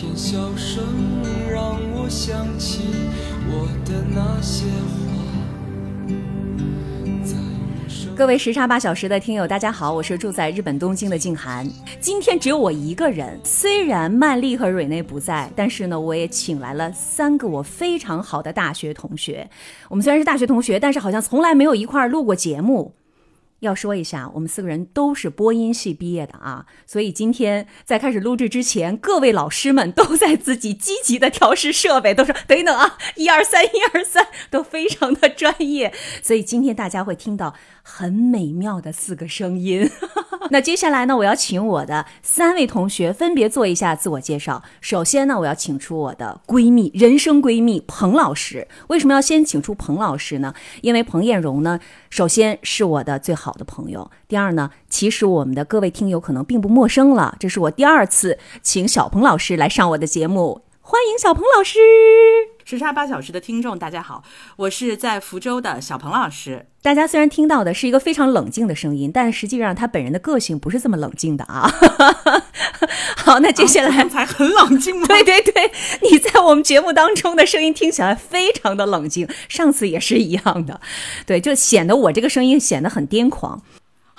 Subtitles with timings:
[0.00, 0.82] 天笑声
[1.50, 2.80] 让我想起
[3.50, 4.96] 我的那些话。
[8.16, 11.68] 各位时差八小时的听友，大家好，我是住在日本东京的静涵。
[12.00, 19.50] 今天只有我一个人，虽然曼丽和蕊内不在，但是呢，我也请来了三个我非常好的大学同学。
[19.90, 22.94] 我们虽然是大学同学，但是好像从来没有一块儿录过节目。
[23.60, 35.92] 要说一下，我们四个人都是播音系毕业的啊，所以今天在开始录制之前，各位老师们都在自己积极的调试设备，都说等一等啊，一二三，一二三，都非常的专业，
[36.22, 39.90] 所以今天大家会听到很美妙的四个声音。
[40.52, 44.62] 那接下来呢，我要请我的三位同学分别做一下自我介绍。
[44.80, 48.66] 首先呢，我要请出我的闺蜜，人生闺蜜彭老师。
[48.88, 50.52] 为什么要先请出彭老师呢？
[50.80, 54.10] 因为彭艳荣呢，首先是我的最好的朋友。
[54.26, 61.78] 第二呢，其实我们的各位听友可能并不陌生了，这是我第二次请小彭老师来上我的节目，欢迎小彭老师。
[62.64, 64.24] 时差八小时的听众，大家好，
[64.56, 66.69] 我是在福州的小彭老师。
[66.82, 71.70] 大家虽然听到的是一个非常冷静的声音，但实际上他本人的个性不是这么冷静的啊。
[73.16, 75.06] 好，那接下来、啊才很冷静吗？
[75.08, 75.70] 对对对，
[76.10, 80.80] 你在我们节目当中的声音听起来非常的冷静，上次也是一样的，
[81.26, 83.62] 对，就显得我这个声音显得很癫狂。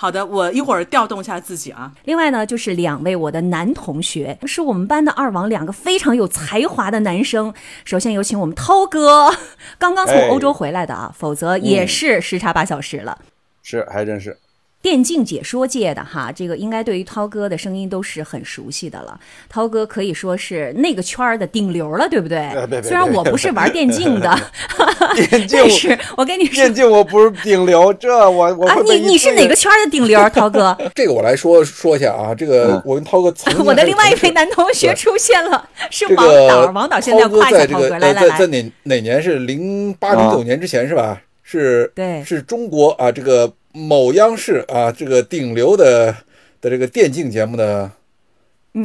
[0.02, 1.92] 好的，我一会儿调动一下自己啊。
[2.06, 7.54] 另外呢，就是两位我的男同学，是我们班的二王，两个非常有才华的男生。
[7.86, 9.32] 首先有请我们涛哥，
[9.78, 13.16] 刚刚从哎欧洲回来的啊，否则也是时差八小时了。
[13.62, 14.36] 是，还真是。
[14.82, 19.20] 电竞解说界的哈，这个应该对于涛哥的声音都是很熟悉的了。
[19.48, 22.82] 涛哥可以说是那个圈儿的顶流了，对不对别别？
[22.82, 24.36] 别虽然我不是玩电竞的，
[25.16, 29.56] 电竞 是我跟你说 电竞我不是顶流，这我我啊你你是哪个？
[29.56, 30.20] 圈儿的顶流？
[30.30, 36.66] 涛哥，这个我来说说一下啊，这个我跟涛哥曾经我的另外一位男同学出现了，是王导。
[36.66, 41.22] 个王导现在要夸一下涛哥，来呃来来，在在哪哪年是零八零九年之前是吧？
[41.44, 46.16] 是，对是中国啊这个某央视啊这个顶流的
[46.60, 47.90] 的这个电竞节目的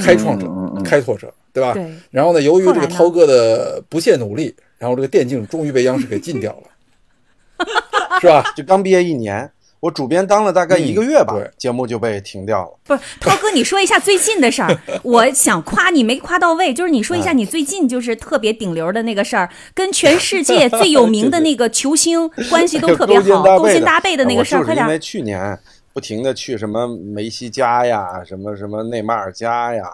[0.01, 0.49] 开创者、
[0.85, 1.73] 开拓者，对吧？
[1.75, 1.91] 对。
[2.11, 7.67] 然后呢，由于这个涛哥的不懈努力，然后这个电竞终于被央视给禁掉了，
[8.21, 8.43] 是吧？
[8.57, 9.51] 就刚毕业一年，
[9.81, 12.79] 我主编当了大概一个月吧，节目就被停掉了。
[12.85, 14.77] 不是涛哥，你说一下最近的事儿。
[15.05, 24.99] 我想夸你没夸到位，就是你说一下你最近就是特别顶流的那个事儿，跟全世界最有名的那个球星关系都特别好， 勾肩搭背的那个事儿，快点因为。
[24.99, 25.59] 去年
[25.93, 29.85] 不停的去什么梅西家呀，什么什么内马尔家呀，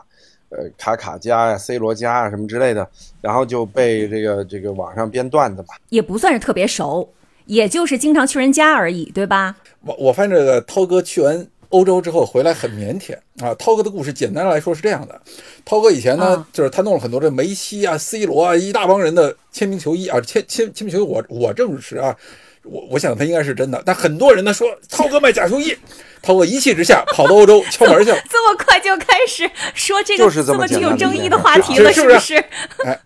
[0.48, 2.88] 呃卡卡家呀，C 罗家啊什么之类的，
[3.20, 5.74] 然后就被这个这个网上编段子吧。
[5.90, 7.08] 也不算是特别熟，
[7.46, 9.56] 也就是经常去人家而已，对吧？
[9.84, 13.54] 我我发现这个涛哥去完欧洲之后回来很腼腆啊。
[13.54, 15.20] 涛哥的故事简单来说是这样的：
[15.64, 22.14] 涛哥以前呢，啊就是他弄了很多这梅西啊、C 罗啊一大帮人的签名球衣啊，签签签名球衣我我证实啊，
[22.62, 25.76] 我我想他应该是真的，但很多人呢说涛哥卖假球衣，
[26.22, 28.18] 涛哥一气之下跑到欧洲敲门去了。
[28.30, 32.44] 这么快就开始说这个就是这么么具有争议的话题了，是不是不是？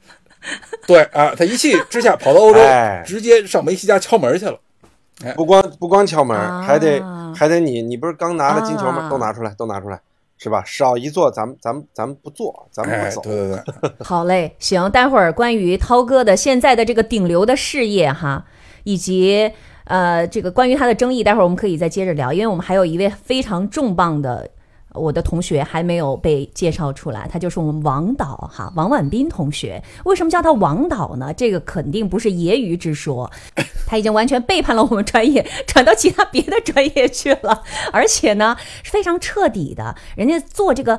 [0.87, 4.59] 对啊，他一气之下跑到欧洲，哎直接上梅西家敲门去了。
[5.35, 7.01] 不光不光敲门，啊还得
[7.35, 9.05] 还得你你不是刚拿了金球吗？
[9.05, 9.99] 啊都拿出来，都拿出来，
[10.37, 10.63] 是吧？
[10.67, 13.23] 少一座，咱们咱们咱们不做，咱们哎不，走。
[13.23, 18.45] 对对对， 好嘞，行，待会儿关于涛哥的现在的这个顶流的事业哈，
[18.85, 19.51] 以及
[19.85, 24.49] 呃这个关于他的争议，待会儿我们可以再接着聊，因为我们还有一位非常重磅的。
[24.97, 29.83] 我的同学还没有被介绍出来，他就是我们王导哈，王婉斌同学。
[30.05, 31.33] 为什么叫他王导呢？
[31.35, 33.31] 这个肯定不是揶揄之说，
[33.87, 37.63] 他已经完全背叛了我们专业， 转到其他别的专业去了，
[37.93, 39.95] 而且呢非常彻底的。
[40.17, 40.99] 人家做这个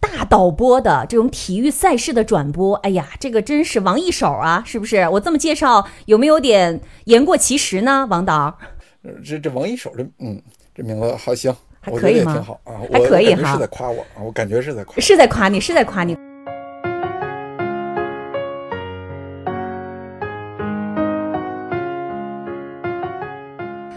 [0.00, 5.08] 大导播的这种体育赛事的转播，哎呀，这个真是王一手啊，是不是？
[5.08, 8.06] 我这么介绍有没有点言过其实呢？
[8.10, 8.58] 王导，
[9.24, 10.40] 这这王一手这嗯
[10.74, 11.54] 这名字好行，
[11.86, 14.98] 还可以吗挺好啊，还可以哈是在夸我啊，我感觉是在夸。
[14.98, 16.16] 是在夸你，是在夸你。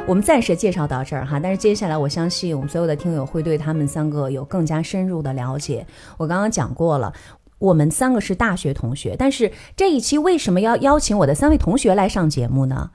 [0.06, 5.84] 我们暂时介绍到这儿哈，但是接下来我相信我们所有的听友会对他们三个有更加深入的了解。
[6.18, 7.12] 我刚刚讲过了。
[7.58, 12.92] 我们三个是大学同学，但是这一期为什么要邀请我的三位同学来上节目呢？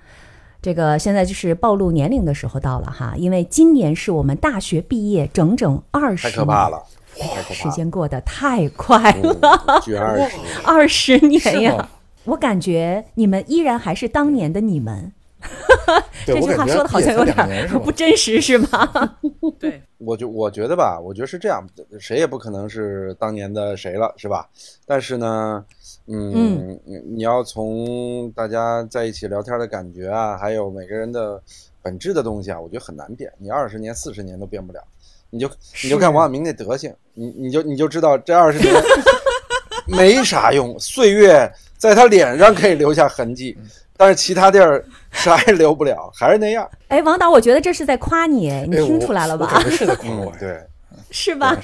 [0.64, 6.82] 这个现在就是暴露年龄的时候到了哈，因为今年是我们大学毕业整整二十太年，可怕了，
[7.18, 7.74] 太可时怕了。
[7.76, 9.60] 间过得太快了，
[10.64, 11.90] 二十年呀！
[12.24, 15.12] 我感觉你们依然还是当年的你们。
[16.26, 19.18] 对这句话说的好像有点不真实，是吧？
[19.60, 21.66] 对，我就我觉得吧，我觉得是这样，
[22.00, 24.48] 谁也不可能是当年的谁了，是吧？
[24.86, 25.64] 但是呢，
[26.06, 31.42] 嗯，你你要从大家在一起聊天的感觉啊，还有每个人的
[31.82, 33.30] 本质的东西啊，我觉得很难变。
[33.38, 34.82] 你二十年、四十年都变不了。
[35.30, 35.50] 你就
[35.82, 38.72] 你就看王晓明那德行，你你就你就知道这二十年
[39.86, 43.56] 没啥用，岁月在他脸上可以留下痕迹，
[43.96, 46.68] 但是其他地儿啥也留不了，还是那样。
[46.88, 49.70] 哎，王导，我觉得这是在夸你，哎你哎听出来了吧我我感？
[49.70, 50.60] 觉是在夸我嗯，， 对，
[51.10, 51.56] 是吧？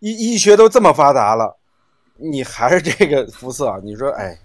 [0.00, 1.56] 医医学都这么发达了，
[2.16, 4.36] 你还是这个肤色，你说哎，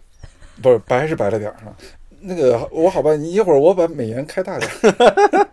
[0.62, 1.74] 不是白是白了点儿哈。
[2.20, 5.48] 那个我好吧，你一会儿我把美颜开大点儿。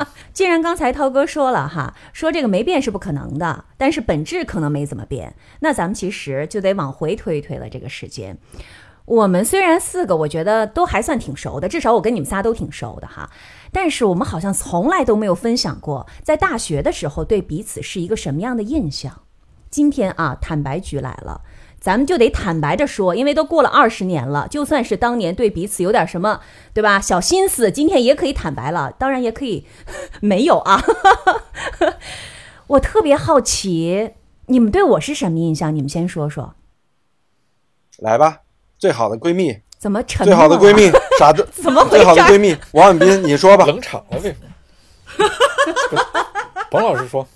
[0.32, 8.38] 既然刚才涛哥说了哈，说这个没变是不可能的，但是本质可能没怎么变，那咱们其实就得往回推一推了这个时间。
[9.06, 13.28] 我们虽然四个，我觉得都还算挺熟的，至少我跟你们仨都挺熟的哈。
[13.72, 19.22] 但是我们好像从来都没有分享过，在大学的时候对彼此是一个什么样的印象。
[19.68, 21.40] 今天啊，坦白局来了，
[21.80, 26.40] 咱们就得坦白着说，因为都过了二十年了，就算是当年对彼此有点什么，
[26.74, 27.00] 对吧？
[27.00, 29.66] 小心思，今天也可以坦白了，当然也可以
[30.20, 30.82] 没有啊。
[32.68, 34.12] 我特别好奇，
[34.46, 35.74] 你们对我是什么印象？
[35.74, 36.54] 你们先说说。
[37.98, 38.40] 来吧，
[38.78, 40.34] 最好的闺蜜，怎么沉最？
[40.34, 43.64] 好的闺蜜，傻子，怎么回最好的事儿闺蜜，王婉斌，你说吧。
[43.64, 44.46] 冷场了，为什么？
[46.70, 47.26] 甭老师说，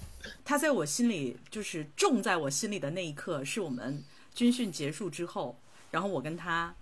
[0.44, 4.02] 他在我心里就是种在我心里的那一刻，是我们
[4.34, 5.58] 军训结束之后，
[5.90, 6.74] 然后我跟他，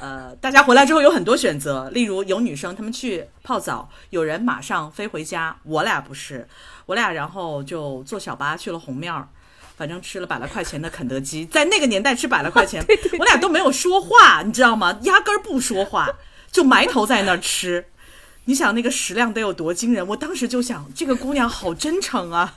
[0.00, 6.46] 呃，大家回来之后有很多选择，例如有女生她们去泡澡，有人马上飞回家，我俩不是，
[6.86, 9.28] 我俩然后就坐小巴去了红庙儿。
[9.76, 12.84] 反正吃了百来块钱的肯德基，在那个年代吃百来块钱，
[13.18, 14.98] 我俩都没有说话，你知道吗？
[15.04, 16.06] 压根儿不说话，
[16.52, 17.86] 就埋头在那儿吃。
[18.44, 20.06] 你想那个食量得有多惊人？
[20.08, 22.56] 我当时就想，这个姑娘好真诚啊。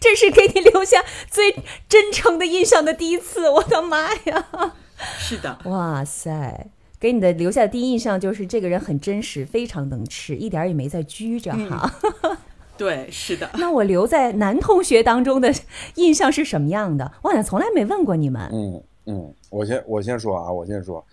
[0.00, 1.56] 这是给你留下最
[1.88, 4.74] 真诚的印象的第一次，我的妈呀！
[5.18, 6.68] 是的，哇塞，
[7.00, 11.92] 给你的留下的第一印象就是这个人很真实，非常能吃，一点儿也没在拘着哈。
[12.78, 13.50] 对，是的。
[13.54, 15.52] 那我留在男同学当中的
[15.94, 17.12] 印象是什么样的？
[17.22, 18.48] 我好像从来没问过你们。
[18.52, 21.04] 嗯嗯，我先我先说啊，我先说，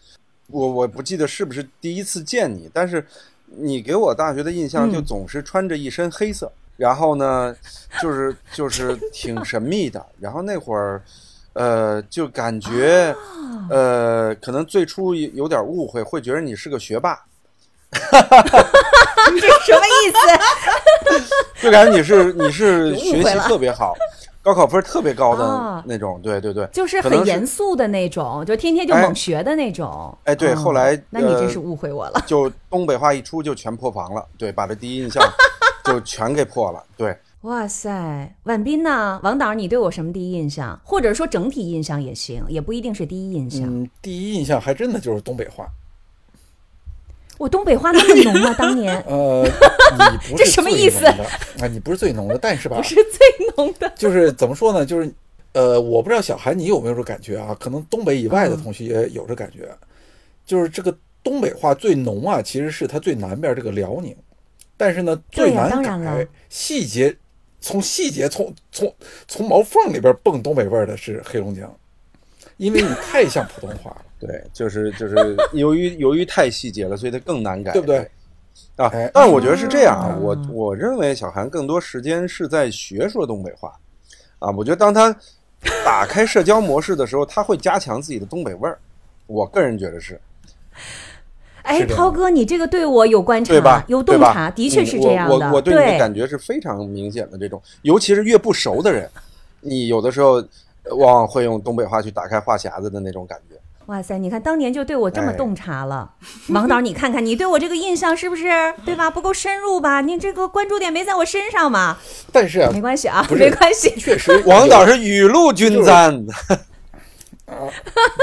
[0.47, 3.05] 我我不记得是不是第一次见你，但是
[3.45, 6.51] 你给我大学的印象就嗯总是穿着一身黑色，
[6.81, 7.56] 然后呢，
[8.01, 11.01] 就是就是挺神秘的，然后那会儿。
[11.54, 13.13] 呃，就感觉，
[13.69, 17.19] 呃，可能最初有有点误会，会觉得你是个学霸，
[19.33, 20.18] 你这什么意思？
[21.62, 23.94] 就感觉你是 你是学习特别好，
[24.42, 30.18] 高考分特别高啊的那种，对对对，就是很严肃的那种，就天天就哎猛学的那种。
[30.24, 32.24] 哎对哦后来那你真呃是误会我了。
[32.25, 35.22] 就东北话一出就全破防了，对，把这第一印象
[35.86, 37.16] 就全给破了，对。
[37.42, 39.19] 哇塞，婉斌呢？
[39.24, 40.80] 王导，你对我什么第一印象？
[40.83, 43.63] 或者说整体印象也行，也不一定是第一印象。
[43.63, 45.68] 嗯，第一印象还真的就是东北话。
[47.39, 51.66] 我东北话那么浓吗，当年 呃，你不这什么意思啊？
[51.72, 53.92] 你不是最浓的， 但是吧不，是最浓的。
[53.95, 54.86] 就是怎么说呢？
[54.86, 55.12] 就是
[55.54, 57.57] 呃，我不知道小韩你有没有这感觉啊？
[57.60, 59.68] 可能东北以外的同学也有这感觉，
[60.45, 64.16] 就是这个东北话最浓啊，其实是它最南边这个辽宁，
[64.81, 67.16] 但是呢最难改，细节
[67.60, 68.92] 从细节从从
[69.28, 71.71] 从毛缝里边蹦东北味儿的是黑龙江，
[72.57, 78.00] 因为你太像普通话了， 对，就是就是 由于由于太细节了，所以它更难改，对不对？
[78.76, 83.80] 啊哎，但是我觉得是这样啊啊，我我认为小韩更多时间是在学说东北话，
[84.40, 85.16] 啊，我觉得当他
[85.85, 88.80] 打开社交模式的时候，他会加强自己的东北味儿，
[89.28, 90.19] 我个人觉得是，
[91.63, 93.83] 哎，涛哥，你这个对我有观察，对吧？
[93.87, 95.33] 有洞察，的确嗯是这样的。
[95.35, 99.09] 我我我对你的感觉是非常明显的这种，尤其是越不熟的人，
[99.61, 100.33] 你有的时候
[100.83, 103.56] 呃往往会用东北话去打开话匣子的那种感觉。
[103.87, 106.09] 哇塞，你看当年就对我这么哎洞察了，
[106.49, 109.09] 王导，你看看你对我这个印象是不是对吧？
[109.09, 110.01] 不够深入吧？
[110.01, 111.97] 你这个关注点没在我身上嘛？
[112.31, 113.89] 但是啊没，关系啊，没关系。
[113.99, 116.25] 确实王导是雨露均沾，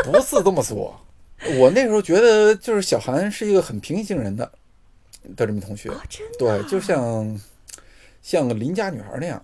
[0.05, 0.95] 不是这么说。
[1.59, 4.51] 我那时候觉得，就是小韩是一个很平易近人的
[5.37, 7.41] 的这么同学，哦真的啊对，就像
[8.23, 9.41] 像个邻家女孩那样。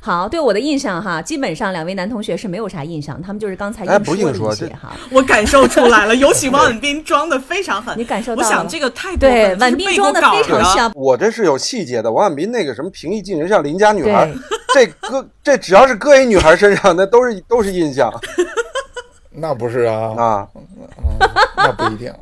[0.00, 4.96] 好，对我的印象哈，基本上两位男同学是没有啥印象，他们就是刚才哎不硬说这些哈。
[5.10, 7.96] 我感受出来了， 尤其王婉斌装的非常狠。
[7.96, 10.62] 你感受到了我想这个太对，了婉斌装的非常。
[10.74, 12.10] 像，我这是有细节的。
[12.12, 14.28] 王婉斌那个什么平易近人，像邻家女孩，
[14.74, 18.10] 这搁这只要是搁一女孩身上，那都是都是印象。
[19.38, 20.48] 那不是啊，啊，
[21.56, 22.18] 那不一定啊。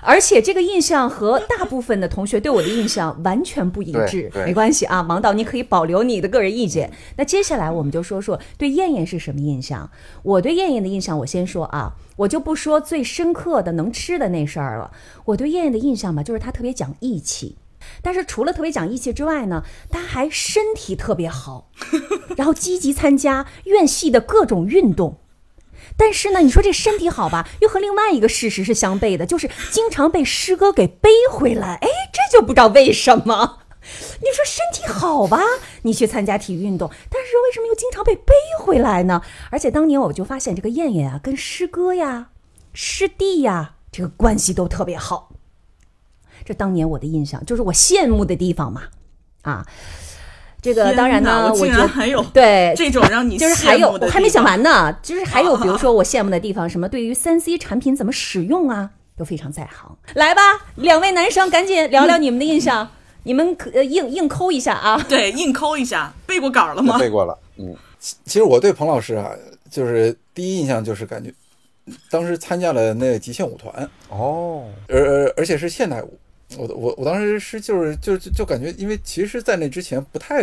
[0.00, 6.90] 而且这个印象和大部分的同学对我的印象完全不一致，没关系啊，王导你可以保留你的个人意见。
[7.16, 9.90] 那接下来我们就说说对燕燕是什么印象。
[10.22, 14.90] 我对燕燕的印象，我先说啊，我就不说最深刻的能吃的那事儿了。
[15.26, 17.56] 我对燕燕的印象吧，就是她特别讲义气。
[18.02, 21.70] 但是除了特别讲义气之外呢，她还身体特别好，
[22.36, 25.18] 然后积极参加院系的各种运动。
[25.98, 31.74] 但是呢，你说这身体好吧，又和另外一个事实是相悖的，就是经常被师哥给背回来。
[31.74, 33.58] 哎，这就不知道为什么。
[34.20, 35.40] 你说身体好吧，
[35.82, 39.22] 你去参加体育运动，但是为什么又经常被背回来呢？
[39.50, 42.28] 而且当年我就发现这个燕燕啊，跟师哥呀、
[42.72, 45.32] 师弟呀，这个关系都特别好。
[46.44, 48.82] 这当年我的印象就是我羡慕的地方嘛，
[49.42, 49.66] 啊，
[50.60, 59.96] 这个当然呢，我觉得然还有对这种让你就是还有我还没讲完呢，就是还有比如说我羡慕的地方，什么对于三 C 产品怎么使用啊，都非常在行。
[60.14, 60.42] 来吧，
[60.76, 62.88] 两位男生赶紧聊聊你们的印象，
[63.22, 65.00] 你们可呃硬硬抠一下啊。
[65.08, 66.98] 对，硬抠一下，背过稿了吗？
[67.00, 69.30] 背过了，嗯，其实我对彭老师啊，
[69.70, 71.32] 就是第一印象就是感觉，
[72.10, 76.18] 当时参加了那个极限舞团，哦，而而而且是现代舞。
[76.56, 80.42] 我我我当时是就是就就就感觉，因为其实，在那之前不太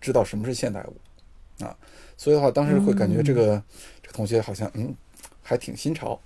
[0.00, 1.74] 知道什么是现代舞啊，
[2.16, 3.62] 所以的话，当时会感觉这个、
[4.02, 4.94] 这个同学好像嗯
[5.42, 6.18] 还挺新潮。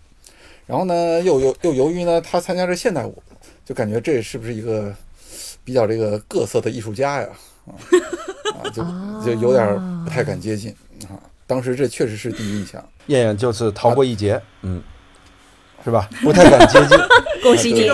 [0.66, 3.22] 然后呢，又又又由于呢他参加这现代舞，
[3.64, 4.94] 就感觉这是不是一个
[5.64, 7.28] 比较这个各色的艺术家呀？
[7.66, 7.74] 啊
[8.62, 8.82] 啊，就
[9.24, 9.66] 就有点
[10.04, 10.74] 不太敢接近
[11.08, 11.20] 啊。
[11.46, 12.82] 当时这确实是第一印象。
[13.06, 14.80] 燕燕就是逃过一劫，嗯，
[15.84, 16.08] 是吧？
[16.22, 16.96] 不太敢接近。
[17.42, 17.90] 恭喜你！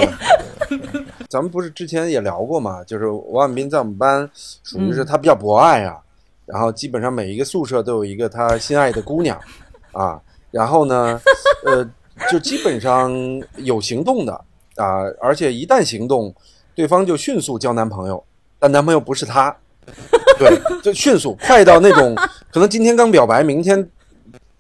[1.29, 2.83] 咱们不是之前也聊过嘛？
[2.85, 4.29] 就是王婉斌在我们班
[4.63, 5.99] 属于是他比较博爱啊，
[6.45, 9.39] 然后基本上每一个宿舍都有一个他心爱的姑娘
[9.93, 10.21] 啊，
[10.51, 11.21] 然后呢，
[11.65, 11.89] 呃，
[12.31, 13.13] 就基本上
[13.57, 14.33] 有行动的
[14.77, 16.35] 啊，而且一旦行动，
[16.75, 18.23] 对方就迅速交男朋友，
[18.59, 19.55] 但男朋友不是他，
[20.39, 22.15] 对，就迅速快到那种
[22.51, 23.89] 可能今天刚表白，明天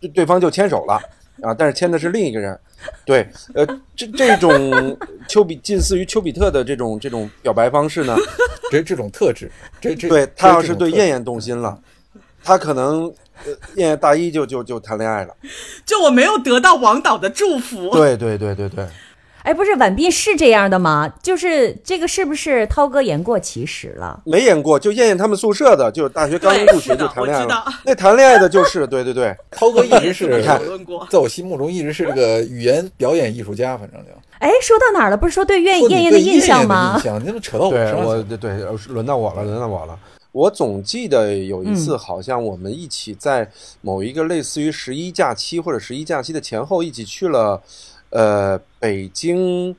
[0.00, 1.00] 对对方就牵手了
[1.42, 2.58] 啊，但是签的是另一个人。
[3.04, 3.66] 对，呃，
[3.96, 4.96] 这这种
[5.28, 8.14] 丘比近似于丘比特的这种这种表白方式呢，
[8.70, 9.50] 这这种特质，
[9.80, 11.78] 这这对他要是对燕燕燕动心了，
[12.44, 13.12] 他可能
[13.44, 15.34] 呃燕燕大一就就就谈恋爱了。
[15.84, 17.90] 就我没有得到王导的祝福。
[17.90, 18.86] 对对对对对，
[19.46, 21.08] 哎，不是婉斌是这样的吗？
[21.22, 24.20] 就是这个是不是涛哥言过其实了？
[24.24, 27.72] 没演过，就燕燕他们宿舍的，就大学刚对入学就谈恋爱我知道了。
[27.84, 30.60] 那谈恋爱的就是对对对， 涛哥一直是你看。
[31.08, 34.10] 在我心目中一直是这个语言表演艺术家，反正就
[34.40, 35.16] 哎，说到哪儿了？
[35.16, 37.04] 不是说对燕说你燕燕的印象吗印？
[37.04, 39.96] 象，你怎么扯到我对身上对对，呃轮到我了，轮到我了。
[40.32, 43.48] 我总记得有一次，好像我们一起在
[43.80, 47.62] 某一个类似于十一假期或者十一假期的前后，一起去了，
[48.10, 49.74] 呃，北京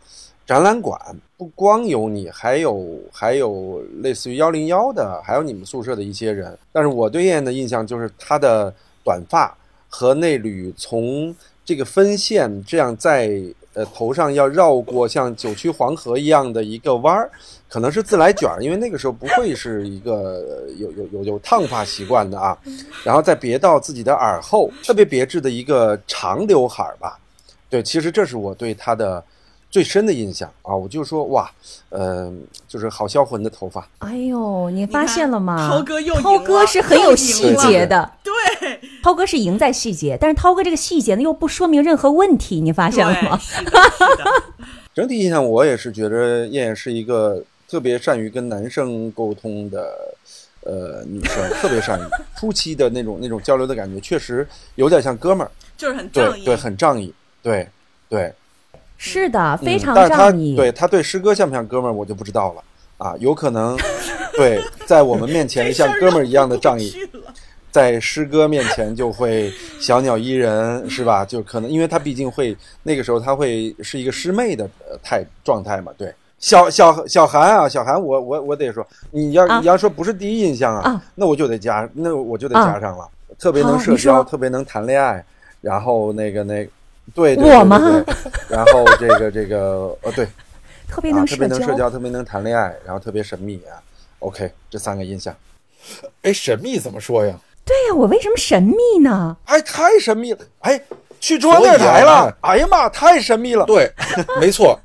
[0.46, 1.00] 展览馆。
[1.40, 6.58] 不光有你，还有还有类似于幺零幺的，还有你们宿舍的一些人。
[6.72, 9.56] 但是我对燕燕的印象就是她的短发
[9.88, 13.40] 和那缕从这个分线这样在
[13.74, 17.30] 呃头上要绕过像九曲黄河一样的一个弯儿，
[17.70, 22.58] 可能是自来卷儿，因为那个时候不会是一个有有有有烫发习惯的啊，
[23.04, 27.20] 然后再别到自己的耳后，特别别致的一个长刘海儿吧。
[27.70, 29.24] 对，其实这是我对他的
[29.70, 31.52] 最深的印象啊，我就说哇，
[31.90, 32.32] 呃，
[32.68, 33.88] 就是好销魂的头发。
[34.00, 35.70] 哎呦，你发现了吗？
[35.70, 43.40] 涛哥又赢涛哥是很有细节的，对涛哥是赢在细节，但是涛哥这个细节呢又不说明任何问题，你发现了吗。
[44.96, 49.94] 整体印象，我也是觉得燕燕是一个特别善于跟男生沟通的
[50.62, 52.04] 呃女生，特别善于
[52.40, 57.14] 初期的那种那种交流的感觉，确实有点像哥们儿，就是很仗义，对对，很仗义，
[57.48, 57.68] 对
[58.10, 58.34] 对，
[58.98, 60.56] 是的，非常嗯、但是他仗义。
[60.56, 62.64] 对他对师哥像不像哥们儿，我就不知道了
[62.98, 63.78] 啊，有可能
[64.34, 66.94] 对在我们面前像哥们儿一样的仗义，
[67.72, 69.50] 在师哥面前就会
[69.80, 71.24] 小鸟依人，是吧？
[71.24, 76.14] 就可能因为他毕竟会那个时候他会是一个师妹的呃态状态嘛，对。
[76.40, 83.08] 小小小韩啊，小韩我，我我得说，你要、啊你要说不是第一印象啊，啊那我就得加，那我就得啊加上了。
[83.40, 85.24] 特别能社交，特别能谈恋爱，
[85.62, 86.68] 然后那个那
[87.14, 87.80] 对对我吗
[88.50, 90.26] 然后这个这个呃对
[90.88, 91.90] 啊，特别能特别能社交。
[91.90, 93.76] 特别能谈恋爱，然后特别神秘啊。
[94.20, 95.36] OK，这三个印象，
[96.24, 97.36] 哎，神秘怎么说呀？
[97.66, 99.36] 对呀、我为什么神秘呢？
[99.46, 100.40] 哎，太神秘了！
[100.60, 100.82] 哎，
[101.20, 102.34] 去中央电视台了！
[102.42, 103.66] 哎呀妈，太神秘了！
[103.66, 103.92] 对，
[104.40, 104.80] 没错，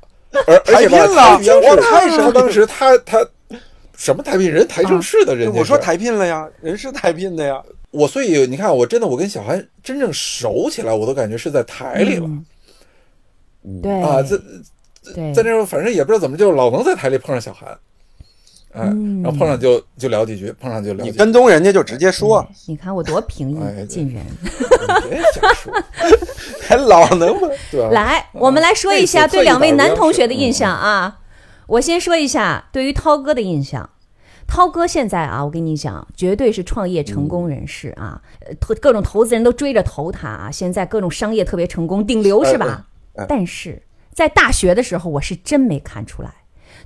[0.45, 3.25] 而而且吧，台聘了他央视我太神秘了当时他他
[3.95, 7.61] 什么台聘人台正式的人家说台聘了呀，人是台聘的呀。
[7.93, 12.27] 我所以你看，我真的我跟小韩真正熟起来，我都感觉是在台里了、
[13.81, 14.35] 对啊，在
[15.13, 17.69] 对，在那时候反正也不知道怎么就老能在台里碰上小韩，
[18.73, 21.17] 哎，嗯然后碰上就就聊几句，碰上就聊你几句。
[21.19, 24.25] 跟踪人家就直接说，你看我多平易近人。
[25.03, 25.71] 你别瞎说，
[26.61, 27.47] 还老能不？
[27.71, 27.89] 对吧？
[27.91, 31.19] 来，我们来说一下对两位男同学的印象啊。
[31.67, 33.89] 我先说一下对于涛哥的印象。
[34.53, 40.51] 涛哥现在啊，我跟你讲，绝对是创业成功人士啊，呃投各种投资人都追着投他啊。
[40.51, 42.85] 现在各种商业特别成功，顶流是吧？
[43.27, 43.81] 但是
[44.11, 46.31] 在大学的时候，我是真没看出来。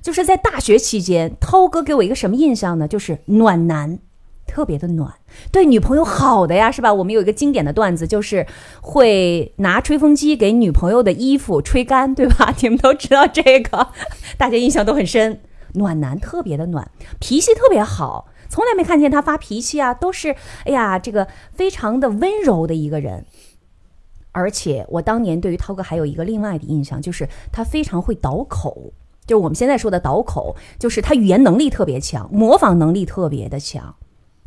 [0.00, 2.88] 就是在大学期间，涛哥给我一个什么印象呢？
[2.88, 3.98] 就是暖男，
[4.46, 5.12] 特别的暖，
[5.52, 6.94] 对女朋友好的呀，是吧？
[6.94, 8.46] 我们有一个经典的段子，就是
[8.80, 12.54] 会拿吹风机给女朋友的衣服吹干，对吧？
[12.62, 13.88] 你们都知道这个，
[14.38, 15.42] 大家印象都很深。
[15.74, 20.34] 暖男特别的暖，脾气特别好，从来没看见他发脾气啊，都是
[20.64, 23.24] 哎呀，这个非常的温柔的一个人。
[24.32, 28.92] 而且我当年对于涛哥还有一个另外的印象，就是他非常会倒口，
[29.26, 33.96] 就是我们现在说的倒口，就是他语言能力特别强，模仿能力特别的强。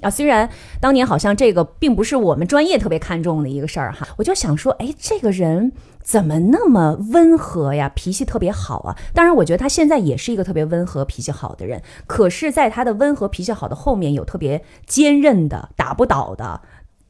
[0.01, 5.71] 啊，虽然当年好像这个并不是我们专业特别看重的一个事儿哈，我就想说，哎，这个人
[6.03, 8.97] 怎么那么温和呀，脾气特别好啊？
[9.13, 16.61] 当然，我觉得他现在也是一个特别温和、脾气好的人，可是，在他的温和、脾气好的后面，有特别坚韧的、打不倒的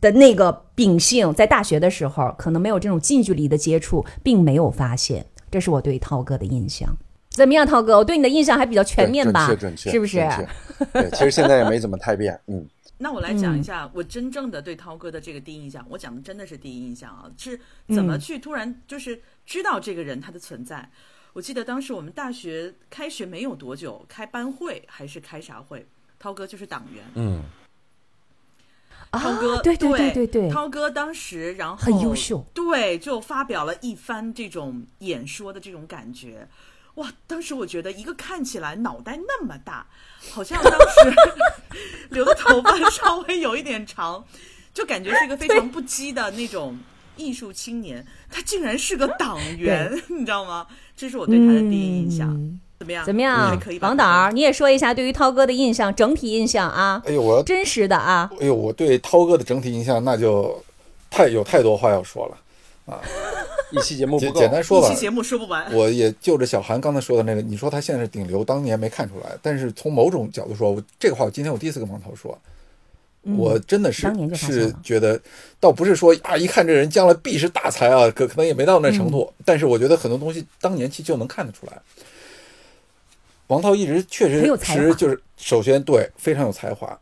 [0.02, 1.34] 的那个秉性。
[1.34, 5.26] 在大学的时候，可能没有这种近距离的接触，并没有发现。
[5.50, 6.98] 这是我对涛哥的印象。
[7.30, 7.98] 怎么样，涛哥？
[7.98, 9.48] 我对你的印象还比较全面吧？
[9.48, 10.28] 准确准确，是不是？
[10.92, 12.66] 对，其实现在也没怎么太变，嗯。
[13.02, 15.84] 那我来讲一下我真正的对涛哥的这个第一印象。
[15.90, 20.90] 我讲的真的是第一印象啊，是怎么去突然就是知道这个人他的存在。
[21.34, 25.88] 我记得当时我们大学开学没有多久，开班会还是开啥会，
[26.20, 27.04] 涛哥就是党员。
[27.16, 27.42] 嗯，
[29.12, 36.48] 涛哥，对对对对对，涛哥当时然后很优秀，对，就发表了一番这种演说的这种感觉。
[36.96, 37.12] 哇！
[37.26, 39.86] 当时我觉得一个看起来脑袋那么大，
[40.32, 41.14] 好像当时
[42.12, 44.24] 留的头发稍微有一点长，
[44.74, 46.78] 就感觉是一个非常不羁的那种
[47.16, 50.68] 艺术青年，他竟然是个党员， 你知道吗？
[50.96, 52.30] 这是我对他的第一印象。
[52.30, 53.06] 嗯怎么样？
[53.06, 53.90] 怎么样还可以，吧？
[53.90, 60.60] 王导，你也说一下对于涛哥的印象，整体印象啊，哎呦，我要真实的啊，哎呦，我对涛哥的整体印象那就
[61.08, 62.38] 太有太多话要说了。
[63.72, 65.74] 一期节目不简够，简单说吧一期，节目说不完。
[65.74, 72.38] 我也就着小韩刚才说的那个，你说他现在是顶流，当年没看出来，但是从某种角度说，我这个话我今天我第一次跟王涛说，
[73.38, 75.20] 我真的是是觉得，
[75.60, 81.80] 倒不是说啊，一看这人将来必是大才啊，可可能也没到那程度，嗯但是我觉得很多东西当年其实就能看得出来。
[83.48, 86.98] 王涛一直确实是就是首先对非常有才华，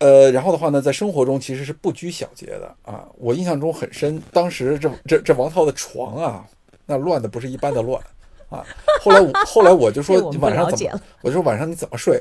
[0.00, 3.06] 呃，然后的话呢，在生活中其实是不拘小节的啊。
[3.16, 6.44] 我印象中很深，当时这这这王涛的床啊，
[6.86, 8.02] 那乱的不是一般的乱
[8.48, 8.64] 啊。
[9.00, 11.00] 后来我后来我就说你晚上怎么？
[11.22, 12.20] 我就说晚上你怎么睡？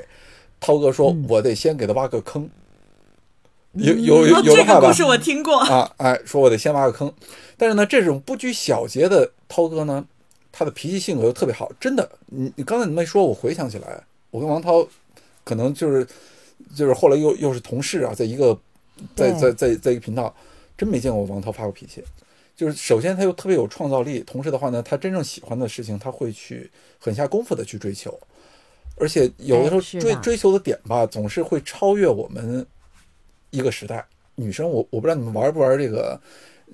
[0.60, 2.50] 涛哥说嗯我得先给他挖个坑，
[3.74, 5.58] 有有有哦，有的话吧这个故事我听过。
[5.58, 7.10] 啊，哎，说我得先挖个坑。
[7.56, 10.06] 但是呢，这种不拘小节的涛哥呢，
[10.52, 12.10] 他的脾气性格又特别好，真的。
[12.26, 14.86] 你你刚才你没说，我回想起来，我跟王涛
[15.46, 16.06] 可能就是
[16.76, 18.58] 就是后来又又是同事啊，在一个
[19.16, 20.36] 在在在在一个频道，
[20.78, 22.04] 真没见过王涛发过脾气。
[22.56, 28.20] 就是首先他又特别有创造力，同时的话呢，他真正喜欢的事情他会去很下功夫的去追求，
[28.98, 32.66] 而且有的时候哎追追求的点吧，总是会超越我们
[33.50, 34.06] 一个时代。
[34.36, 36.20] 女生我我不知道你们玩不玩这个，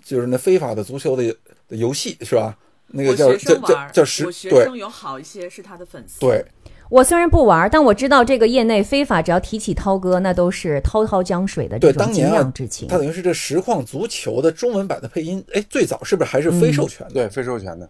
[0.04, 1.36] 就是那非法的足球的
[1.68, 2.58] 的游戏是吧？
[2.88, 6.20] 那个叫叫叫叫学对生有好一些是他的粉丝。
[6.20, 6.46] 对
[6.90, 12.88] 我虽然不玩，但我知道这个业内非法，只要提起涛哥，那都是滔滔江水的这对，种敬当年啊仰之情，。
[12.88, 17.14] 它等于是这实况足球的中文版的配音，哎，最早是不是还是非授权的？
[17.14, 17.90] 对非授权的，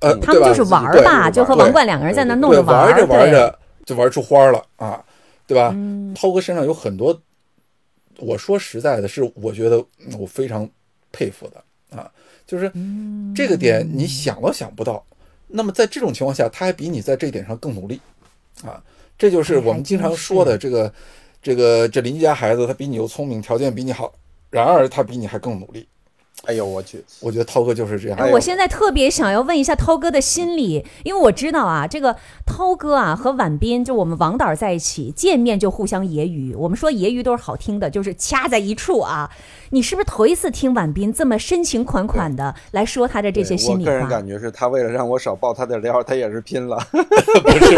[0.00, 5.02] 呃，他们就是玩儿吧，就和王冠两个人在那弄对，着儿，玩着玩对着就玩出花了啊，
[5.46, 5.70] 对吧？
[5.74, 7.18] 嗯涛哥身上有很多，
[8.18, 10.68] 我说实在的，是我觉得嗯我非常
[11.12, 12.10] 佩服的啊，
[12.46, 15.04] 就是嗯这个点你想都想不到。
[15.52, 18.00] 那么在这种情况下，他还比你在这一点上更努力
[18.64, 18.82] 啊，
[19.18, 20.92] 这就是我们经常说的这个
[21.42, 24.12] 这个这邻居家孩子他比你又聪明，条件比你好，
[24.50, 25.86] 然而他比你还更努力。
[26.44, 28.18] 哎呦我去，我觉得涛哥就是这样。
[28.18, 36.56] 哎，我现在特别想要问一下涛哥的心理，因为我知道啊，这个涛哥啊和婉斌，就我们王导在一起见面就互相揶揄。
[36.58, 39.30] 我们说揶揄都是好听的，就是掐在一处啊。
[39.70, 44.08] 你是不是头一次听婉斌这么深情款款的来说他的这些对心里我个人？
[44.08, 46.76] 感觉是他为了让我少爆他的料，他也是拼了。
[46.90, 47.04] 不 是
[47.40, 47.76] 不是，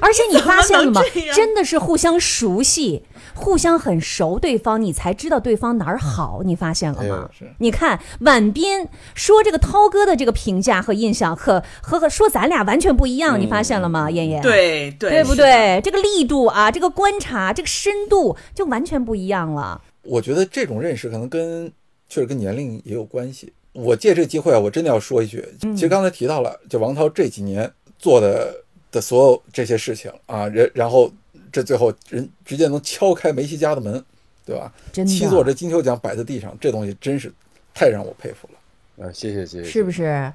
[0.00, 1.00] 而 而且你发现了吗
[1.34, 6.42] 真的是互相熟悉，互相很熟对方，你才知道对方哪儿好。
[6.44, 7.30] 你发现了吗？
[7.38, 13.40] 是你看婉斌说这个涛哥的这个评价和印象，和和和说咱俩完全不一样。
[13.40, 14.42] 你发现了吗，燕燕？。
[14.42, 15.80] 对对对不对？
[15.84, 19.80] 这个力度啊，这个观察，这个深度就完全不一样了。
[20.02, 21.70] 我觉得这种认识可能跟
[22.08, 23.52] 确实跟年龄也有关系。
[23.72, 28.52] 我借这个机会啊，我真的要说一句，其实刚才提到了，就王涛这几年做的
[28.90, 31.10] 的所有这些事情啊，人然后
[31.52, 34.02] 这最后人直接能敲开梅西家的门，
[34.44, 34.72] 对吧？
[34.92, 37.32] 真七座这金球奖摆在地上，这东西真是
[37.74, 39.06] 太让我佩服了。
[39.06, 40.32] 呃，谢谢谢谢，是不是？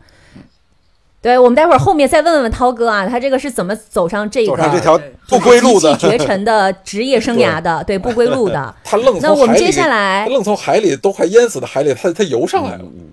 [1.22, 7.84] 对，我们待会儿后面再问问涛哥啊，他这个是怎么走上这个走上这条不归路的绝尘的职业生涯的？
[7.84, 8.74] 对，不归路的。
[8.86, 12.84] 他愣从那我们接海里下来他愣从海里都快淹死的海里，他他游上来了。
[12.84, 13.10] 嗯，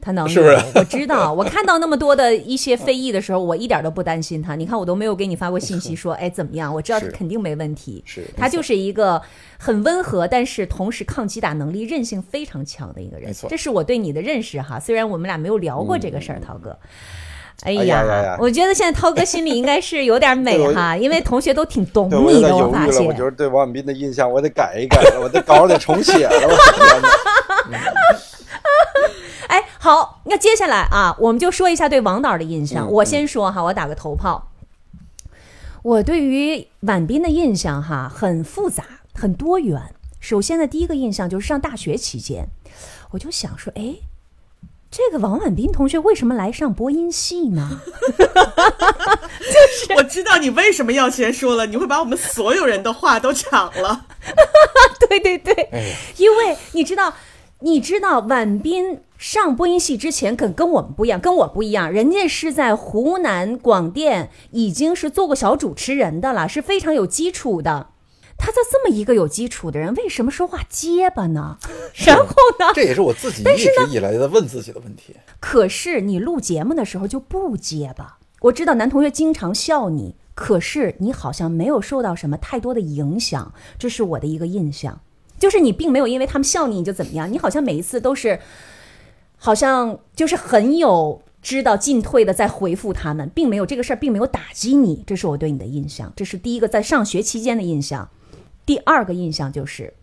[0.00, 4.54] 他能是不是我知道，我看到那么多的一些非议的时候，我一点都不担心他。
[4.54, 6.72] 你看，我都没有给你发过信息说，哎，怎么样？
[6.72, 8.02] 我知道他肯定没问题。
[8.06, 9.20] 是他就是一个
[9.58, 13.26] 很温和，但是同时抗击打能力、韧性非常强的一个人。
[13.26, 14.78] 没错这是我对你的认识哈。
[14.78, 16.78] 虽然我们俩没有聊过这个事儿，涛哥。
[17.64, 23.12] 哎哎呀呀呀我觉得现在涛哥心里应该是有点美 哈，因为同学都挺懂你的，我发现我。
[23.12, 27.02] 觉得对王永斌的印象我得改一改了，我的稿得重写了，我的天
[27.72, 27.78] 哪！
[29.88, 32.86] 哎，好，那接下来啊，我们就说一下对王导的印象。
[32.86, 34.50] 嗯我先说哈，我打个头炮。
[35.82, 39.94] 我对于婉斌的印象哈很复杂，很多元。
[40.20, 42.48] 首先呢，第一个印象就是上大学期间，
[43.12, 43.94] 我就想说，哎，
[44.90, 47.80] 这个王婉斌同学为什么来上播音系呢？
[48.18, 54.04] 就是我知道你为什么要先说了，你会把我们所有人的话都抢了。
[55.08, 57.14] 对对对，哎，因为你知道，
[57.60, 67.88] 你知道婉斌上播音系之前跟跟我们不一样，跟我不一样，人家是在湖南广电已经是做过小主持人的了，是非常有基础的。
[68.36, 71.58] 他在这么一个有基础的人，为什么说话结巴呢？
[71.94, 72.66] 然后呢？
[72.76, 75.16] 这也是我自己一直以来在问自己的问题。
[75.40, 78.18] 可是你录节目的时候就不结巴。
[78.42, 85.00] 我知道男同学经常笑你，可是你好像没有受到什么太多的影响，这是我的一个印象。
[85.38, 88.40] 就是你并没有因为他们笑你你就怎么样，你好像每一次都是，
[89.36, 98.08] 好像就是很有知道进退的在回复他们，并没有这个事儿并没有打击你，这是我对你的印象，这是第一个在上学期间的印象。
[98.66, 99.94] 第二个印象就是，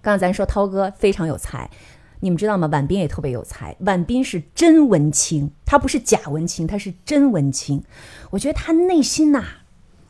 [0.00, 1.70] 刚才咱说涛哥非常有才，
[2.20, 2.66] 你们知道吗？
[2.72, 7.84] 婉斌也特别有才，婉斌是真文青，他不是假文青，他是真文青。
[8.30, 9.44] 我觉得他内心呐、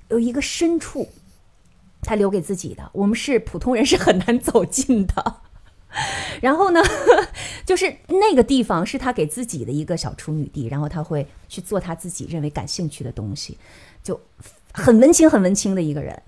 [0.09, 1.09] 有一个深处，
[2.03, 5.37] 他留给自己的，我们是普通人是很难走进的。
[6.41, 6.83] 然后呢，
[7.67, 13.59] 就是那个地方是他给自己的一个小处女地，然后他会去做他自己认为感兴趣的东西，
[14.03, 14.19] 就
[14.73, 16.23] 很文青、很文青的一个人。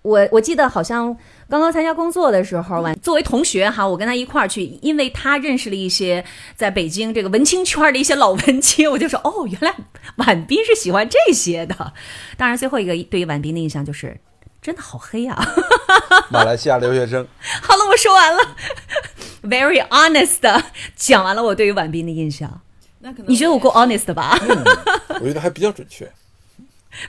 [0.00, 1.16] 我我记得好像
[1.48, 6.24] 刚刚参加工作的时候，完作为同学哈，我跟他一块儿去，因为他认识了一些
[6.56, 9.74] 在北京这个文青圈的一些老文青，我就说哦，原来
[10.16, 11.92] 婉斌是喜欢这些的。
[12.36, 14.18] 当然，最后一个对于婉斌的印象就是
[14.64, 15.36] 真的好黑啊。
[16.32, 17.26] 马来西亚留学生，
[17.62, 18.56] 好了，我说完了
[19.42, 20.64] ，very honest 的
[20.96, 22.62] 讲完了我对于婉斌的印象。
[23.00, 24.38] 那可能你觉得我够 honest 吧？
[25.20, 26.10] 我觉得还比较准确。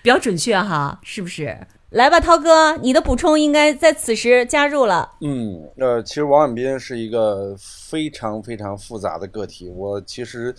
[0.01, 1.57] 比较准确哈，是不是？
[1.95, 5.09] 来吧，涛哥，你的补充应该在此时加入了。
[5.21, 9.69] 嗯，呃，其实王婉斌是一个非常非常复杂的个体。
[9.69, 10.53] 我其实，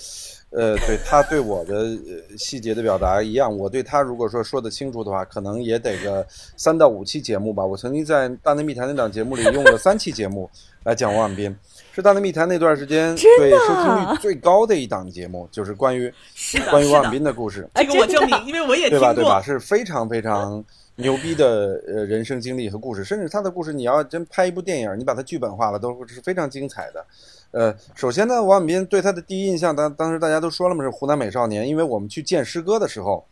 [0.49, 7.63] 呃，对他对我的呃细节的表达一样，我对他如果说说得清楚的话，可能也得个三到五期节目吧。
[7.63, 10.49] 我曾经在《大内密谈》那档节目里用了三期节目
[10.85, 11.55] 来讲王婉斌，
[11.93, 17.69] 是《大内密谈》那段时间对收听率最高的一档节目，就是关于是，关于王婉斌的故事。
[17.75, 19.13] 这个我证明，因为我也听对吧？
[19.13, 19.43] 对吧？
[19.43, 20.65] 是非常非常
[20.97, 27.07] 牛逼的呃人生经历和故事，甚至他的故事，你要真拍一部电影，你把它剧本化了，都是非常精彩的。
[27.53, 33.25] 呃，首先呢，王婉斌对他的第一印象，当当时大家都说了嘛，是湖南美少年，因为我们去见师哥的时候。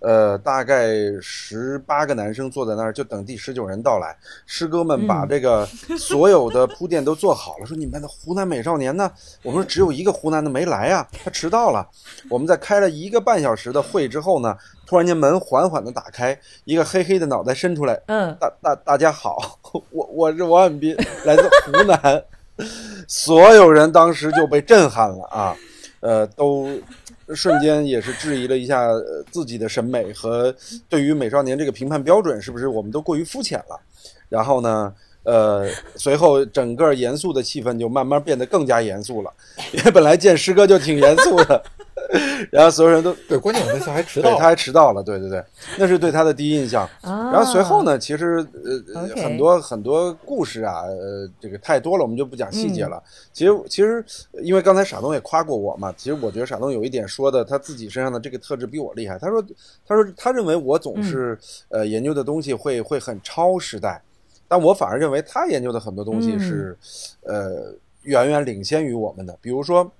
[0.00, 0.88] 呃，大概
[1.20, 4.16] 十八个男生坐在那儿，就等第十九人到来。
[4.46, 5.66] 师哥们把这个
[5.98, 9.10] 所有的铺垫都做好了，说你们的湖南美少年呢？
[9.42, 11.86] 我们说只有一个湖南的没来啊，他迟到了。
[12.30, 14.56] 我们在开了一个半小时的会之后呢，
[14.86, 19.58] 突然间门缓缓的打开，一个黑黑的脑袋伸出来，嗯，大大大家好，
[19.90, 22.24] 我我是王婉斌，来自湖南，
[23.08, 25.56] 所有人当时就被震撼了啊，
[26.00, 26.68] 呃，都
[27.34, 28.88] 瞬间也是质疑了一下
[29.30, 30.54] 自己的审美和
[30.88, 33.80] 对于美少年这个评判标准是不是我们都过于肤浅了，
[34.28, 34.92] 然后呢。
[35.24, 39.30] 呃，随后整个严肃的气氛就慢慢变得更加严肃了，
[39.72, 41.62] 因为本来见师哥就挺严肃的，
[42.50, 45.44] 然后所有人都对，关键我那次还迟对，到他，还迟到了，对对对，
[45.78, 46.88] 那是对他的第一印象。
[47.02, 48.46] 啊然后随后呢，其实
[48.94, 53.02] 呃很多很多故事啊，呃，这个太多了，我们就不讲细节了。
[53.32, 54.04] 其实其实，
[54.42, 59.18] 因为刚才傻东也夸过我嘛，其实我觉得傻东有一点说的他自己身上的这个特质比我厉害。
[59.18, 59.42] 他说
[59.86, 64.00] 他说他认为我总是、呃研究的东西会会很超时代，
[64.48, 66.76] 但我反而认为他研究的很多东西是、
[67.22, 69.36] 呃远远领先于我们的。
[69.42, 69.90] 比如说，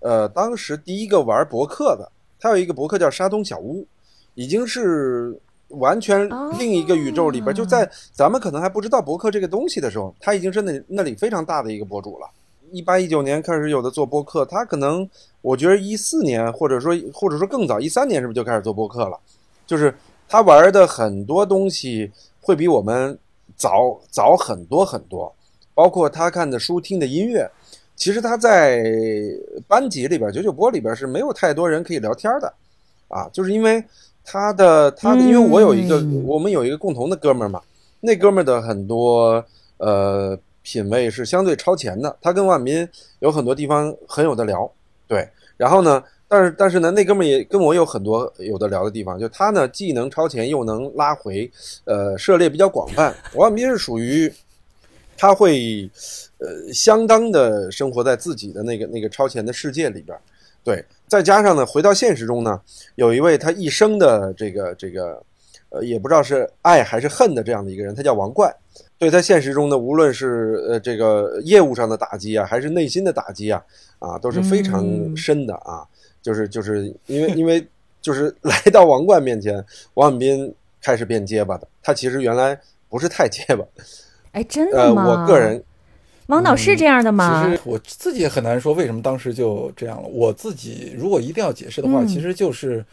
[0.00, 3.86] 呃，当时第一个玩博客的，他有一个博客叫沙东小屋，
[4.34, 5.36] 已经是
[5.68, 12.26] 完全另一个宇宙里边，哦就在咱们可能还不知道博客这个东西的时候，他已经是那那里非常大的一个博主了。
[12.70, 15.08] 一八一九年开始有的做播客，他可能
[15.40, 19.18] 我觉得一四年或者说或者说更早一三年是不是就开始做播客了？
[19.66, 19.94] 就是
[20.28, 23.18] 他玩的很多东西会比我们
[23.56, 25.34] 早早很多很多，
[25.74, 27.50] 包括他看的书、听的音乐。
[27.98, 28.80] 其实他在
[29.66, 32.54] 班级里边，九九波里边是没有太多人可以聊天的，
[33.08, 33.84] 啊，就是因为
[34.24, 37.60] 他的他的，因为我有一个、嗯我们有一个共同的哥们儿嘛，
[38.00, 39.44] 那哥们儿的很多
[39.78, 44.70] 呃品味是相对超前的，他跟万民有很多地方很有的聊，
[45.08, 51.50] 对，然后呢，但是但是呢，那哥们儿也跟我有很多有的聊的地方，就他呢既能超前又能拉回，
[51.84, 54.32] 呃，涉猎比较广泛，王万民是属于。
[55.20, 55.90] 他会，
[56.38, 60.16] 呃，相当的生活在自己的那个那个超前的世界里边，
[60.62, 62.60] 对，再加上呢，回到现实中呢，
[62.94, 65.22] 有一位他一生的这个这个，
[65.70, 68.54] 呃，也不知道是爱还是恨的这样的一个人，他叫王冠。
[68.98, 73.62] 对他现实中呢，无论是呃这个业务上的打击啊，还是内心的打击啊，
[74.00, 74.84] 啊，都是非常
[75.16, 75.86] 深的啊。
[76.20, 77.64] 就是就是因为因为
[78.02, 83.64] 就是 来到王冠面前，王永斌开始变结巴的，他其实原来不是太结巴。
[84.32, 85.06] 哎，真呃，的吗？
[85.06, 85.62] 我个人
[86.28, 87.44] 王导是这样的吗？
[87.44, 90.06] 其实我自己也很难说为什么当时就这样了。
[90.08, 92.84] 我自己如果一定要解释的话，嗯其实就是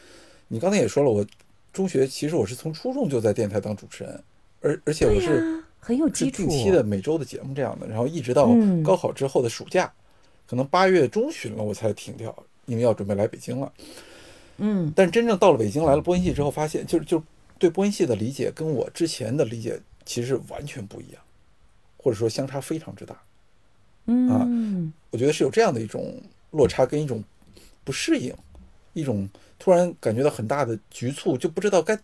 [0.47, 1.25] 你刚才也说了，我
[1.73, 4.23] 中学其实我是从初中就在电台当主持人，
[4.61, 9.91] 而而且我是很有基是础，定期的每周的节目这样的，然后一直到嗯高考之后的暑假，
[10.47, 12.33] 可能八月中旬了我才停掉，
[12.65, 13.71] 因为要准备来北京了。
[14.59, 17.21] 嗯但真正到了北京来了播音系之后，发现就是就
[17.59, 21.21] 对播音系的理解跟我之前的理解其实完全不一样，
[21.97, 23.21] 或者说相差非常之大。
[24.05, 24.91] 嗯。
[25.11, 27.23] 我觉得是有这样的一种落差跟一种
[27.83, 28.33] 不适应，
[28.93, 31.97] 一种突然感觉到很大的局促，就不知道该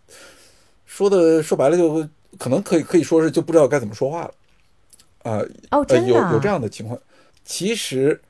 [0.86, 4.34] 说的说白了就可能可以可以说是就不知道该怎么说话了。
[5.22, 5.38] 啊、
[5.70, 6.28] 哦，呃，真的啊？
[6.30, 6.98] 有有这样的情况。
[7.44, 8.20] 其实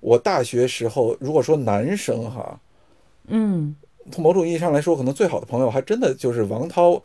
[0.00, 2.58] 我大学时候，如果说男生哈，
[3.26, 3.74] 嗯。
[4.10, 7.00] 从某种意义上来说，可能最好的朋友还真的就是王涛，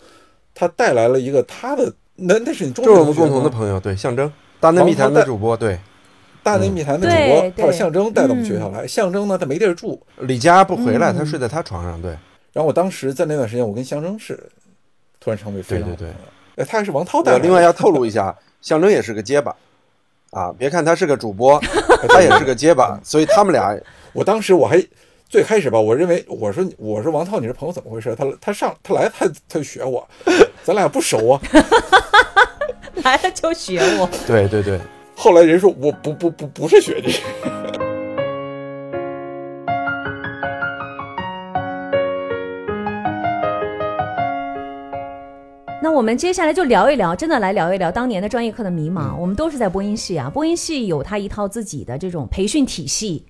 [0.55, 4.31] 他带来了一个他的那那是你中学这是我们共同的，朋友，对，象征。
[4.61, 5.77] 大内密谈的主播，对，
[6.45, 8.85] 大内密谈的主播，他把对象征带到我们学校来。
[8.85, 12.11] 象征呢，他没地儿住，李佳不回来，嗯他睡在他床上，对，
[12.53, 14.39] 然后我当时在那段时间，我跟象征是
[15.19, 16.13] 突然成为非常对对朋友。
[16.57, 17.37] 哎，他还是王涛带的。
[17.39, 19.55] 我另外要透露一下， 象征也是个结巴，
[20.29, 21.59] 啊，别看他是个主播，
[22.07, 23.75] 他也是个结巴，所以他们俩
[24.13, 24.79] 我当时我还
[25.27, 28.15] 最开始吧，我认为我说我说王涛，你这朋友怎么回事？
[28.15, 30.07] 他他上他来他他就学我，
[30.63, 31.41] 咱俩不熟啊。
[33.03, 34.79] 来了就学我，对对对，
[35.15, 37.13] 后来人说我不不不不是学弟，
[45.81, 49.15] 那我们接下来就聊一聊，真的来聊一聊当年的专业课的迷茫。
[49.17, 53.25] 我们都是在播音系啊，播音系有他一套自己的这种培训体系，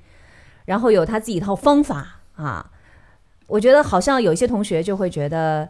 [0.66, 2.72] 然后有他自己一套方法啊。
[3.48, 5.70] 我觉得好像有一些同学就会觉得，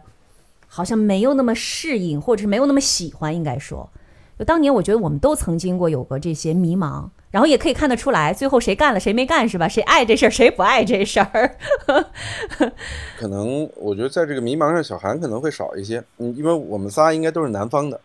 [0.66, 3.90] 好像没有那么适应，或者是没有那么喜欢，应该说。
[4.38, 9.66] 就当年我觉得我们都曾经过有过这些迷茫，然后也可以看得出来，最后谁干了谁没干是吧？
[9.66, 11.56] 谁爱这事儿，谁不爱这事儿。
[13.18, 18.00] 可能我觉得在这个迷茫上，小韩可能会少一些，嗯，因为我们仨应该都是南方的，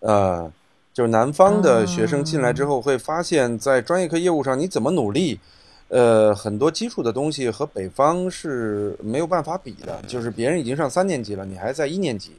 [0.00, 0.52] 呃，
[0.92, 5.40] 就是南方的学生进来之后会发现，在专业课业务上你怎么努力，
[5.88, 12.32] 呃，很多基础的东西和北方是没有办法比的，就是别人已经上三年级了，你还在一年级，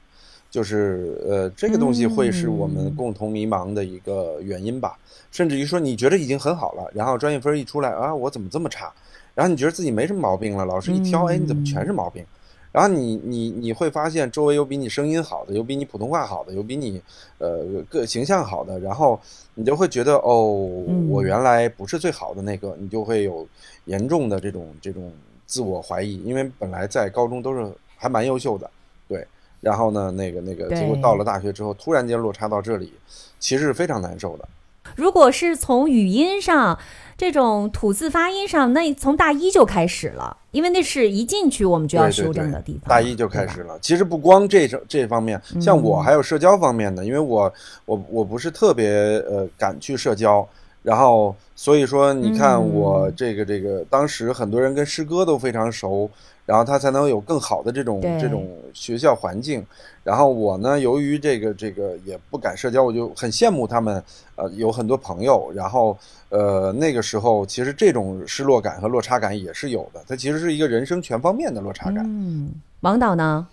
[0.57, 4.97] 就是呃，这个东西会是我们共同迷茫的一个原因吧，
[5.29, 8.91] 甚至于说你觉得已经很好了，然后专业分一出来啊，我怎么这么差？
[9.35, 12.25] 然后你觉得自己没什么毛病了，老师一挑，哎，你怎么全是毛病？
[12.71, 16.99] 然后你你你会发现周围有比你声音好的，有比你普通话好的，有比你
[17.37, 19.19] 呃个形象好的，然后
[19.53, 23.47] 你就会觉得哦，嗯我原来不是最好的那个，你就会有
[23.85, 25.13] 严重的这种这种
[25.45, 28.67] 自我怀疑，因为本来在高中都是还蛮优秀的，
[29.07, 29.25] 对，
[29.61, 32.93] 然后呢，那个那个，结果到了大学之后，突然间落差到这里，
[33.39, 34.47] 其实是非常难受的。
[34.95, 36.77] 如果是从语音上。
[37.19, 42.87] 这种吐字发音上，那从大一就开始了，因为那是一进去我们就要修正的地方。
[42.87, 43.75] 大一就开始了。
[43.81, 47.51] 其实不光这这方面，像我还有社交方面的，因为我
[47.85, 48.87] 我我不是特别
[49.27, 50.47] 呃敢去社交，
[50.83, 56.07] 然后所以说你看我这个这个，当时很多人跟师哥都非常熟。
[56.47, 59.63] 然后他才能有更好的这种这种学校环境。
[60.01, 64.01] 然后我呢，由于这个这个也不敢社交，我就很羡慕他们，
[64.37, 65.51] 呃，有很多朋友。
[65.53, 65.97] 然后
[66.29, 70.01] 呃，那个时候其实这种失落感和落差感也是有的。
[70.07, 72.05] 它其实是一个人生全方面的落差感。
[72.07, 73.45] 嗯，王导呢？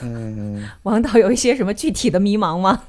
[0.00, 2.82] 嗯， 王导有一些什么具体的迷茫吗？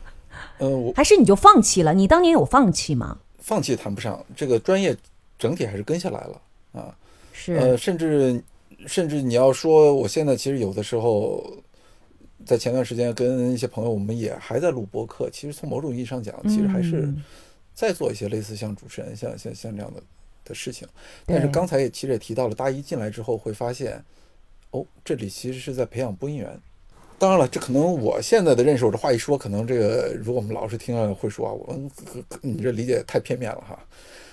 [0.57, 1.93] 嗯，还是你就放弃了？
[1.93, 3.19] 你当年有放弃吗？
[3.37, 4.97] 放弃谈不上，这个专业
[5.37, 6.41] 整体还是跟下来了
[6.73, 6.95] 啊。
[7.31, 8.41] 是，呃，甚至。
[8.87, 11.43] 甚至你要说，我现在其实有的时候，
[12.45, 15.29] 在前段时间跟一些朋友，我们也还在录播客。
[15.29, 17.13] 其实从某种意义上讲，其实还是
[17.73, 20.01] 在做一些类似像主持人、像像像这样的
[20.45, 20.87] 的事情。
[21.25, 24.01] 但是刚才也其实也提到了，大一进来之后会发现，
[24.71, 26.59] 哦，这里其实是在培养播音员。
[27.19, 31.91] 当然了，这可能我现在的认识，我这话一说，可能这个如果我们老师听了会说啊，我们
[32.41, 33.77] 你这理解太片面了哈。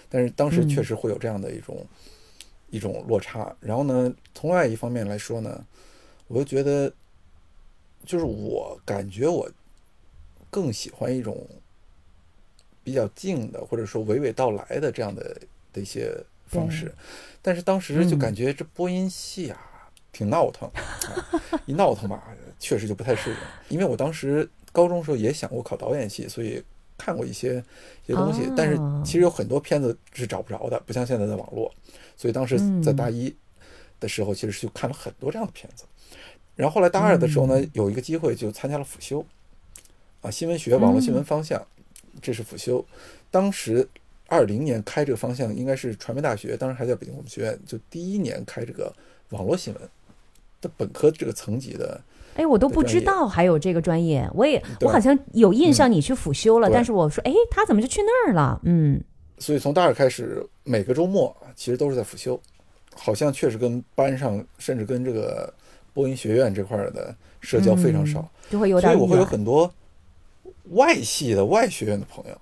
[0.08, 1.84] 但是当时确实会有这样的一种。
[2.74, 5.64] 一种落差，然后呢，从另外一方面来说呢，
[6.26, 6.92] 我又觉得，
[8.04, 9.48] 就是我感觉我
[10.50, 11.46] 更喜欢一种
[12.82, 15.40] 比较静的，或者说娓娓道来的这样的
[15.72, 16.12] 的一些
[16.46, 16.92] 方式。
[17.40, 20.68] 但是当时就感觉这播音系啊，挺闹腾，
[21.66, 22.24] 一闹腾吧，
[22.58, 23.36] 确实就不太适应。
[23.68, 26.60] 因为我当时高中时候也想过考导演系，所以
[26.98, 27.62] 看过一些
[28.04, 31.72] 一些东西，但是其实有很多片子是找不着的，不像现在的网络。
[32.16, 33.34] 所以当时在大一
[34.00, 35.84] 的时候，其实就看了很多这样的片子。
[36.56, 39.24] 然后后来大二的时候呢，有一个机会就参加了辅修，
[40.20, 41.60] 啊，新闻学网络新闻方向，
[42.22, 42.84] 这是辅修。
[43.30, 43.88] 当时
[44.28, 48.94] 二零年开这个方向，应该是传媒大学，当时还在北京我们学院，就第一年开这个
[49.30, 49.82] 网络新闻
[50.60, 52.00] 的本科这个层级的。
[52.36, 58.60] 哎，我都不知道还有这个专业，我也我好像有印象你去辅修了，但是我说，哎，他怎么就去那儿了？
[58.64, 59.02] 嗯。
[59.38, 62.40] 所以从大二开始，每个周末其实都是在辅修，
[62.94, 65.52] 好像确实跟班上，甚至跟这个
[65.92, 68.92] 播音学院这块的社交非常少，就会有点。
[68.92, 69.72] 所以我会有很多
[70.70, 72.40] 外系的外学院的朋友。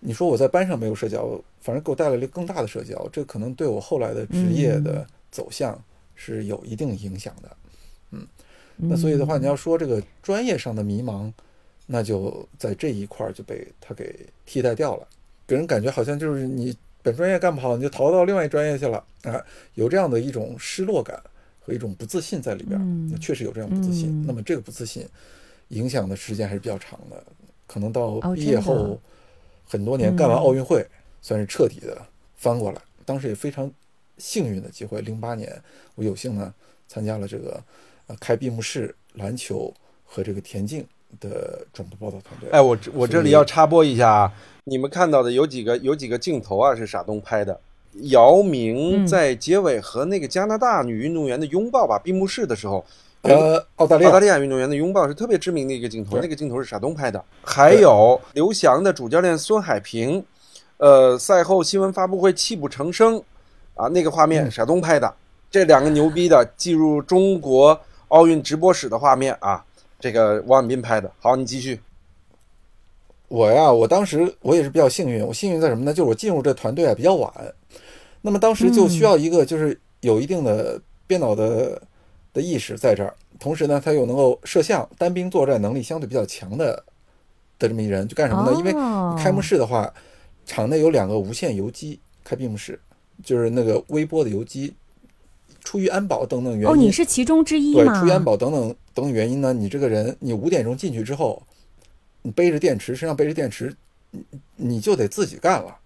[0.00, 5.80] 你说我在班上没有社交，反正给我带来了更大的社交，这可能对我后来的职业的走向
[6.16, 7.56] 是有一定影响的。
[8.10, 8.26] 嗯，
[8.76, 11.32] 那所以的话，你要说这个专业上的迷茫，
[11.86, 15.06] 那就在这一块就被他给替代掉了。
[15.46, 21.20] 给人感觉好像就是你本专业干不好，你就逃到另外一专业去了啊，有这样的一种失落感
[21.60, 22.80] 和一种不自信在里边。
[22.80, 24.24] 嗯，确实有这样不自信。
[24.26, 25.06] 那么这个不自信
[25.68, 27.22] 影响的时间还是比较长的，
[27.66, 29.00] 可能到毕业后
[29.66, 30.86] 很多年干完奥运会，
[31.20, 32.00] 算是彻底的
[32.36, 32.80] 翻过来。
[33.04, 33.68] 当时也非常
[34.18, 35.60] 幸运的机会，零八年
[35.96, 36.54] 我有幸呢
[36.86, 37.60] 参加了这个
[38.06, 39.74] 呃开闭幕式篮球
[40.04, 40.86] 和这个田径
[41.18, 42.48] 的转播报道团队。
[42.50, 44.32] 哎，我我这里要插播一下啊。
[44.64, 46.74] 你们看到的有几个有几个镜头啊？
[46.74, 47.58] 是傻东拍的。
[48.04, 51.98] 姚明在结尾和那个加拿大女运动员的拥抱吧？
[51.98, 52.82] 闭幕式的时候，
[53.22, 56.16] 呃，澳大利亚澳大利亚运动员的拥抱是特别知名的一个镜头。
[56.18, 57.22] 那个镜头是傻东拍的。
[57.42, 60.24] 还有刘翔的主教练孙海平，
[60.78, 63.22] 呃，赛后新闻发布会泣不成声，
[63.74, 65.12] 啊，那个画面傻东拍的。
[65.50, 69.62] 这两个牛逼的进入中国奥运直播室的画面啊，
[70.00, 71.10] 这个王彦斌拍的。
[71.20, 71.78] 好，你继续。
[73.32, 75.26] 我呀，我当时我也是比较幸运。
[75.26, 75.94] 我幸运在什么呢？
[75.94, 77.32] 就是我进入这团队啊比较晚，
[78.20, 81.80] 那么当时就需要一个就是有一定的编导的
[82.34, 86.84] 的意识在这儿，同时呢，他又能够摄像、单兵作战能力相对比较强的
[87.58, 88.54] 的这么一人，就干什么呢？
[88.58, 88.72] 因为
[89.18, 89.90] 开幕式的话，
[90.44, 92.78] 场内有两个无线游击开闭幕式，
[93.24, 94.74] 就是那个微波的游击，
[95.64, 101.42] 出于安保等等原因，哦，你是其中之一对，出于安保等等等等原因呢，你这个人你五点钟进去之后。
[102.22, 103.74] 你背着电池，身上背着电池，
[104.10, 104.24] 你
[104.56, 105.76] 你就得自己干了。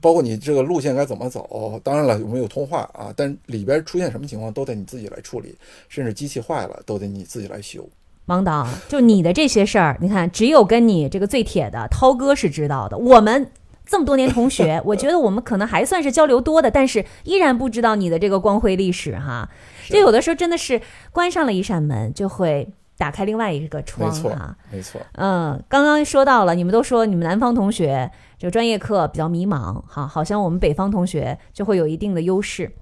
[0.00, 3.14] 包括你这个路线该怎么走，当然了，有没有通话啊？
[3.16, 5.54] 但里边出现什么情况都得你自己来处理，
[5.88, 7.88] 甚至机器坏了都得你自己来修。
[8.26, 12.98] 王导，就你的这些事儿，你看，只有跟你这个最铁的涛哥是知道的。
[12.98, 13.48] 我们
[13.86, 19.48] 这么多年同学，我觉得我们可能还算是交流多的，但是依然不知道你的这个光辉历史哈。
[19.88, 22.68] 就有的时候真的是关上了一扇门，就会。
[22.98, 32.72] 打开另外一个窗啊，没错，嗯，刚刚说到了，你们都说你们南方同学这个专业课比较迷茫，哈，好像我们北方同学就会有一定的优势。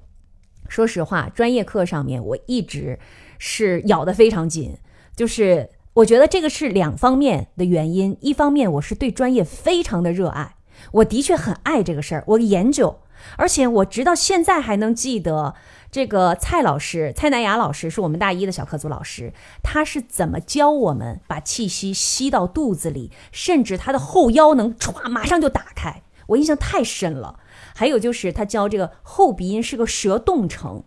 [0.69, 2.99] 说实话，专业课上面我一直
[3.39, 4.79] 是咬得非常紧，
[5.15, 10.55] 就是我觉得这个是两方面的原因，一方面我是对专业非常的热爱，
[10.93, 13.01] 我的确很爱这个事儿，我研究，
[13.37, 15.55] 而且我直到现在还能记得
[15.95, 19.33] 这个蔡老师，蔡南雅老师是我们大一的小课组老师，
[19.63, 27.39] 他是怎么教我们把气息吸到肚子里，甚至他的后腰能歘马上就打开，我印象太深了。
[27.77, 30.83] 还有就是他教这个后鼻音是个舌动程。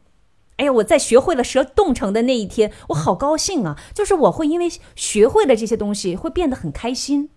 [0.57, 3.79] 哎呀，我在学会了舌动程的那一天，我好高兴啊！
[3.93, 7.29] 就是我会因为学会了这些东西，会变得很开心。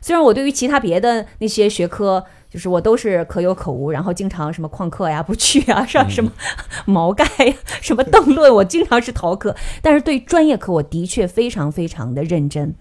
[0.00, 6.08] 虽然我对于其他别的那些学科，就是我都是可有可无，然后经常什么旷课呀、不去啊，上？
[6.08, 6.30] 什么
[6.86, 9.54] 毛概呀、什么邓论，我经常是逃课。
[9.82, 12.74] 但是对专业课，我的确非常非常的认真。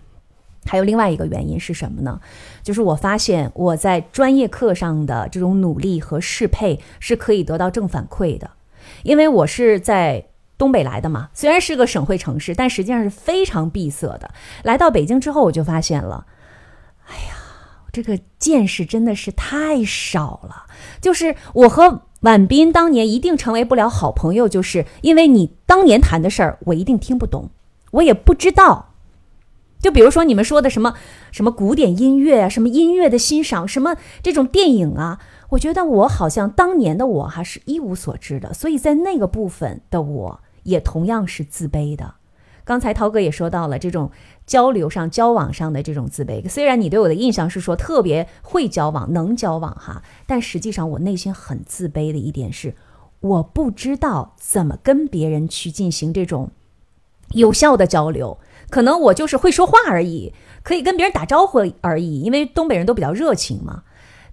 [0.68, 2.20] 还有另外一个原因是什么呢？
[2.64, 8.50] 就是我发现我在专业课上的这种努力和适配是可以得到正反馈的。
[9.04, 10.26] 因为我是在
[10.58, 14.32] 东北来的嘛，虽然是个省会城市，但实际上是非常闭塞的。
[14.64, 16.26] 来到北京之后，我就发现了，
[17.08, 17.35] 哎呀，
[17.96, 20.66] 这个见识真的是太少了。
[21.00, 27.50] 就是我和婉斌当年一定成为不了好朋友，就是因为你当年谈的事儿，我一定听不懂，
[27.92, 28.92] 我也不知道。
[29.80, 30.96] 就比如说你们说的什么
[31.32, 35.20] 什么古典音乐啊，什么音乐的欣赏，什么这种电影啊。
[35.52, 42.16] 我觉得我好像当年的我还是一无所知的，所以在那个部分的我也同样是自卑的。
[42.66, 44.12] 刚才涛哥也说到了这种
[44.46, 46.50] 交流上、交往上的这种自卑。
[46.50, 52.76] 虽然你对我的印象是说特别会交往、能交往哈，但实际上我内心很自卑的一点是，
[53.22, 56.50] 我不知道怎么跟别人去进行这种
[57.30, 58.40] 有效的交流。
[58.72, 63.84] 可能我就是会说话而已，可以跟别人打招呼而已，因为东北人都比较热情嘛。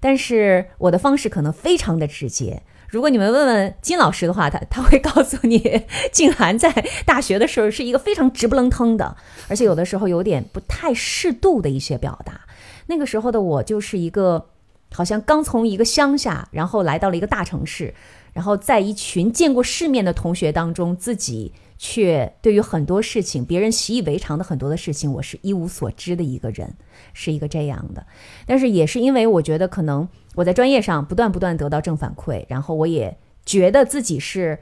[0.01, 2.63] 但是我的方式可能非常的直接。
[2.93, 5.83] 如果你们问问金老师的话，他 他会告诉你，
[6.13, 6.71] 静涵在
[7.07, 9.17] 大学的时候是一个非常直不愣腾的，
[9.49, 12.43] 而且有的时候有点不太适度的一些表达。
[12.89, 14.45] 那个时候的我就是一个，
[14.93, 17.95] 好像刚从一个乡下，然后来到了一个大城市，
[18.35, 21.53] 然后在一群见过世面的同学当中，自己。
[21.85, 26.77] 却对于很多事情，别人习以为常的很多的事情，我是一无所知的一个人，
[27.13, 28.07] 是一个这样的。
[28.47, 34.61] 但是也是因为我觉得可能我在专业上不断不断得到正反馈，然后我也觉得自己是，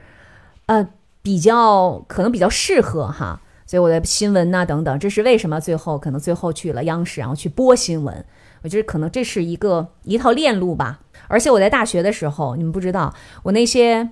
[0.65, 0.89] 呃，
[1.21, 8.25] 比较可能比较适合哈，所以我的新闻呐等等，这是为什么最后可能最后去了央视，然后去播新闻。
[8.63, 11.01] 我觉得可能这是一个一套链路吧。
[11.27, 13.13] 而且我在大学的时候，你们不知道
[13.43, 14.09] 我那些。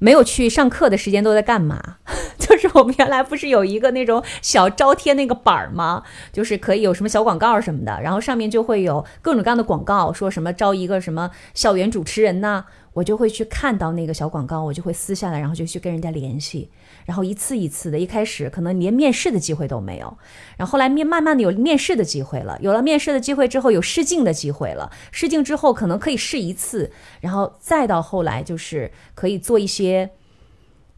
[0.00, 1.80] 没有去上课的时间都在干嘛？
[2.36, 6.02] 就是我们原来不是有一个那种小招贴那个板儿吗？
[6.32, 16.70] 就是可以有什么小广告什么的，然后上面就会有各种各样的广告，说什么招一个什么校园主持人呐，我就会去看到那个小广告，我就会撕下来，然后就去跟人家联系。
[17.10, 20.16] 然后一次一次的，一开始可能连面试的机会都没有，
[20.56, 30.10] 然后后来面慢慢的有面试的机会了，有了面试的机会之后，有试镜的机会了，试镜之后可能可以试一次，然后再到后来就是可以做一些，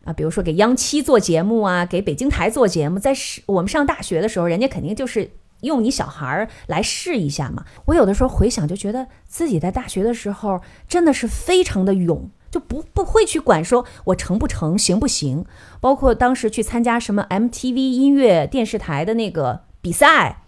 [0.05, 5.31] 啊，比如说给央七做节目啊，给北京台做节目，在试我们上大学的时候，人家肯定就是
[5.63, 7.65] 用你小孩儿来试一下嘛。
[7.87, 12.31] 我有的时候回想，就觉得自己在大学的时候真的是非常的勇。
[12.53, 15.47] 就不不会去管说我成不成行不行，
[15.81, 20.43] 包括当时去参加什么 MTV 音乐电视台的那个比赛，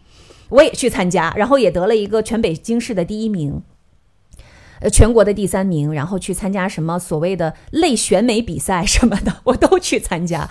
[0.50, 3.62] 我也去参加，然后也得了一个全北京市的第一名，
[4.80, 10.50] 呃，全国的第三名，然后去参加什么所谓的类选美比赛什么的，我都去参加，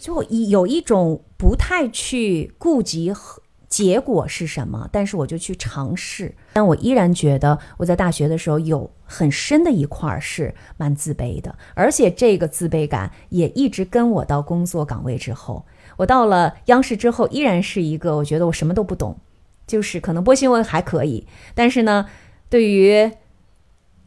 [0.00, 3.42] 就有一种不太去顾及和。
[3.68, 4.88] 结果是什么？
[4.92, 19.18] 但是我就去尝试，但我依然觉得我在大学的时候有很深的一块是蛮自卑的，而且这个自卑感也一直跟我到工作岗位之后，我到了央视之后，依然是一个我觉得我什么都不懂，
[19.66, 22.06] 就是可能播新闻还可以，但是呢，
[22.48, 23.10] 对于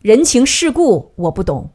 [0.01, 1.71] 人情世故我不懂。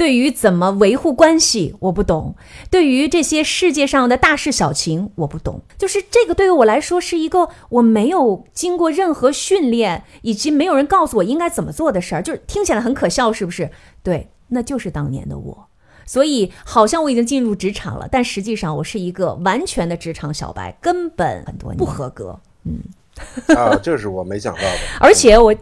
[0.00, 2.34] 对于怎么维护关系，我不懂；
[2.70, 5.60] 对于这些世界上的大事小情，我不懂。
[5.76, 12.22] 就是这个对于我来说是一个我没有经过任何训练，以及没有人告诉我应该怎么做的事儿。
[12.22, 13.70] 就是听起来很可笑，是不是？
[14.02, 15.66] 对，那就是当年的我。
[16.06, 22.40] 所以好像我已经进入职场了，但实际上我是一个完全的职场小白，根本很多不合格。
[22.64, 22.80] 嗯，
[23.54, 24.78] 啊，这是我没想到的。
[24.98, 25.54] 而且我。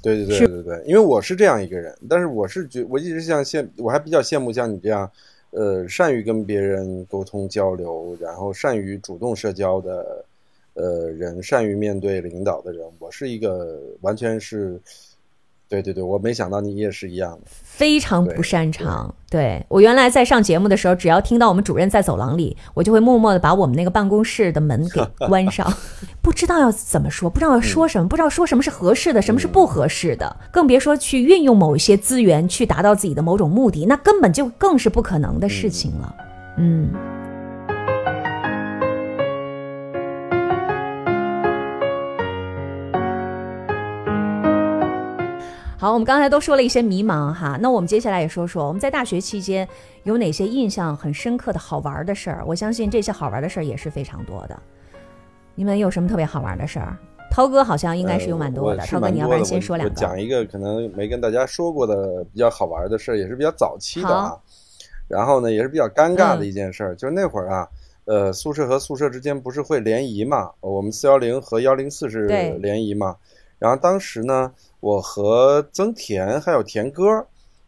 [0.00, 5.10] 对对对对对，因为我是这样一个人，但是我是觉我一直像羡，我还比较羡慕像你这样，
[5.50, 10.24] 呃，善于跟别人沟通交流，然后善于主动社交的，
[10.74, 12.86] 呃，人，善于面对领导的人。
[13.00, 14.80] 我是一个完全是
[15.68, 17.40] 对对对，我没想到你也是一样的。
[17.46, 19.14] 非常不擅长。
[19.30, 25.70] 对我原来在上节目的时候，只要听到我们主任在走廊里，我就会默默的把我们那个办公室的门给 关上，
[26.22, 36.14] 不知道要怎么说，不知道要说什么，不知道说什么是合适的，什么是不合适的，更别说去运用某一些资源去达到自己的某种目的，那根本就更是不可能的事情了。
[36.56, 36.90] 嗯。
[45.80, 49.66] 好，我们刚才都说了一些迷茫哈，那我们接下来也说说我们在大学期间
[50.02, 52.42] 有哪些印象很深刻的好玩的事儿。
[52.44, 54.60] 我相信这些好玩的事儿也是非常多的。
[55.54, 56.98] 你们有什么特别好玩的事儿？
[57.30, 58.84] 涛哥好像应该是有蛮多的。
[58.86, 59.94] 涛哥，你要不然先说两个。
[59.94, 64.36] 讲一个可能没跟大家说过的比较好玩的事儿，也是比较早期的啊。
[65.06, 67.68] 然后呢，也是比较尴尬的一件事儿，就是那会儿啊，
[68.06, 70.50] 呃，宿舍和宿舍之间不是会联谊嘛？
[70.58, 73.14] 我们四幺零和幺零四是联谊嘛？
[73.58, 74.52] 然后当时呢。
[74.80, 77.02] 我和曾田还有田哥，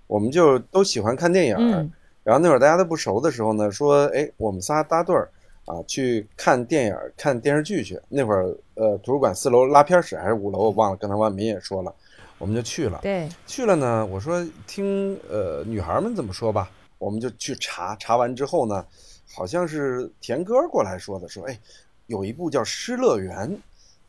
[0.07, 1.57] 我们就都喜欢看电影。
[1.59, 1.91] 嗯。
[2.23, 5.29] 然后那会儿大家都不熟的时候呢，说：“哎，我们仨搭对儿
[5.65, 10.97] 啊，去看电影、看电视剧去。”那会儿，呃，图书馆四楼拉片室还是五楼，我忘了。
[10.99, 11.93] 刚才万民也说了，
[12.39, 13.01] 我们就去了。
[13.03, 13.29] 对。
[13.45, 17.97] 去了呢，我说听呃女孩们怎么说吧，我们就去查。
[17.97, 18.87] 查完之后呢，
[19.35, 21.59] 好像是田哥过来说的，说：“哎，
[22.07, 23.51] 有一部叫《失乐园》，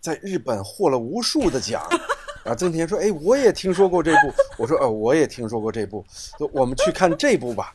[0.01, 1.81] 在日本获了无数的奖。”
[2.43, 6.03] 啊，曾田说：“哎，我也听说过这部。”我说：“呃，我也听说过这部，
[6.51, 7.71] 我们去看这部吧。”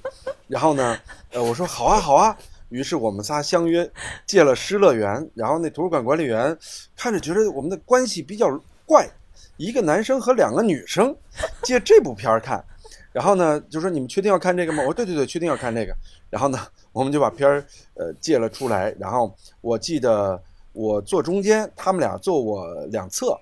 [0.48, 0.98] 然后呢，
[1.30, 2.36] 呃，我说：“好啊，好啊。”
[2.68, 3.88] 于是我们仨相约
[4.26, 6.58] 借了《失乐园》，然后那图书馆管理员
[6.96, 9.08] 看着觉得我们的关系比较怪，
[9.56, 11.16] 一个男生和两个女生
[11.62, 12.64] 借这部片儿看，
[13.12, 15.94] 然后呢就说：“你们确定要看这个吗？”我说：“对对对，确定要看这个。”
[16.28, 16.58] 然后呢，
[16.90, 17.64] 我们就把片儿
[17.94, 20.42] 呃借了出来，然后我记得
[20.76, 23.36] 我坐中间，他们俩坐我两侧。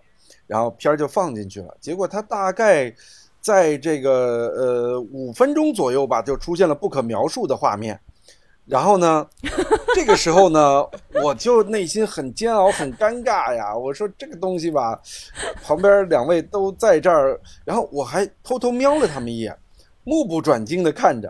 [0.47, 2.95] 然后片儿就放进去了，结果他大概
[3.41, 7.99] 在这个呃五分钟左右吧，就出现了不可描述的画面。
[8.67, 9.27] 然后呢，
[9.97, 10.87] 这个时候呢，
[11.23, 13.75] 我就内心很煎熬、很尴尬呀。
[13.75, 15.01] 我说这个东西吧，
[15.63, 19.57] 旁边两位都在这儿，然后我还偷偷瞄了他们一眼，
[20.05, 21.27] 目不转睛的看着。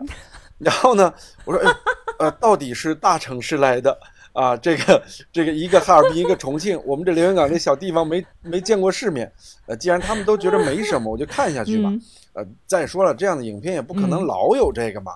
[0.57, 1.13] 然后呢，
[1.45, 1.73] 我说，哎，
[2.19, 3.97] 呃，到底是大城市来的。
[4.35, 9.31] 啊，这个这个一个哈尔滨，一个重庆，我们这连云港这小地方没没见过世面。
[9.65, 11.89] 呃，既然他们都觉得没什么，我就看下去吧。
[12.33, 15.13] 呃，再说了，这样的影片也不可能老有这个嘛。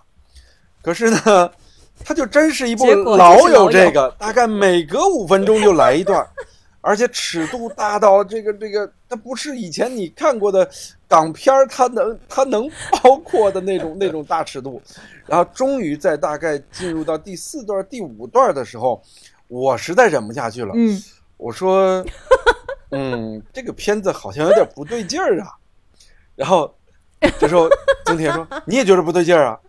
[0.82, 1.52] 可是呢，
[2.06, 2.86] 它就真是一部
[3.18, 6.26] 老有这个，大概每隔五分钟就来一段。
[6.82, 10.68] 而且尺度大到这个这个，它不是以前你看过的
[11.10, 12.70] 港片儿，它能它能
[13.02, 14.80] 包括的那种那种大尺度。
[15.26, 19.02] 然后终于在大概进入到第四段、第五段的时候，
[19.48, 20.72] 我实在忍不下去了。
[20.76, 21.02] 嗯，
[21.38, 22.06] 我说，
[22.92, 25.50] 嗯，这个片子好像有点不对劲儿啊。
[26.36, 26.74] 然后
[27.40, 27.68] 这时候
[28.06, 29.60] 曾田说：“你也觉得不对劲儿啊？”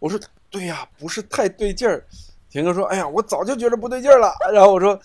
[0.00, 0.18] 我说
[0.50, 2.02] ：“对呀，不是太对劲儿。”
[2.50, 4.98] 田哥说：“哎呀，我早就觉得不对劲儿了。”然后我说。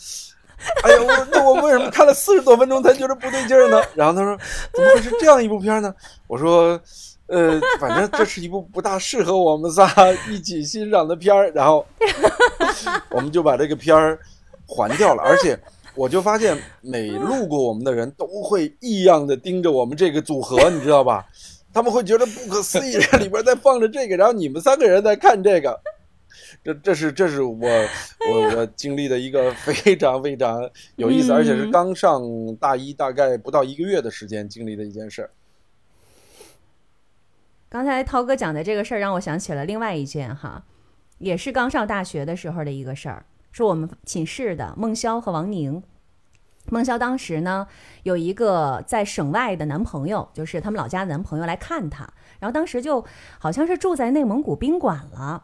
[0.84, 3.82] 哎呀，我那我为什么看了四十多分钟才觉得不对劲儿呢？
[3.93, 4.38] 然后他说，
[4.74, 5.93] 怎么会是这样一部片呢？
[6.28, 6.80] 我说，
[7.28, 9.91] 呃，反正这是一部不大适合我们仨
[10.30, 11.51] 一起欣赏的片儿。
[11.51, 11.86] 然后
[13.11, 14.20] 我们就把这个片儿
[14.68, 15.24] 还掉了。
[15.24, 15.59] 而且
[15.95, 21.26] 我就发现，每路过我们的人都会异样的盯着我们这个组合，你知道吧？
[21.74, 25.80] 他们会觉得不可思议，这里边在放着这个，然后你们三个人在看这个。
[26.64, 27.68] 这这是这是我
[28.30, 32.22] 我我经历的一个非常非常有意思，而且是刚上
[32.56, 35.30] 大一大概不到一个月的时间经历的一件事儿。
[37.70, 40.64] 刚才涛哥讲的这个事儿让我想起了另外一件哈，
[41.18, 45.84] 也是刚上大学的时候的一个事儿，是我们寝室的孟潇和王宁。
[46.70, 47.68] 孟潇当时呢
[48.04, 52.08] 有一个在省外的男朋友，就是他们老家的男朋友来看她，
[52.39, 53.04] 然后当时就
[53.39, 55.43] 好像是住在内蒙古宾馆了。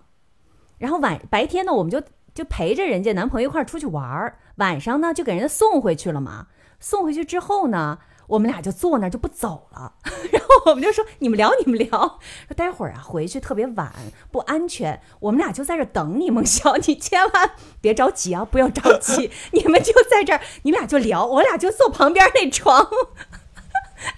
[0.82, 2.01] 然后晚白天呢，我们就
[2.34, 6.47] 就陪着人家男朋友一块儿出去玩儿，晚上呢就给人家送回去了嘛。
[6.79, 9.93] 送回去之后呢，我们俩就坐那儿就不走了。
[10.34, 11.89] 然后我们就说：“你们聊，你们聊。
[12.47, 13.93] 说待会儿啊回去特别晚，
[14.32, 14.99] 不安全。
[15.19, 19.29] 我们俩就在这儿等你，孟潇，你千万别着急啊，不要着急。
[19.51, 22.88] 你们就在这儿，你们俩就聊，我俩就坐旁边那床。”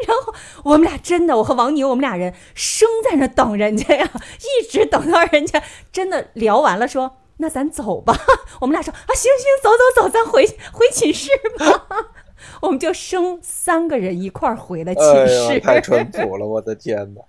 [0.07, 4.09] 然后我们俩真的，我和王宁，我们俩人生在那等人家呀，
[4.39, 5.61] 一直等到人家
[5.91, 8.17] 真的聊完了，说那咱走吧。
[8.61, 11.87] 我们俩说啊，行行，走走走，咱回回寝室吧。
[12.61, 17.21] 我们就生三个人一块儿回了寝室，太淳朴了，我的天哪！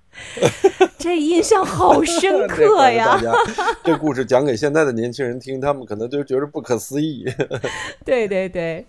[0.99, 3.21] 这印象好 深刻呀！
[3.85, 7.25] 这故事讲给现在的年轻人听，他们可能就觉得不可思议。
[8.05, 8.85] 对对对，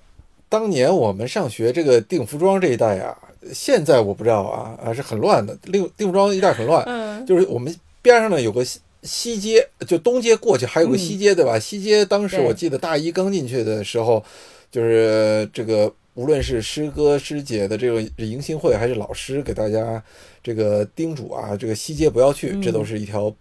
[0.56, 3.18] 当年我们上学这个定服装这一代啊。
[3.54, 6.82] 现在我不知道啊还是很乱的，定定服装一带很乱。
[6.88, 11.60] 嗯就是我们边上呢有个西西街，就东街过去还有个西街，对吧？
[11.60, 14.24] 西街当时我记得大一刚进去的时候，
[14.72, 20.02] 就是这个无论是师哥师姐的这个迎新会，还是老师给大家
[20.42, 23.32] 这个叮嘱啊，这个西街不要去，这都是一条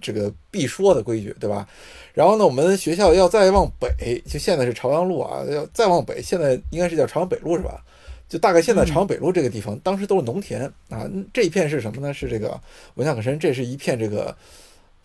[0.00, 1.66] 这个必说的规矩，对吧？
[2.14, 7.82] 然后呢，我们学校要再往北，就现在是朝阳路啊，要再往北，现在应该是叫朝阳北路是吧？
[8.28, 11.08] 就大概现在朝阳北路这个地方，当时都是农田啊。
[11.12, 12.12] 嗯这一片是什么呢？
[12.12, 12.60] 是这个，
[12.94, 14.36] 我印象很深，这是一片这个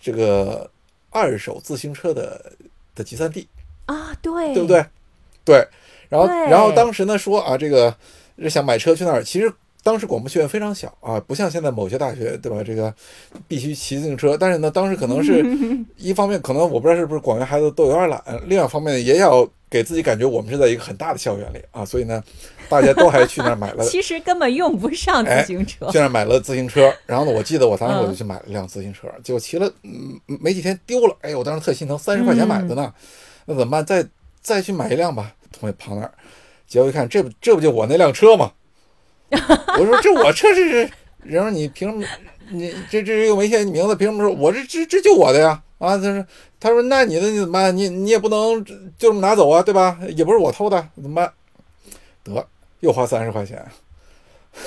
[0.02, 0.70] 这个
[1.10, 2.54] 二手自行车的
[2.96, 3.48] 的集散地，
[3.86, 4.68] 啊，对，对不？
[4.68, 4.86] 对？
[5.46, 5.68] 对。
[6.10, 7.96] 然后然后当时呢说啊，这个
[8.38, 9.54] 是想买车去那儿，其实。
[9.84, 12.64] 当时广播学院非常小啊，不像现在某些大学，对吧？
[12.64, 12.94] 这个
[13.48, 14.38] 必须骑自行车。
[14.38, 15.44] 但是呢，当时可能是
[15.98, 22.24] 一方面，可能我不知道是不是广院孩子都有点懒；另外一方面也要给自己感觉我们是在一个很大的校园里啊，所以呢，
[22.70, 25.98] 大家都还去那儿买了 其实根本用不上自行车去。
[25.98, 32.94] 那儿买了自行车，然后呢，我记得我当时我就嗯去买了一辆自行车，结果骑了嗯没几天丢了，哎呦，我当时特心疼，三十块钱买的呢，
[33.46, 33.84] 那怎么办？
[33.84, 34.08] 再
[34.42, 35.34] 再去买一辆吧。
[35.52, 36.12] 同学旁那儿，
[36.68, 38.52] 结果一看，这不这不就我那辆车吗？
[39.80, 40.92] 我说这我车是是，
[41.24, 42.06] 然后你凭什么？
[42.50, 45.62] 你这这又没写你名字，凭什么说我这这这就我的呀？
[45.78, 46.26] 啊，他说
[46.60, 47.76] 他说那你的你怎么办？
[47.76, 49.98] 你你也不能就这么拿走啊，对吧？
[50.16, 51.32] 也不是我偷的，怎么办？
[52.24, 52.46] 得
[52.82, 53.58] 又花三十块钱，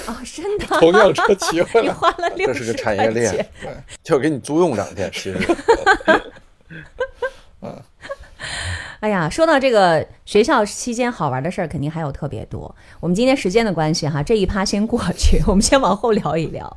[0.07, 1.95] 哦，真的，同样车骑回你来。
[1.95, 3.71] 花了六 这是个产业链对。
[4.03, 5.39] 就给你租用两天，其实
[9.05, 12.75] 哎呀，说到这个学校期间好玩的事儿，肯定还有特别多。
[13.01, 16.75] 我们今天时间的关系哈，这一趴先过去，我们先往后聊一聊。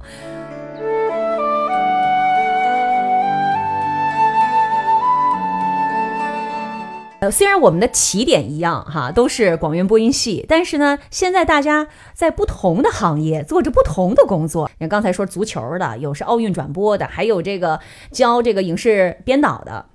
[7.21, 14.69] 呃，虽然我们的起点一样哈，都是广院播音系，但是呢，现在大家在不同的行业做着不同的工作。
[14.79, 17.79] 你刚才说足球的，有是奥运转播的，还有这个
[18.11, 19.85] 教这个影视编导的。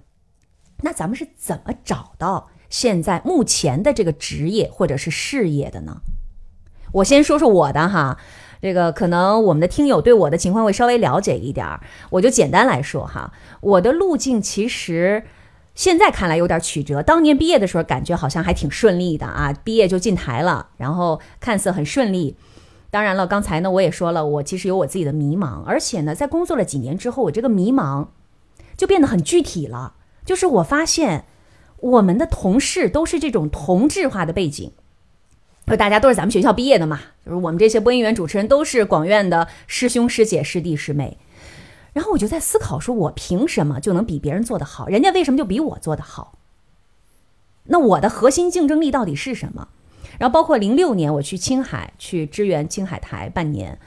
[0.83, 5.97] 那咱们是怎么找到现在目前的这个职业或者是事业的呢？
[6.93, 8.18] 我先说说我的哈，
[8.61, 11.80] 这个可能我们的听友对我的情况会稍微了解一点儿，
[12.11, 15.24] 我就简单来说哈，我的路径其实。
[15.74, 22.37] 现在看来有点曲折，当年毕业的时候感觉好像还挺顺利的啊，毕业就进台了，然后看似很顺利。
[22.91, 28.09] 当然了，刚才呢我也说了，我其实有我自己的迷茫，而且呢，在工作了几年之后，我这个迷茫
[28.76, 29.95] 就变得很具体了。
[30.25, 31.25] 就是我发现
[31.79, 34.73] 我们的同事都是这种同质化的背景，
[35.66, 41.18] 就大家都是咱们学校毕业的嘛，就是我们这些播音员、主持人都是广院的师兄师姐、师弟师妹。
[41.93, 44.87] 然后我就在思考，说我凭什么就能比别人做得好？
[44.87, 46.39] 人家为什么就比我做得好？
[47.64, 49.68] 那我的核心竞争力到底是什么？
[50.18, 53.79] 然后包括零六年我去青海去支援青海台半年，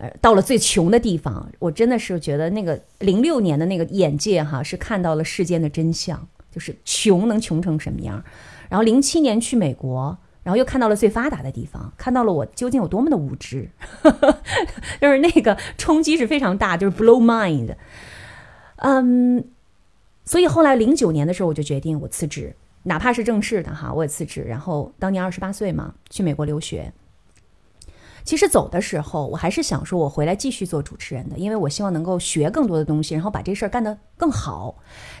[0.00, 8.24] 呃，到了最穷的地方，我真的是觉得那个零六年的那个眼界哈，是看到了世间的真相，就是穷能穷成什么样。
[8.70, 13.68] 然后零七年去美国，然后又看到了最发达的地方，看到了我究竟有多么的无知，
[15.02, 17.74] 就是那个冲击是非常大，就是 blow mind。
[18.76, 19.44] 嗯，
[20.24, 24.40] 所以后来零九年的时候，我就决定我辞职，哪怕是正式的哈，我也辞职。
[24.48, 26.90] 然后当年二十八岁嘛，去美国留学。
[28.30, 34.76] 其实走的时候，我还是想说，我回来继续做主持人的，因为我希望能够学更多的东西，然后把这事儿干得更好。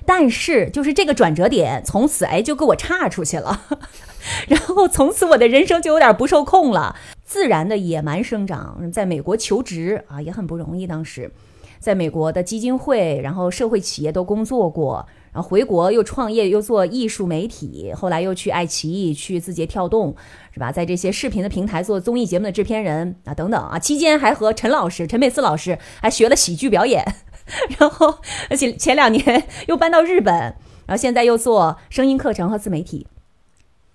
[0.06, 3.62] 但是，就是这个转折点，从此哎就给我岔出去了，
[4.46, 6.94] 然后从此我的人生就有点不受控了。
[7.24, 11.32] 自然的野蛮生长，在美国求职啊也很不容易，当时
[11.80, 15.04] 在美国的基金会，然后社会企业都工作过。
[15.32, 20.16] 然后回国又创业，又做艺术媒体，后来又去爱奇艺、去字节跳动，
[20.52, 20.72] 是吧？
[20.72, 23.78] 在这些视频的平台做综艺节目的制片人啊，等等啊。
[23.78, 27.04] 期间还和陈老师、陈佩斯老师还学了喜剧表演，
[27.78, 33.06] 然后而且前两年 又搬到日本，然后现在又做声音课程和自媒体，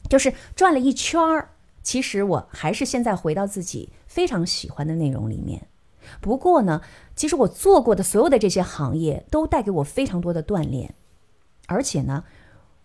[0.10, 1.50] 就是转了一圈儿。
[1.84, 5.68] 其实我还是现在回到自己非常喜欢的内容里面。
[6.22, 6.82] 不过呢，
[7.16, 10.96] 其实我做过的所有的这些行业都带给我非常多的锻炼。
[11.68, 12.24] 而且呢，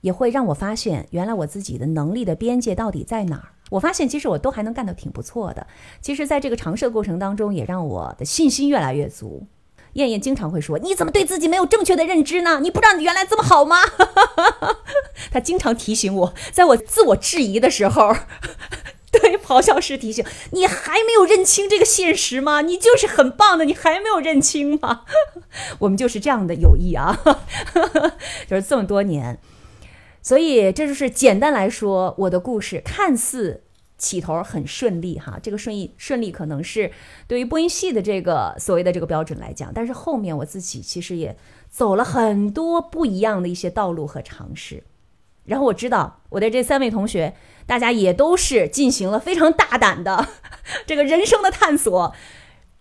[0.00, 3.48] 也会让我发现，原来我自己的能力的边界到底在哪儿。
[3.70, 5.66] 我发现，其实我都还能干得挺不错的。
[6.02, 9.46] 其实，在这个尝试的过程当中，也让我的信心越来越足。
[9.94, 12.60] 燕燕经常会说：“你怎么对自己没有正确的认知呢？
[12.60, 13.78] 你不知道你原来这么好吗？”
[15.32, 18.14] 他经常提醒我，在我自我质疑的时候。
[19.10, 22.60] 对，咆哮式提醒你还没有认清这个现实吗？
[22.60, 25.02] 你就是很棒的，你还没有认清吗？
[25.80, 27.18] 我们就是这样的友谊啊，
[28.48, 29.40] 就是这么多年，
[30.22, 33.62] 所以这就是简单来说，我的故事看似
[33.96, 36.90] 起头很顺利哈，这个顺利顺利可能是
[37.26, 41.36] 对于播音系的这个所谓的这个标准来讲，但是后面我自己其实也
[41.68, 44.84] 走了很多不一样的一些道路和尝试。
[45.44, 47.34] 然后我知道我的这三位同学，
[47.66, 50.28] 大家也都是进行了非常大胆的
[50.86, 52.14] 这个人生的探索，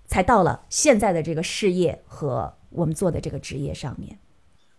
[0.06, 4.20] 才到了现在的这个事业和我们做的这个职业上面。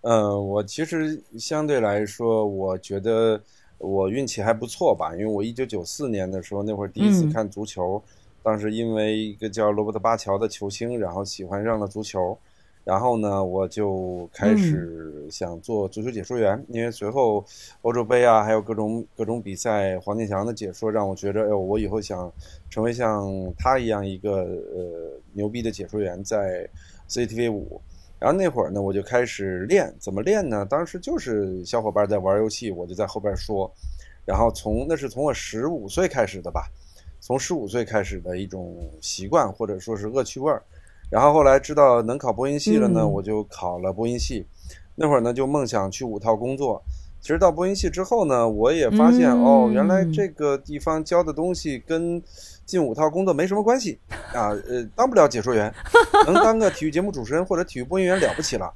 [0.03, 3.41] 嗯，我其实相对来说，我觉得
[3.79, 8.03] 我运气还不错吧，因为我一九九四年的时候，那会儿第一次看足球，
[8.43, 12.37] 当时因为一个叫罗伯特巴乔的球星，然后喜欢上了足球。
[12.83, 17.45] 然后呢，我就开始想做足球解说员，因为随后
[17.83, 22.33] 欧洲杯啊，还有各种各种比赛，黄健翔的解说让我觉得，哎呦，我以后想
[22.71, 26.67] 成为像他一样一个呃牛逼的解说员，在
[27.07, 27.79] CCTV 五。
[28.21, 30.65] 然后那会儿呢，我就开始练，怎么练呢？
[30.67, 33.69] 当时就是小伙伴在玩游戏，我就在后边说。
[34.27, 36.71] 然后从那是从我十五岁开始的吧，
[37.19, 40.63] 从十五岁开始的一种习惯或者说是恶趣味儿。
[41.11, 44.47] 然后后来知道能考播音系了呢，我就考了播音系。
[44.95, 46.81] 那会儿呢，就梦想去五套工作。
[47.23, 52.23] 其实到播音系之后呢，我也发现哦，原来这个地方教的东西跟
[52.71, 53.99] 进五套工作没什么关系
[54.33, 54.51] 啊。
[54.69, 55.73] 呃，当不了解说员，
[56.25, 58.73] 能当个体育节目主持人或者体育播音员了不起了。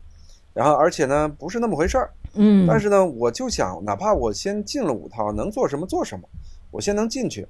[0.52, 2.10] 然后而且呢，不是那么回事儿。
[2.34, 2.66] 嗯。
[2.66, 6.28] 但是呢，我就想，哪怕我先进了五套，能做什么做什么，
[6.72, 7.46] 我先能进去。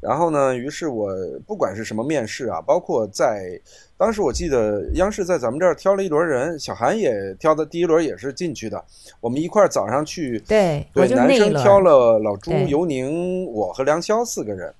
[0.00, 0.54] 然后呢？
[0.54, 1.10] 于是我
[1.46, 3.58] 不管是什么面试啊，包括在
[3.96, 8.84] 当时我记得央视在咱们这儿挑了一轮人，小韩也挑的第一轮也是进去的。
[9.18, 14.70] 我们一块儿早上去，对对，男生挑了老朱、尤宁、我和梁潇四个人。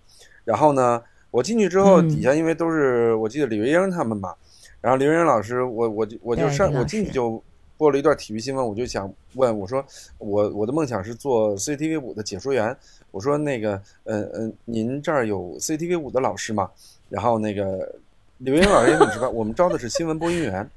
[0.45, 4.35] 然后呢，我进去之后，底下因为都是我记得李维英他们嘛，
[4.81, 7.43] 然后李维英老师，我我就我就上我进去就
[7.77, 9.85] 播了一段体育新闻，我就想问我说
[10.19, 12.77] 我我的梦想是做 CCTV 五的解说员。
[13.11, 16.69] 我说那个，嗯嗯，您这儿有 CCTV 五的老师吗？
[17.09, 17.95] 然后那个
[18.39, 20.69] 李维英老师也很直白，我们招的是新闻播音员。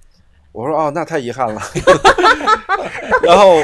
[0.51, 1.59] 我说哦，那太遗憾了。
[3.23, 3.55] 然后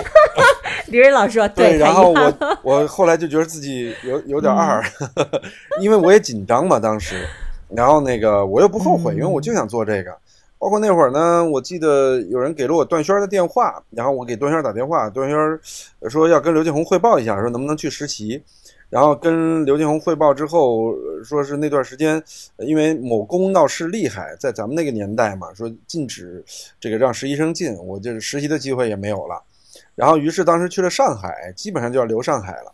[0.93, 2.33] 刘英老师说对，然后我
[2.63, 4.81] 我后来就觉得自己有 有点二，
[5.81, 7.27] 因为我也紧张嘛当时。
[7.69, 10.15] 然后那个我又不后悔，因为我就想做这个。
[10.59, 15.59] 包括那会儿呢，我记得有人给了我段轩的电话，然后我给段轩打电话，段轩
[16.09, 18.41] 说要跟刘建宏汇报一下，说能不能去实习。
[18.89, 20.93] 然后跟刘建宏汇报之后，
[21.25, 22.21] 说是那段时间，
[22.59, 26.45] 因为某公闹事厉害，在咱们那个年代嘛，说禁止
[26.79, 29.41] 这个让实习生进，我就是实习的机会也没有了。
[29.95, 32.73] 然后于是当时去了上海，基本上就要留上海了。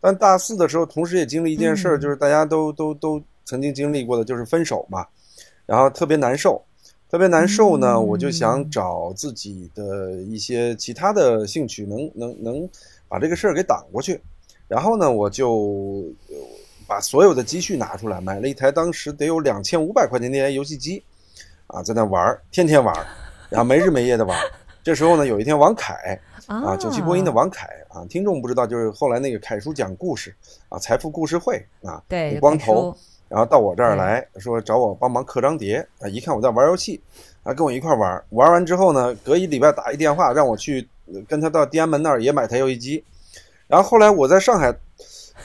[0.00, 5.06] 但大四的时候，同时也经历一件事儿，就是大家都都都曾经经历过的，就是分手嘛，
[5.64, 6.60] 然后特别难受，
[7.08, 12.68] 特别难受呢，我就想找自己的一些其他的兴趣，能能能
[13.06, 14.20] 把这个事儿给挡过去。
[14.66, 16.04] 然后呢，我就
[16.86, 21.02] 把所有的积蓄拿出来，买了一台当时得有两千五百块钱那台游戏机，
[21.68, 23.06] 啊，在那玩儿，天天玩儿，
[23.50, 24.50] 然后没日没夜的玩儿。
[24.82, 30.34] 这时候呢，有一天王凯啊，九七播音的王凯啊，听众不知道，就是后来那个凯叔讲故事
[30.68, 32.94] 啊，财富故事会啊，对，光头，
[33.28, 37.00] 然后到我这儿来说找我帮忙刻张碟啊，一看我在玩游戏，
[37.44, 40.88] 啊，跟我一块玩，玩完之后呢，隔一礼拜打一电话让我去
[41.28, 43.04] 跟他到天安门那儿也买台游戏机。
[43.68, 44.74] 然后后来我在上海，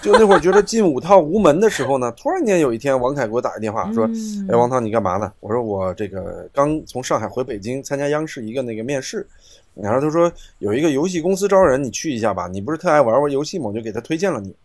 [0.01, 4.07] 就那会儿觉得进五套无门的时候呢，突然间有一天，王凯给我打个电话说
[4.49, 9.25] ：“哎，王涛，你干嘛呢？”我说：“我这个刚从上海回北京参加央视一个那个面试。”
[9.73, 12.47] 然后他说：“有一个游戏公司招人，你去一下吧。
[12.47, 13.65] 你不是特爱玩玩游戏吗？
[13.67, 14.55] 我就给他推荐了你。”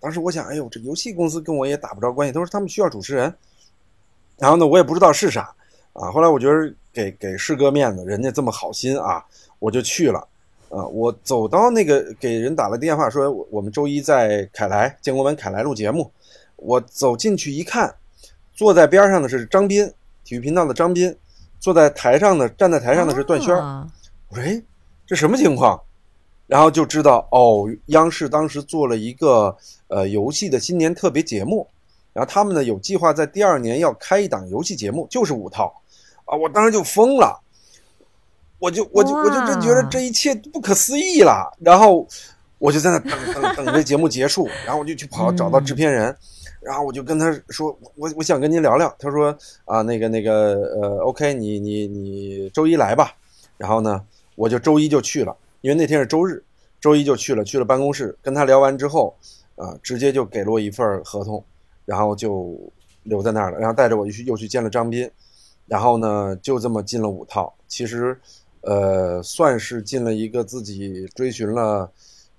[0.00, 3.32] 当时我想：“哎呦，这游戏公司跟我也打不着关系。”他说：“他们需要主持人。”
[4.38, 5.54] 然后呢，我也不知道是啥
[5.92, 6.10] 啊。
[6.10, 9.24] 后来我觉得给给师哥面子，人家这么好心啊，
[9.58, 10.26] 我就去了。
[10.68, 16.10] 啊，我走到那个给人打了电话，说我们周一在凯莱建国门凯莱录节目。
[16.56, 17.94] 我走进去一看，
[18.54, 19.86] 坐在边上的是张斌，
[20.24, 21.14] 体育频道的张斌，
[21.60, 23.54] 坐在台上的站在台上的是段轩。
[23.54, 24.60] 我说哎，
[25.06, 25.80] 这什么情况？
[26.46, 29.54] 然后就知道哦，央视当时做了一个
[29.88, 31.68] 呃游戏的新年特别节目，
[32.12, 35.72] 然后他们呢有计划在第二年要开一档游戏节目，就是五套。
[36.24, 37.38] 啊，我当时就疯了。
[38.58, 42.06] 我就我就我就真觉得这一切不可思议了，然后
[42.58, 46.16] 我就在那等等等这节目结束，然后我就去跑找到制片人，
[46.62, 48.92] 然后我就跟他说，我我想跟您聊聊。
[48.98, 49.36] 他说
[49.66, 53.12] 啊，那个那个呃，OK，你你你周一来吧。
[53.58, 54.02] 然后呢，
[54.36, 56.42] 我就周一就去了，因为那天是周日，
[56.80, 59.14] 周一就去了，去了办公室跟他聊完之后，
[59.56, 61.44] 啊，直接就给了我一份合同，
[61.84, 62.58] 然后就
[63.02, 65.10] 留在那儿了，然后带着我去又去见了张斌，
[65.66, 67.52] 然后呢就这么进了五套。
[67.68, 68.18] 其实。
[68.66, 71.88] 呃，算是进了一个自己追寻了，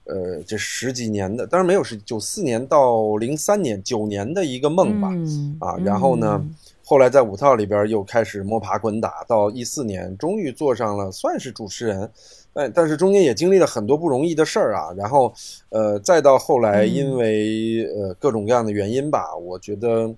[0.03, 6.45] 呃，这十几年的，当然没有是九四年到零三年九年的一个梦吧，嗯啊，然后呢，
[6.83, 12.11] 后来在五套里边又开始摸爬滚打，到一四年终于做上了算是主持人，
[12.51, 15.33] 但但是中间也经历了很多不容易的事儿啊，然后
[15.69, 20.13] 呃，再到后来因为呃各种各样的原因吧，我觉得。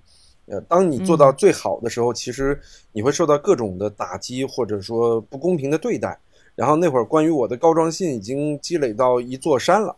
[0.50, 6.18] 呃，当你做到最好的时候，其实你会受到各种的打击，或者说不公平的对待。
[6.56, 9.94] 然后那会儿，关于我的告状信已经积累到一座山了。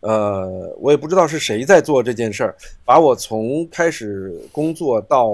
[0.00, 5.28] 呃，我也不知道是谁在做这件事儿，把我从开始工作到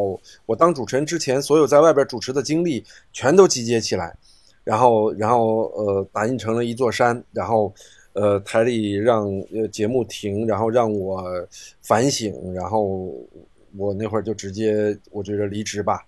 [0.47, 2.83] 我当主持人之前，所有在外边主持的经历
[3.13, 4.17] 全都集结起来，
[4.63, 7.23] 然后，然后呃，打印成了一座山。
[7.33, 7.75] 然后，
[8.13, 11.25] 呃，台里让呃节目停，然后让我
[11.81, 13.13] 反省，然后。
[13.77, 16.01] 我那会儿就直接，我觉得离职吧，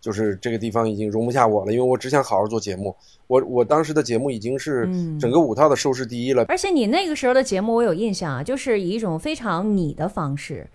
[0.00, 2.94] 就是这个地方已经容不下我了，因为我只想好好做节目。
[3.26, 4.88] 我我当时的节目已经是
[5.20, 10.68] 整个五套的收视第一了，而且你那个时候的节目我有印象啊，就是以一种非常你的方式。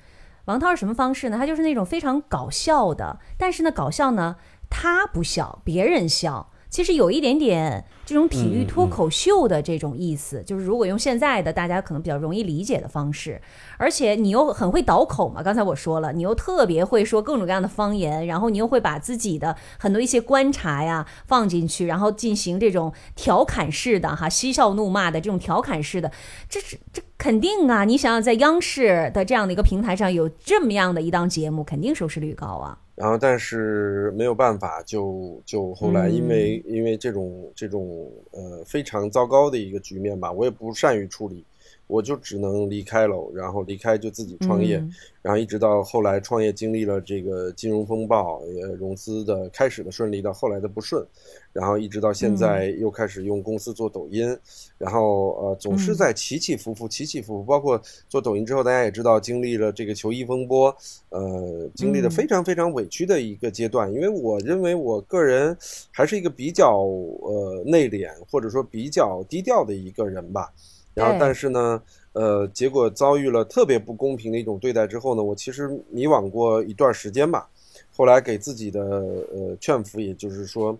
[0.46, 1.38] 王涛是什么方式呢？
[1.38, 4.36] 他就是那种非常搞笑的，但是呢，搞笑呢，
[4.70, 6.52] 他不笑，别人笑。
[6.74, 13.40] 其实有一点点这种体育脱口秀的这种意思，就是如果用现在的大家可能比较容易理解的方式，
[13.78, 15.44] 而且你又很会倒口嘛。
[15.44, 26.12] 刚才我说了，你又特别会说各种各样的方言，然后你又会把自己的很多一些观察呀放进去，然后进行这种调侃式的哈嬉笑怒骂的这种调侃式的，
[26.50, 27.86] 这是这肯定啊！
[27.86, 32.78] 你想想在央视的这样的一个平台上有这么样的一档节目，肯定收视率高啊。
[32.96, 41.46] 然后，但是没有办法，就就后来，因为因为这种这种呃非常糟糕的一个局面吧，我也不善于处理。
[41.94, 44.84] 我就只能离开了，然后离开就自己创业，
[45.22, 51.06] 然后一直到后来创业经历了这个金融风暴，也融资的开始的顺利到后来的不顺，
[51.54, 54.36] 然后一直到现在又开始用公司做抖音，
[54.80, 57.44] 然后呃总是在起起伏伏，起起伏伏。
[57.44, 57.80] 包括
[58.10, 60.76] 做抖音之后，大家也知道经历了这个球衣风波，
[61.10, 63.94] 呃，经历了非常非常委屈的一个阶段。
[63.94, 65.56] 因为我认为我个人
[65.92, 70.52] 还是一个比较呃内敛或者说比较低调的一个人吧。
[70.94, 71.82] 然后，但是呢，
[72.14, 77.50] 呃，结果遭遇了特别不公平的一种对待之后呢，我其实迷惘过一段时间吧。
[77.96, 80.78] 后来给自己的呃劝服，也就是说，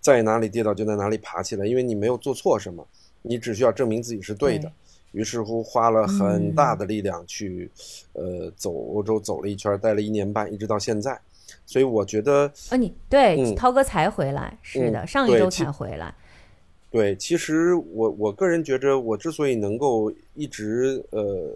[0.00, 2.86] 在哪里跌倒就在哪里爬起来，因为你没有做错什么，
[3.22, 4.70] 你只需要证明自己是对的。
[5.12, 7.70] 于是乎，花了很大的力量去，
[8.12, 11.18] 呃，走欧洲走了一圈，待了一年半，一直到现在。
[11.64, 16.14] 所以我觉得，呃，你对涛哥才回来，是的，上一周才回来。
[16.96, 21.52] 对，其实我我个人觉着，我之所以能够一直呃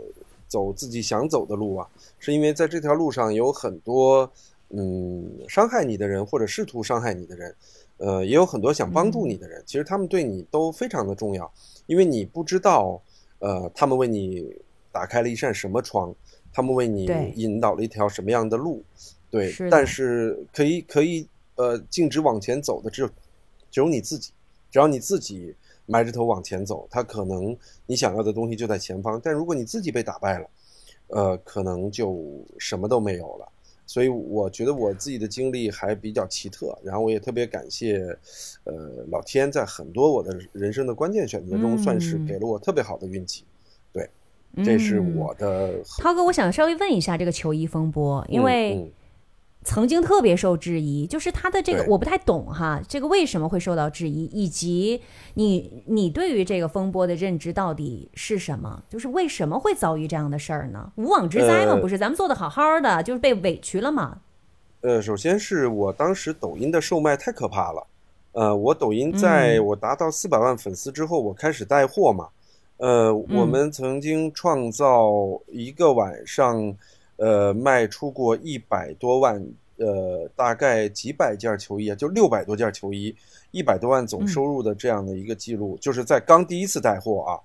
[0.46, 1.88] 走自己想走的路啊，
[2.18, 4.30] 是因为在这条路上有很多
[4.68, 7.54] 嗯伤害你的人，或者试图伤害你的人，
[7.96, 9.62] 呃，也有很多想帮助你的人。
[9.64, 11.50] 其实他们对你都非常的重要，
[11.86, 13.00] 因为你不知道
[13.38, 14.54] 呃他们为你
[14.92, 16.14] 打开了一扇什么窗，
[16.52, 18.82] 他们为你引导了一条什么样的路。
[19.30, 23.08] 对，但是可以可以呃径直往前走的只有
[23.70, 24.32] 只有你自己。
[24.70, 25.54] 只要你自己
[25.86, 27.56] 埋着头往前走，他可能
[27.86, 29.20] 你想要的东西就在前方。
[29.22, 30.50] 但如果你自己被打败了，
[31.08, 32.24] 呃，可能就
[32.58, 33.48] 什么都没有了。
[33.86, 37.98] 所以我觉得我自己的经历还比较奇特，然后我也特别感谢，
[38.62, 43.44] 呃，老天在很多我的人生的关键选择中，算是给了我特别好的运气。
[43.92, 44.08] 对，
[44.64, 45.82] 这是我的。
[45.98, 48.92] 涛哥，我想稍微问一下这个球衣风波，因为。
[49.62, 55.02] 曾经特别受质疑，就是他的这个我不太懂哈，这个为什么会受到质疑，以及
[55.34, 58.82] 你你对于这个风波的认知到底是什么？
[58.88, 60.90] 就是为什么会遭遇这样的事儿呢？
[60.96, 61.76] 无妄之灾嘛？
[61.76, 64.18] 不是，咱们做的好好的，就是被委屈了嘛？
[64.80, 67.86] 呃，首先是我当时抖音的售卖太可怕了，
[68.32, 72.28] 呃，我抖音在我达到四百万粉丝之后，我开始带货嘛，
[72.78, 75.10] 呃，我们曾经创造
[75.48, 76.74] 一个晚上。
[77.20, 79.36] 呃，卖出过一百多万，
[79.76, 83.14] 呃，大概几百件球衣啊，就六百多件球衣，
[83.50, 87.36] 一百多万总收入的这样的一个记录，就是在刚第一次带货啊，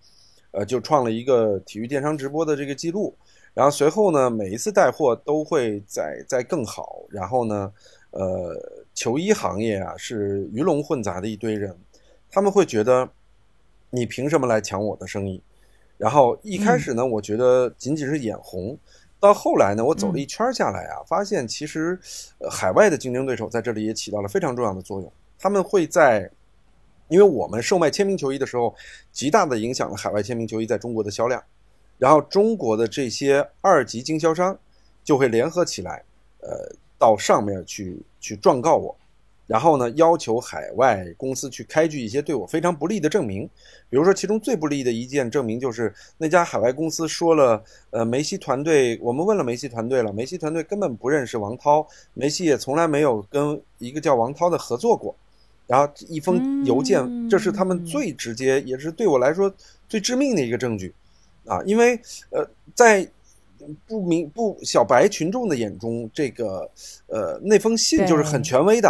[0.51, 3.13] 呃，就创了一个体育电商直播的这个记录。
[3.53, 7.03] 然后随后呢，每一次带货都会在在更好。
[7.09, 7.69] 然后呢，
[8.11, 8.55] 呃，
[8.93, 11.78] 球衣行业啊是鱼龙混杂的一堆人，
[12.32, 13.09] 他们会觉得
[13.89, 15.41] 你凭什么来抢我的生意？
[15.97, 18.78] 然后一开始呢，我觉得仅仅是眼红。
[19.26, 21.99] 到后来呢，我走了一圈下来啊，发现其实，
[22.49, 25.11] 海外的竞争对手在这里也起到了非常重要的作用。
[25.39, 26.30] 他们会在，
[27.07, 28.76] 因为我们售卖签名球衣的时候，
[29.11, 31.43] 极大的影响了海外签名球衣在中国的销量。
[31.97, 34.57] 然后中国的这些二级经销商
[35.03, 36.03] 就会联合起来，
[36.41, 38.95] 呃，到上面去去状告我，
[39.47, 43.47] 然后呢，要求海外公司去开具一些对我非常不利的证明，
[43.91, 51.85] 比如说其中最不利的一件证明就是那家海外公司说了，呃，梅西团队，我们问了梅西团队了，梅西团队根本不认识王涛，
[52.15, 55.15] 梅西也从来没有跟一个叫王涛的合作过，
[55.67, 59.53] 然后一封邮件，这是他们最直接，也是对我来说
[59.87, 60.91] 最致命的一个证据，
[61.45, 61.99] 啊，因为
[62.31, 62.43] 呃，
[62.73, 63.07] 在
[63.87, 66.67] 不明不小白群众的眼中，这个
[67.05, 68.89] 呃那封信就是很权威的。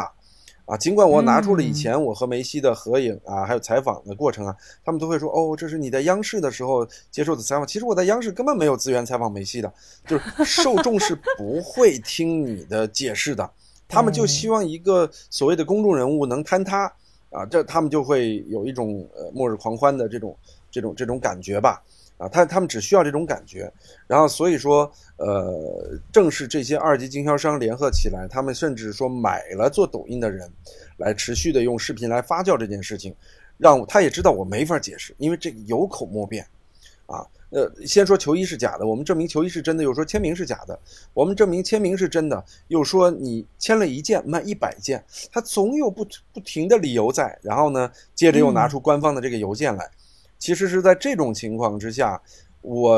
[0.65, 7.67] 啊，尽管我拿出了以前我和梅西的合影啊，还有采访的过程啊，他们都会说哦，这是你在央视的时候接受的采访。
[7.67, 9.71] 其实我在央视根本没有资源采访梅西的，
[10.07, 13.47] 就是受众是不会听你的解释的，
[13.87, 16.91] 他们就希望一个所谓的公众人物能坍塌
[17.29, 20.35] 啊，这他们就会有一种呃末日狂欢的这种
[20.71, 21.83] 这种这种感觉吧。
[22.17, 23.69] 啊，他他们只需要这种感觉，
[24.07, 30.49] 然后所以说，呃，正是这些二级经销商联合起来，他们甚至说买了做抖音的人，
[30.95, 33.13] 来持续的用视频来发酵这件事情，
[33.57, 36.47] 让他也知道我没法解释，因为这个有口莫辩，
[37.05, 40.79] 啊，呃，先说球衣是假的，我们证明球衣是真的，又说签名是假的，
[41.13, 45.03] 我们证明签名是真的，又说你签了一件卖一百件，
[45.33, 49.91] 他总有不不停的理由在，然后呢，接着又拿出官方的这个邮件来。
[50.45, 52.21] 其实是在这种情况之下，
[52.61, 52.95] 我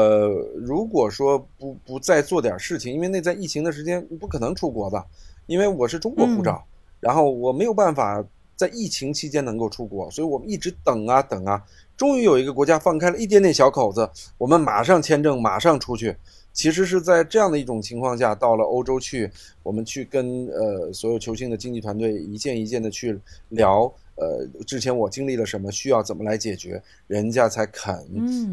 [0.54, 5.02] 如果说不不再做点事情，因为那在疫情的时间不可能出国的，
[5.46, 6.62] 因为我是中国护照，
[7.00, 8.22] 然后我没有办法
[8.58, 11.64] 在疫情期间能够出国，所以我们一直等啊等啊，
[11.96, 16.14] 终于有一个国家放开了一点点小口子，我们马上签证，马上出去。
[16.52, 19.32] 其实是在这样的一种情况下，到了欧洲去，
[19.64, 23.18] 我们去跟呃所有球星的经纪团队一件一件的去
[23.48, 23.90] 聊。
[24.18, 27.96] 呃，之前我经历了什么，需要怎么来解决，人家才肯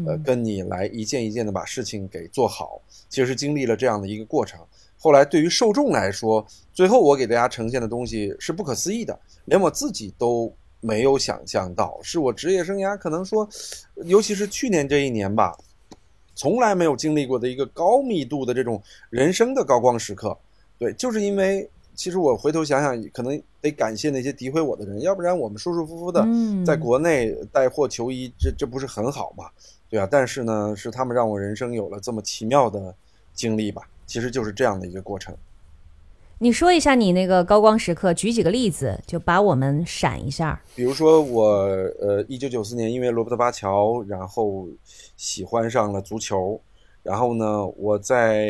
[0.05, 2.79] 呃跟你来一件一件的把事情给做好。
[3.09, 4.59] 其实经历了这样的一个过程，
[4.97, 13.49] 后来对于受众来说，最后我给大家呈现的东西是不可思议的，连我自己都没有想象到，是我职业生涯可能说，
[14.03, 15.57] 尤其是去年这一年吧，
[16.35, 20.37] 从来没有经历过的一个高密度的这种人生的高光时刻。
[20.77, 21.67] 对，就是因为。
[21.95, 26.25] 其实我回头想想，可能得感谢那些诋毁我的人，要不然我们舒舒服服的
[26.65, 29.45] 在国内带货球衣，这这不是很好吗？
[29.89, 32.93] 对啊，但是呢，是他们让我人生有了这么奇妙的
[33.33, 33.83] 经历吧。
[34.05, 35.35] 其实就是这样的一个过程。
[36.39, 40.61] 你说一下你那个高光时刻，举几个例子，就把我们闪一下。
[40.75, 41.45] 比如说我
[41.99, 44.67] 呃，一九九四年因为罗伯特巴乔，然后
[45.15, 46.59] 喜欢上了足球。
[47.05, 48.47] 然后呢，我在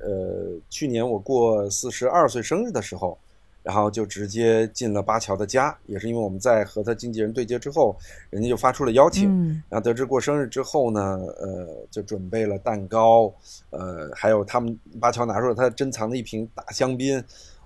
[0.00, 3.18] 呃去年我过四十二岁生日的时候，
[3.64, 7.96] 然后就直接进了巴乔的家，也是因为我们在和他经纪人对接之后，
[8.30, 9.28] 人家就发出了邀请，
[9.68, 13.24] 然后得知过生日之后呢，呃，就准备了蛋糕，
[13.70, 17.20] 呃，还有他们巴乔拿出了他珍藏的一瓶大香槟，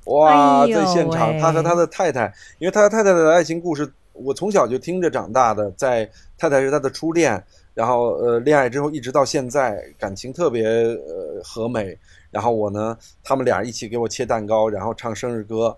[0.07, 7.45] 哇，在现场他和他的太太，因为他和太太的爱情故事，我从小就听着长大的，在太太是他的初恋。
[7.81, 11.99] 然后呃，恋爱之后一直到现在，感情特别呃和美。
[12.31, 15.75] 然后我呢，他们俩一起给我切蛋糕，然后唱生日歌。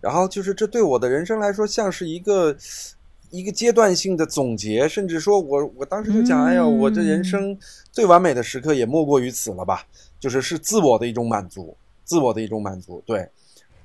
[0.00, 2.56] 然后就是这对我的人生来说，像是一个
[3.30, 4.88] 一个阶段性的总结。
[4.88, 7.58] 甚至说我我当时就讲，哎呀，我这人生
[7.90, 9.84] 最完美的时刻也莫过于此了吧？
[10.20, 13.28] 就是是自我的一种满足，自我的一种满足，对。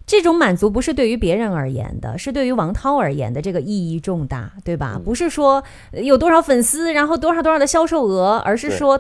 [0.06, 5.02] 这种满足不是对于别人而言的，是对于王涛而言的，这个意义重大，对吧？
[5.04, 9.00] 不是说有多少粉丝，然后多少多少的销售额，而是说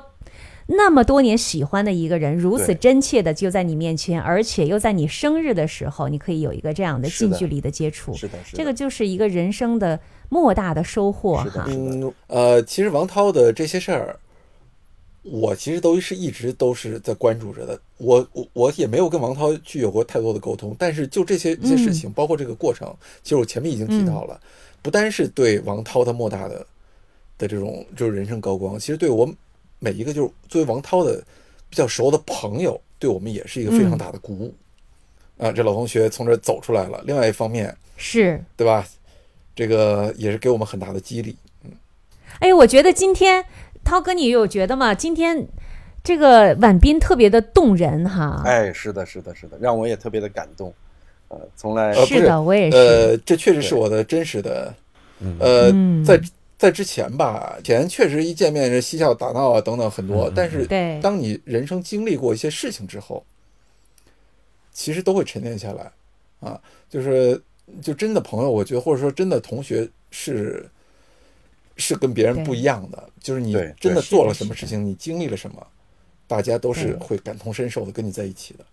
[0.65, 9.99] 那么多年喜欢的一个人，如此真切的就在你面前，而且又在你生日的时候，你可以有一个这样的近距离的接触，是的，是的这个就是一个人生的
[10.29, 11.65] 莫大的收获哈。
[11.67, 14.17] 嗯，呃，其实王涛的这些事儿。
[15.27, 24.39] 我其实都是一直都是在关注着的，我我我也没有跟王涛去有过太多的沟通，但是就这些一些事情，包括这个过程，其实我前面已经提到了，
[24.83, 26.67] 不单是对王涛他莫大的
[27.39, 29.27] 的这种就是人生高光，其实对我
[29.79, 31.23] 每一个就是作为王涛的
[31.71, 34.53] 比较熟的朋友，对我们也是一个非常大的鼓舞
[35.39, 35.51] 啊！
[35.51, 38.87] 这老同学从这走出来了，另外一方面是对吧？
[39.55, 41.71] 这个也是给我们很大的激励，嗯。
[42.41, 43.43] 哎，我觉得今天。
[43.85, 44.95] 涛哥，你有觉得吗？
[44.95, 45.47] 今天
[46.03, 48.41] 这个婉斌特别的动人哈！
[48.43, 50.73] 哎，是的，是的，是的，让我也特别的感动。
[51.27, 52.77] 呃，从来是的，我也是。
[52.77, 54.73] 呃，这确实是我的真实的。
[55.39, 55.71] 呃，
[56.03, 56.19] 在
[56.57, 60.67] 在之前吧，前确实一见面是嬉笑打闹啊等等很多，但是
[60.99, 63.23] 当你人生经历过一些事情之后，
[64.71, 65.91] 其实都会沉淀下来
[66.39, 66.59] 啊。
[66.89, 67.39] 就是
[67.83, 70.67] 就真的朋友，我觉得或者说真的同学是。
[71.77, 75.67] 是跟别人不一样的，就是你真的做了什么事情，你经历了什么，
[76.27, 78.65] 大家都是会感同身受的，跟你在一起的。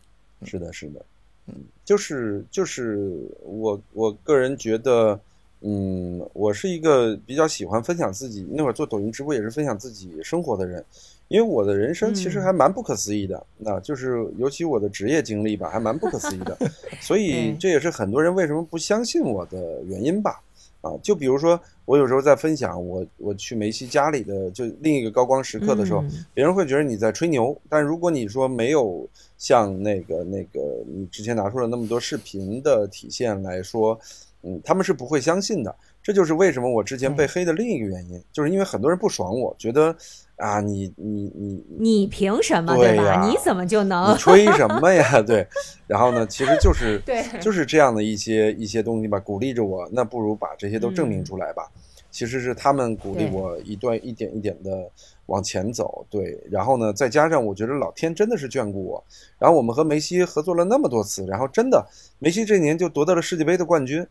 [0.45, 1.05] 是的，是的。
[1.47, 3.11] 嗯就是就是
[3.43, 5.19] 我我个人觉得，
[5.61, 10.85] 嗯，我是一个比较喜欢分享自己，那会儿做抖音直播也是分享自己生活的人，
[11.27, 16.57] 因为我的人生其实还蛮不可思议的，那就是尤其我的职业经历吧，还蛮不可思议的，
[17.03, 20.41] 所以这也是很多人为什么不相信我的原因吧。
[20.83, 26.05] 啊，就比如说，我有时候在分享我我去梅西家里的就另一个高光时刻的时候，
[26.35, 27.57] 别人会觉得你在吹牛。
[27.69, 29.09] 但如果你说没有
[29.39, 33.99] 像那个那个你之前拿出了那么多视频的体现来说，
[34.43, 35.75] 嗯，他们是不会相信的。
[36.03, 39.95] 这就是为什么我之前被黑的另一个原因，就是因为很多人不爽我，觉得。
[40.37, 43.25] 啊，你你你你凭什么对吧？
[43.29, 44.13] 你怎么就能？
[44.13, 45.05] 你吹什么呀？
[45.23, 45.47] 对，
[45.87, 49.89] 然后呢，其实就是 对，就是这样的一些一些东西吧，鼓励着我。
[49.93, 51.71] 那不如把这些都证明出来吧。
[52.11, 54.91] 其实是他们鼓励我一段一点一点的
[55.27, 56.05] 往前走。
[56.11, 59.05] 对，然后呢，再加上我觉得老天真的是眷顾我。
[59.39, 61.87] 然后我们和梅西合作了那么多次，然后真的
[62.19, 64.05] 梅西这年就夺得了世界杯的冠军。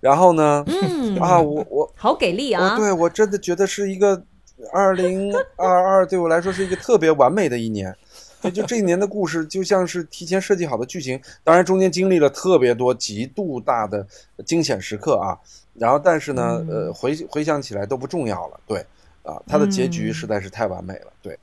[0.00, 1.18] 然后呢，嗯。
[1.20, 2.76] 啊，我我好给力啊！
[2.76, 4.22] 对我真的觉得是一个。
[4.72, 7.94] 二零二二对我来说是一个特别完美的一年，
[8.40, 14.06] 就就这一年的故事就像是提前设计好的剧情，当然中间经历了特别多极度大的
[14.46, 15.36] 惊险时刻啊，
[15.74, 18.78] 然后但是呢，呃，回回想起来都不重要了，对，
[19.24, 21.36] 啊，它的结局实在是太完美了，对，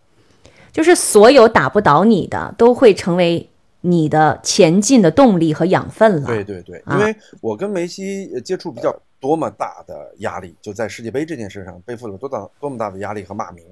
[0.72, 3.48] 就是所有打不倒你的都会成为
[3.82, 8.98] 你的前进的动力和养分了，对对对，因为我跟梅西接触比较。
[9.22, 13.64] 多么大的压力，就在世界杯这件事上背负了多大多么大的压力和骂名，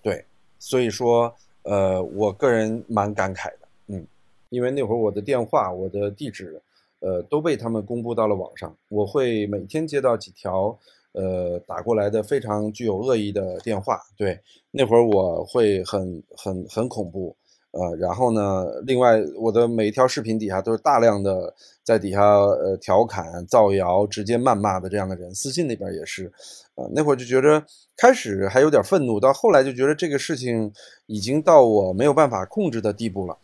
[0.00, 0.24] 对，
[0.60, 1.34] 所以说，
[1.64, 3.58] 呃，我个人蛮感慨的，
[3.88, 4.06] 嗯，
[4.50, 6.62] 因为那会儿我的电话、我的地址，
[7.00, 10.78] 呃，都被他们公布到了网上，我会每天接到几条，
[11.10, 14.38] 呃，打过来的非常具有恶意的电话，对，
[14.70, 17.34] 那会儿我会很很很恐怖。
[17.72, 18.66] 呃，然后呢？
[18.84, 21.52] 另外，我的每一条视频底下都是大量的
[21.82, 26.30] 在底下呃调侃、造谣、直接谩骂的这样的人，私信那边也是。
[26.74, 27.62] 呃，那会儿就觉得
[27.96, 30.70] 开始还有点愤怒，到后来就觉得这个事情
[31.06, 33.36] 已经到我没有办法控制的地步了。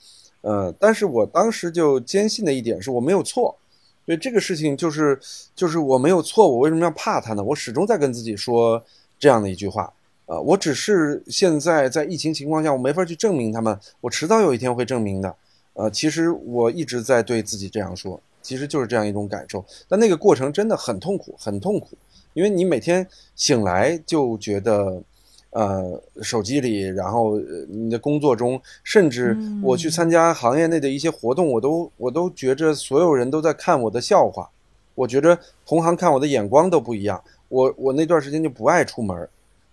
[0.42, 3.56] 呃，但是我当时就坚信的一点是我没有错，
[4.04, 5.18] 所以这个事情就是
[5.54, 7.42] 就是我没有错，我为什么要怕他呢？
[7.42, 8.82] 我始终在跟自己说
[9.18, 9.90] 这样的一句话。
[10.28, 15.34] 啊，我只是现在在疫情情况下，我没法去证明他们，我迟早有一天会证明的。
[15.72, 19.64] 呃，其实我一直在对自己这样说，其实就是这样一种感受。
[19.88, 21.96] 但那个过程真的很痛苦，很痛苦，
[22.34, 25.00] 因为你每天醒来就觉得，
[25.48, 27.38] 呃，手机里，然后
[27.70, 34.50] 你的工作中，甚至我去参加行业内的一些活动，我都我都觉着所有人都在看我的笑话，
[34.94, 37.22] 我觉着同行看我的眼光都不一样。
[37.48, 39.26] 我我那段时间就不爱出门。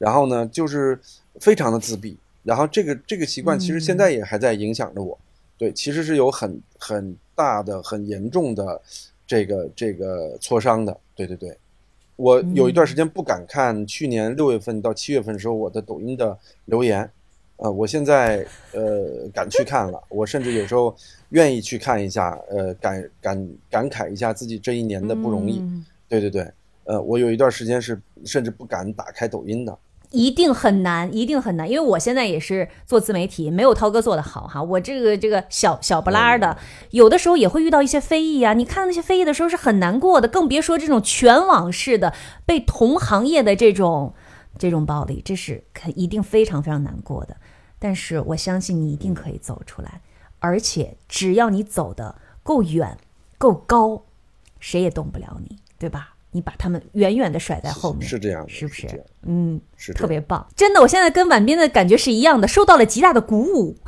[0.05, 0.99] 然后呢，就是
[1.39, 5.17] 非常的自闭，然后这个这个习惯其实现在也还在影响着我，
[5.57, 8.79] 对，其实是有很很大的、很严重的
[9.25, 11.57] 这个这个挫伤的，对对对，
[12.17, 17.09] 我有一段时间不敢看去年六月份到七月份时候我的抖音的留言，
[17.57, 20.95] 呃，我现在呃敢去看了，我甚至有时候
[21.29, 25.63] 愿意去看一下，呃，感感感慨一下自己这一年的不容易，
[26.07, 26.47] 对对对，
[26.83, 29.75] 呃，我有一段时间是甚至不敢打开抖音的。
[30.15, 34.63] 一定很难，一定很难，因为我现在也是做自媒体，没有涛哥做的好哈。
[34.63, 36.57] 我这个这个小小不拉的，
[36.91, 38.53] 有的时候也会遇到一些非议啊。
[38.53, 42.13] 你看那些非议的时候是很难过的，更别说这种全网式的
[42.45, 44.13] 被同行业的这种
[44.57, 47.35] 这种暴力，这是肯一定非常非常难过的。
[47.77, 50.01] 但是我相信你一定可以走出来，
[50.39, 52.97] 而且只要你走的够远、
[53.37, 54.03] 够高，
[54.59, 56.14] 谁也动不了你，对吧？
[56.35, 58.85] 你把他们远远的甩在后面，是这样的，是不是？
[59.25, 63.73] 嗯，是特别棒，真的，我现在跟婉斌的感觉是一样的，受到了极大的鼓舞。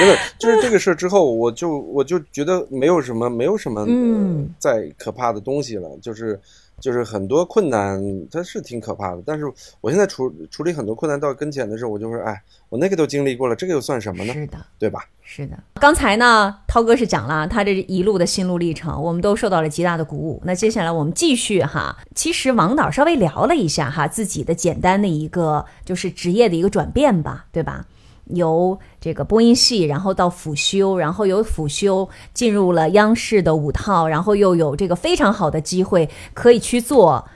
[0.00, 6.40] 真的，就是这个事儿之后，我就我就觉得没有什么，没有什么嗯再可怕的东西了，就是。
[6.80, 9.22] 就是很多困难，它是挺可怕的。
[9.24, 9.44] 但是
[9.80, 14.32] 我现在处处理很多困难到跟前的时候，我就说，哎，我那个都经历过了，这个又算什么呢？
[14.32, 15.04] 是的，对吧？
[15.22, 15.56] 是的。
[15.74, 20.42] 刚才呢，涛哥是讲了他这一路的心路历程，我们都受到了极大的鼓舞。
[20.44, 27.86] 那接下来我们继续哈，其实王导稍微聊了一下哈自己的简单的一个就是职业的一个转变吧，对吧？
[28.34, 37.26] 由这个播音系，然后到辅修，然后由辅修进入了央视的五套，然后又有这个非常好的机会可以去做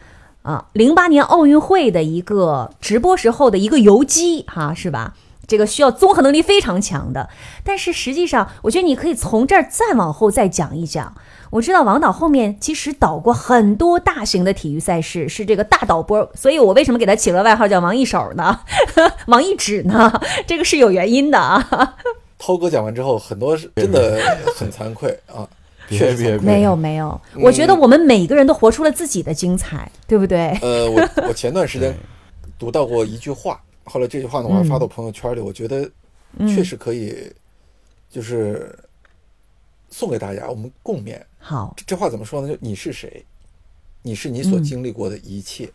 [0.43, 5.15] 啊，零八年奥运会的一个直播时候的一个游击，哈，是吧？
[5.47, 7.29] 这个需要综合能力非常强的。
[7.63, 11.15] 但是实际上，我觉得你可以从这儿再往后再讲一讲。
[11.55, 18.59] 我知道王导后面其实导过很多大型的体育赛事，是这个大导播，所以我为什么给他起了外号叫王一手呢？
[19.29, 20.21] 王一指呢？
[20.49, 21.97] 这个是有原因的啊。
[22.41, 24.21] 涛哥讲完之后，很多是真的
[24.57, 25.49] 很惭愧啊。
[25.89, 30.59] 别别没有没有，我觉得我们每个人都活出了自己的精彩，对不对？
[30.61, 31.95] 呃，我我前段时间
[32.59, 35.89] 读到过一句话，后来这句话呢，我还发到朋友圈里，我觉得
[36.49, 37.31] 确实可以，
[38.11, 38.77] 就是
[39.91, 41.17] 送给大家，我们共勉。
[41.47, 42.49] 好，这话怎么说呢？
[42.49, 43.23] 就你是谁？
[44.01, 45.71] 你是你所经历过的一切。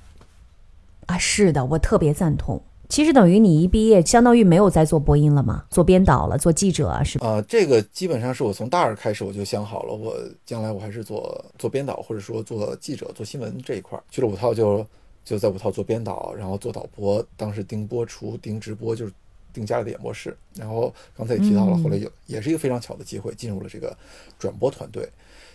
[1.05, 2.59] 啊，是的，我特别赞同。
[2.87, 7.27] 其实等于你一毕业，相当于没有在做播音了嘛，做编导了，做记者啊，是吧？
[7.27, 14.03] 啊、这个基本上是我从大二开始我就想好了，我将来我还是做做编导，或者说做记者、做新闻这一块儿。
[14.09, 14.83] 去了五套就
[15.23, 19.13] 就在五套做编导，然后做导播，当时盯播出、盯直播，就是
[19.53, 20.35] 盯家里的演播室。
[20.55, 23.95] 然后刚才也提到了，后来有也是一个非常巧的机会，进入了这个
[24.39, 25.07] 转播团队。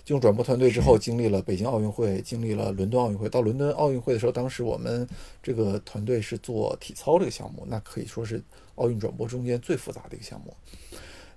[0.05, 3.28] 进入转播团队之后，经历了北京奥运会，经历了伦敦奥运会。
[3.28, 5.09] 到伦敦奥运会的时候，当时我们
[5.43, 8.43] 这个团队是做体操这个项目，那可以说是
[8.74, 10.55] 奥运转播中间最复杂的一个项目。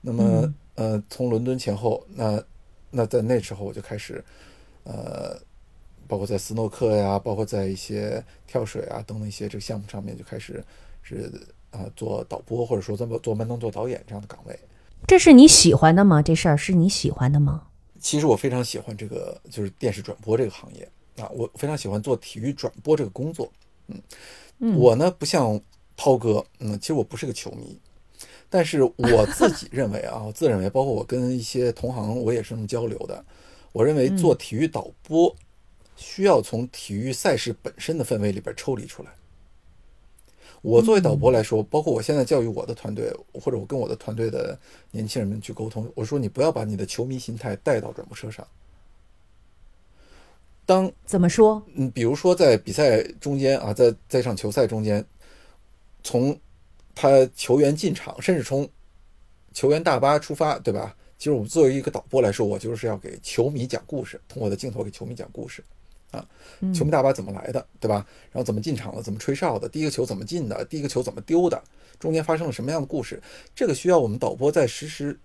[0.02, 2.44] 那么，呃，从伦敦前后，那
[2.92, 4.24] 那在那时候我就开始，
[4.84, 5.40] 呃，
[6.08, 10.64] 包括在斯诺克呀，包括在一些跳水啊等等一些这个项目上面，就开始
[11.02, 11.32] 是
[11.72, 14.58] 啊、做导播，或者说做做慢动作导演这样的岗位。
[15.06, 16.22] 这是你喜欢的吗？
[16.22, 17.64] 这事儿是你喜欢的吗？
[18.08, 23.52] 其实我非常喜欢这个，就是电视转播这个行业啊，我非常喜欢做体育转播这个工作。
[24.60, 25.60] 嗯，我呢不像
[25.98, 27.78] 涛哥，嗯，其实我不是个球迷，
[28.50, 33.26] 但是我自己认为啊， 我自认为，包括我跟一些同行，我也是这么交流的。
[33.74, 35.36] 我认为做体育导播
[35.98, 39.12] 需要从体育赛事本身的氛围里边抽离出来。
[40.62, 44.58] 我作为导播来说，包括我现在教育我的团队，或者我跟我的团队的
[44.92, 48.46] 年轻人们去沟通，我说你不要把你的球迷心态带到转播车上。
[50.66, 51.64] 当怎么说？
[51.76, 55.06] 嗯，比如说在比赛中间啊，在在一场球赛中间，
[56.04, 56.38] 从
[56.94, 58.68] 他球员进场，甚至从
[59.54, 60.94] 球员大巴出发，对吧？
[61.18, 65.64] 其实我们作为一个导播来说，我就是要给球迷讲故事，通过我的镜头给球迷讲故事
[66.18, 66.28] 啊。
[66.74, 68.04] 球迷大巴怎么来的，对吧？
[68.32, 71.64] 然后怎么进场的，怎么吹哨的，第一个球怎么进的，第一个球怎么丢的，
[72.00, 73.22] 中间发生了什么样的故事？
[73.54, 75.20] 这个需要我们导播在实时，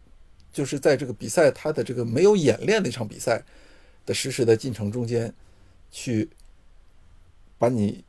[0.53, 3.43] 就是在这个比赛它的这个没有演练的一场比赛
[4.05, 5.33] 的实时的进程中间，
[5.91, 6.29] 去
[7.57, 8.05] 把你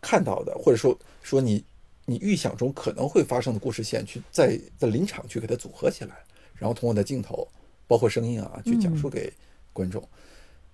[0.00, 1.64] 看到的，或者说说你
[2.04, 6.16] 你预想中可能会发生的故事线，去在在临场去给它组合起来，
[6.54, 7.48] 然后通过的镜头，
[7.88, 9.32] 包括声音啊，去讲述给
[9.72, 10.00] 观众。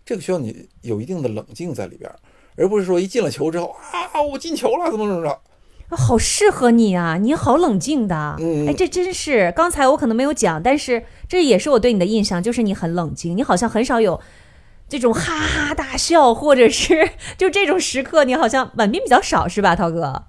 [0.05, 2.17] 这个需要你有一定的冷静在里边儿，
[2.57, 3.75] 而不是说一进了球之后
[4.13, 5.31] 啊，我进球了，怎么怎么着。
[5.31, 7.19] 啊好适合你啊！
[7.19, 14.19] 你好冷静的，嗯哎，这真是刚才我可能没有讲，但是这也是我对你的印象，就是你很冷静，你好像很少有
[14.89, 20.25] 这种哈哈大笑，或者是就这种时刻，你好像婉斌比较少是吧，涛哥？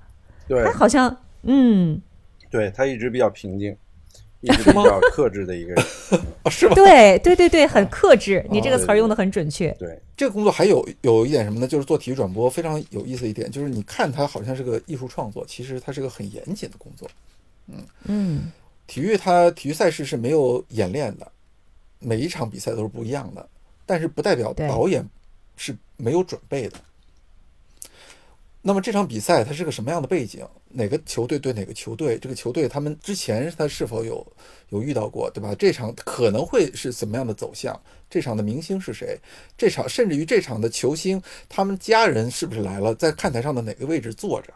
[0.47, 2.01] 对他好像嗯，
[2.51, 3.75] 对，他一直比较平静，
[4.45, 5.85] 一直比较克制的一个人。
[6.43, 6.75] 啊， 是吧？
[6.75, 9.71] 对对对对，很克制，你这个词儿用的很准确。
[9.79, 11.67] 对，这个工作还有有一点什么呢？
[11.67, 17.09] 就是做体育转播非常有意思一点，就是你看它好像是个艺术创作，其实它是个很严谨的工作。
[17.67, 18.51] 嗯嗯
[18.87, 21.31] 体育它体育赛事是没有演练的，
[21.99, 23.47] 每一场比赛都是不一样的，
[23.85, 25.03] 但是不代表导演
[25.57, 26.77] 是没有准备的。
[28.67, 30.43] 那么这场比赛它是个什么样的背景？
[30.69, 32.17] 哪个球队对哪个球队？
[32.17, 34.25] 这个球队他们之前他是否有
[34.69, 35.53] 有遇到过，对吧？
[35.53, 37.79] 这场可能会是怎么样的走向？
[38.09, 39.19] 这场的明星是谁？
[39.55, 42.95] 这场甚至于这场的球星他们家人是不是来了？
[42.95, 44.51] 在看台上的哪个位置坐着？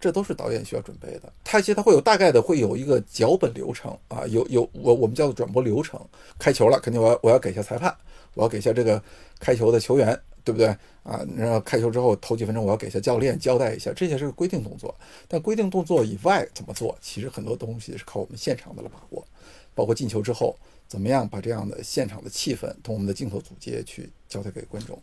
[0.00, 1.30] 这都是导演需要准备的。
[1.44, 6.00] 他其实他会有大概的会有一个脚本流程啊，有有我我们叫做转播流程。
[6.38, 7.94] 开球了，肯定我要我要给一下裁判，
[8.34, 9.02] 我要给一下这个
[9.38, 10.66] 开球的球员，对不对
[11.02, 11.24] 啊？
[11.36, 14.94] 然后开球之后头几分钟我要给一下教练交代一下，这些是个规定动作。
[15.26, 19.26] 但规定动作以外怎么做，其实很多东西是靠我们现场的把握，
[19.74, 20.56] 包括进球之后
[20.86, 25.00] 怎么样把这样的现场的气氛同我们的镜头组接去交代给观众。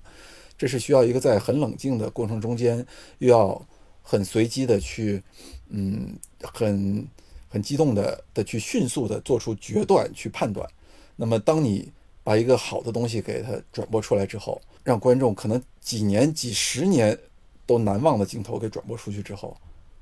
[0.57, 2.85] 这是需要一个在很冷静的过程中间，
[3.17, 3.59] 又要
[4.03, 5.23] 很随机的去，
[5.69, 7.07] 嗯，很
[7.49, 10.69] 很激动的的去迅速的做出决断去判断。
[11.15, 11.91] 那么，当你
[12.31, 17.17] 把一个好的东西给它转播出来之后，让观众可能几年、几十年
[17.65, 19.57] 都难忘的镜头给转播出去之后，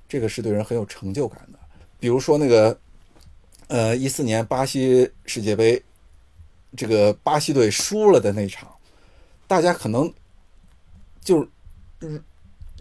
[0.08, 1.58] 这个是对人很有成就感的。
[2.00, 2.80] 比如说那个，
[3.66, 5.82] 呃，一四年巴西世界杯，
[6.78, 8.72] 这个巴西队输了的那场，
[9.48, 10.14] 大家可能
[11.22, 11.50] 就是，
[12.02, 12.24] 嗯，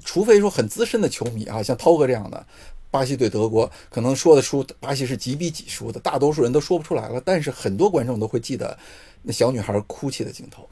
[0.05, 2.47] 除非说很资深的球迷啊，像涛哥这样的，
[2.91, 7.21] 巴西对德国可能说得出巴西是几比几输的，大多数人都说不出来了。
[7.25, 8.79] 但是很多观众都会记得
[9.23, 10.69] 那小女孩哭泣的镜头，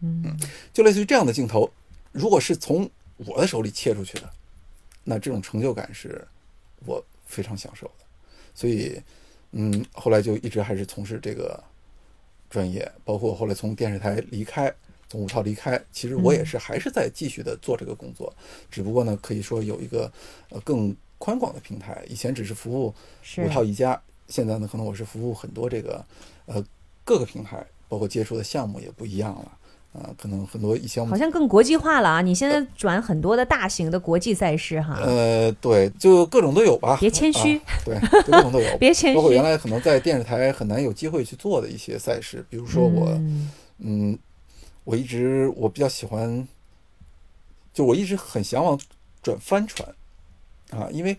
[0.00, 0.36] 嗯，
[0.72, 1.70] 就类似于这样的镜头，
[2.10, 4.28] 如果是从我的手里切出去的，
[5.04, 6.26] 那这种成就感是
[6.84, 8.04] 我非常享受的。
[8.54, 9.00] 所以，
[9.52, 11.62] 嗯，后来就一直还是从事这个
[12.50, 14.74] 专业，包括后来从电视台离开，
[15.12, 18.34] 从五套离开，其实我也是还是在继续的做这个工作，
[18.70, 20.10] 只不过呢，可以说有一个
[20.48, 26.02] 呃更宽广的平台，以前只是服务是五套一家，现在呢，可能我是服务很多这个
[26.46, 26.64] 呃
[27.04, 29.52] 各个平台，包括接触的项目也不一样了。
[29.92, 32.22] 啊、可能很多以前好像更国际化了啊！
[32.22, 36.96] 你现在转很多的大型的国际赛事哈，呃，对，就各种都有吧。
[36.98, 38.76] 别谦虚啊对，各种都有。
[38.80, 44.18] 别谦虚包括原来可能在电视台很难有机会去做的一些赛事，比如说我，嗯嗯，
[44.84, 46.46] 我一直我比较喜欢，
[47.72, 48.78] 就我一直很向往
[49.22, 49.88] 转帆船，
[50.70, 51.16] 啊，因为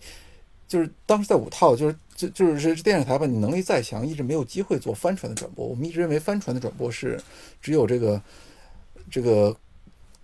[0.68, 5.66] 就是当时在五套，就是就就是这电视台吧，你能力再强，一直没有机会做帆船的转播。
[5.66, 7.20] 我们一直认为帆船的转播是
[7.60, 8.20] 只有这个
[9.10, 9.56] 这个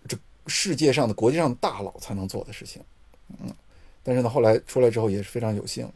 [0.06, 2.82] 这世界上的国际上的大佬才能做的事情，
[3.28, 3.54] 嗯，
[4.02, 5.90] 但是呢，后来出来之后也是非常有幸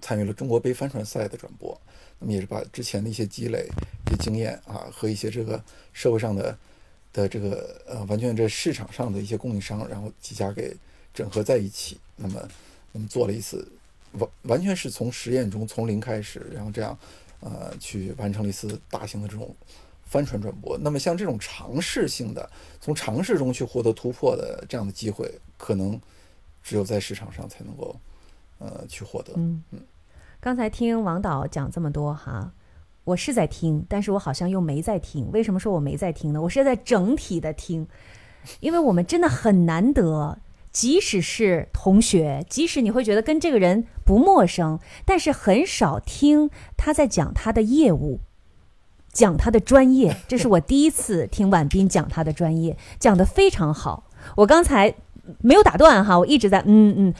[0.00, 1.78] 参与了中国杯帆船赛的转播，
[2.20, 3.66] 那么也是把之前的一些积累、
[4.06, 5.60] 一些经验啊和一些这个
[5.92, 6.56] 社会上的
[7.12, 10.76] 的这个呃完全这市场上的一些供应商，然后几家给
[11.12, 12.48] 整合在一起，那么
[12.92, 13.66] 那么做了一次
[14.12, 16.96] 完完全是从实验中从零开始，然后这样
[17.40, 19.54] 呃去完成了一次大型的这种
[20.04, 20.78] 帆船转播。
[20.78, 26.00] 那么像这种尝试性的，从尝试中去获得突破的这样的机会，可能
[26.62, 27.96] 只有在市场上才能够
[28.58, 29.32] 呃去获得。
[29.36, 29.62] 嗯，
[30.42, 32.52] 刚才听王导讲这么多哈，
[33.04, 35.30] 我是在听，但是我好像又没在听。
[35.32, 36.40] 为什么说我没在听呢？
[36.40, 37.86] 我是在整体的听，
[38.60, 40.38] 因为我们真的很难得，
[40.72, 48.20] 即使是同学，即使你会觉得跟这个人不陌生，但是很少听他在讲他的业务。
[49.12, 54.04] 讲他的专业，这是我第一次听婉斌讲他的专业，讲得非常好。
[54.36, 54.94] 我刚才
[55.40, 57.14] 没有打断哈，我一直在嗯嗯，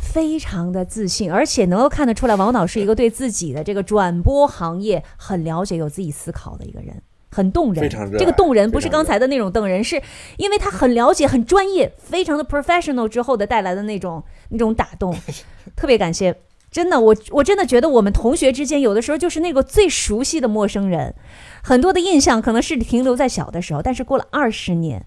[0.00, 7.00] 非常的自信，而且能够看得出来，王导是一个对自己的这个转播行业很了解、有自己思考的一个人，
[7.30, 7.82] 很动人。
[7.82, 10.02] 非常热这个动人不是刚才的那种动人，是
[10.38, 15.14] 因为他很了解、很专业、非常的 professional 之后的带来的那种那种打动，
[15.76, 16.34] 特别感谢。
[16.70, 21.14] 真的，我我真的觉得我们同学之间有的时候就是那个最熟悉的陌生人，
[21.64, 25.04] 很多的印象可能是停留在小的时候，但是过了二十年，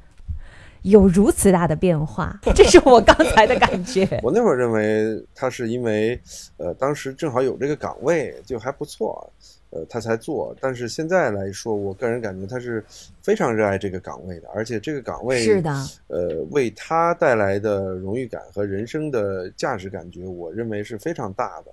[0.83, 4.07] 有如此大的变化， 这是我刚才的感觉。
[4.23, 6.19] 我那会儿认为他是因为，
[6.57, 9.31] 呃，当时正好有这个岗位，就还不错，
[9.69, 10.55] 呃，他才做。
[10.59, 12.83] 但是现在来说，我个人感觉他是
[13.21, 15.71] 非常热爱这个岗位的，而且这个岗位是的，
[16.07, 21.71] 呃，为他带来的荣誉感和人生的价值感觉，我认为是非常大的。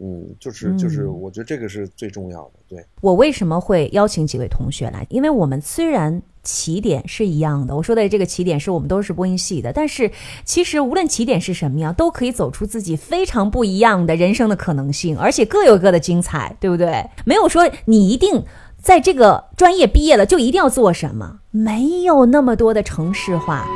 [0.00, 2.52] 嗯，就是就是，嗯我觉得这个是最重要的。
[2.68, 5.06] 对，我为什么会邀请几位同学来？
[5.10, 10.10] 因为我们虽然起点是一样的，我说的这个起点是我们都是播音系的，但是
[10.44, 17.04] 其实无论起点是什么样，都可以走出自己非常不一样的人生的可能性，而且各有各的精彩，对不对？
[17.24, 18.44] 没有说你一定
[18.80, 23.66] 在这个专业毕业了就一定要做什么，没有那么多的城市化。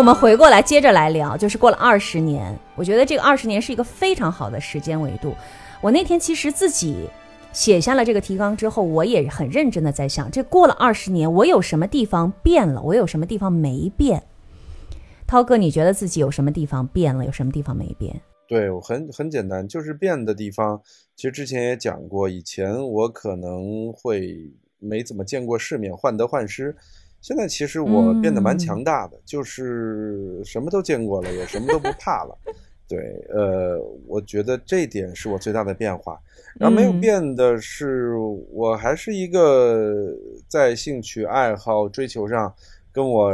[0.00, 5.34] 我们回过来接着来聊，就是过了二十年，我觉得这个二十年是一个非常好的时间维度。
[5.82, 7.06] 我那天其实自己
[7.52, 14.22] 写下了这个提纲之后，我也很认真的在想，这过了二十年，我有什么地方变了，我有什么地方没变？
[15.26, 18.18] 涛哥，你觉得自己有什么地方变了，有什么地方没变？
[18.48, 20.80] 对我很很简单，就是变的地方。
[21.14, 26.74] 其实之前也讲过，以前我可能会没怎么见过世面，患得患失。
[27.20, 32.36] 现在其实我变得蛮强大的，就是什么都见过了，也什么都不怕了。
[32.88, 32.98] 对，
[33.28, 36.20] 呃，我觉得这一点是我最大的变化。
[36.58, 38.14] 然后没有嗯变的是，
[38.50, 40.12] 我还是一个
[40.48, 42.52] 在兴趣爱好追求上。
[42.92, 43.32] 跟我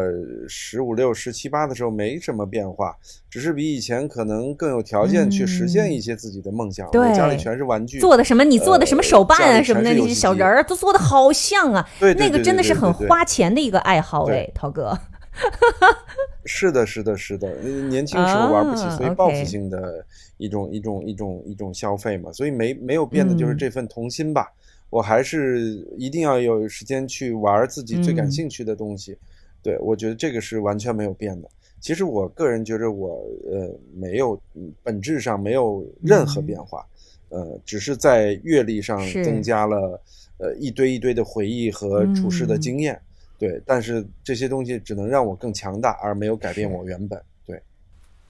[0.48, 2.94] 十五六、十七八的时候没什么变化，
[3.30, 6.90] 只是比以前可能更有条件去实现一些自己的梦想。
[6.90, 8.44] 对家里全是玩具，做的什么？
[8.44, 14.98] 你做的什么手办啊什么的，那些小人儿都做的好像啊，对对对那个真的是很花钱的一个爱好对哎，涛哥。
[16.44, 17.52] 是的，是的，是的，
[17.88, 20.04] 年轻时候玩不起，啊所以报复性的
[20.36, 24.52] 一种一种一种一种消费嘛，所以没没有变的就是嗯这份童心吧。
[24.88, 29.18] 我还是一定要有时间去玩自己最感嗯兴趣的东西。
[29.66, 31.48] 对，我觉得这个是完全没有变的。
[31.80, 33.20] 其实我个人觉得我
[33.50, 36.86] 呃没有嗯本质上没有任何变化，
[37.30, 40.00] 呃，只是在阅历上增加了
[40.38, 43.00] 呃一堆一堆的回忆和处事的嗯经验。
[43.40, 47.20] 对，但是这些东西只能让我更强大，而没有改变我原本。
[47.44, 47.60] 对，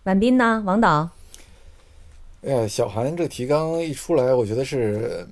[0.05, 0.63] 婉斌呢？
[0.65, 1.11] 王导？
[2.47, 5.27] 哎呀，小韩这提纲一出来，我觉得是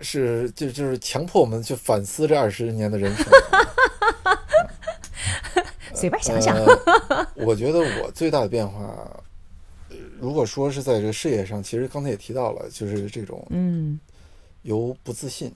[0.00, 3.26] 是就就是强迫我们去反思这二十年的人生。
[5.98, 6.56] 随便想想。
[6.56, 8.80] 呃，我觉得我最大的变化，
[9.90, 13.98] 呃如果说是在这个事业上，其实刚才也提到了，就是这种嗯
[14.62, 15.52] 由不自信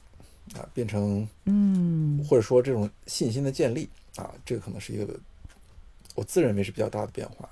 [0.54, 5.08] 啊变成嗯或者说这种信心的建立啊，这个可能是一个
[6.14, 7.48] 我自认为是比较大的变化。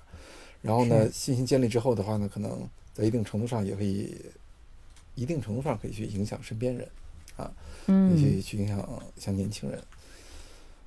[0.62, 4.14] 然后呢，信心建立之后的话呢，可能在一定程度上也可以，
[5.14, 6.86] 一定程度上可以去影响身边人
[7.36, 7.50] 啊，
[7.86, 9.82] 可以嗯去去影响像年轻人。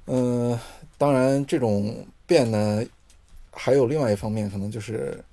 [0.06, 0.60] 嗯、
[0.98, 2.84] 当然这种变呢，
[3.52, 5.24] 还有另外一方面，可能就是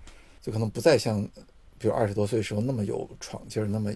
[0.41, 1.23] 就可能不再像
[1.79, 3.93] 比如二十多岁时候那么有闯劲儿，那么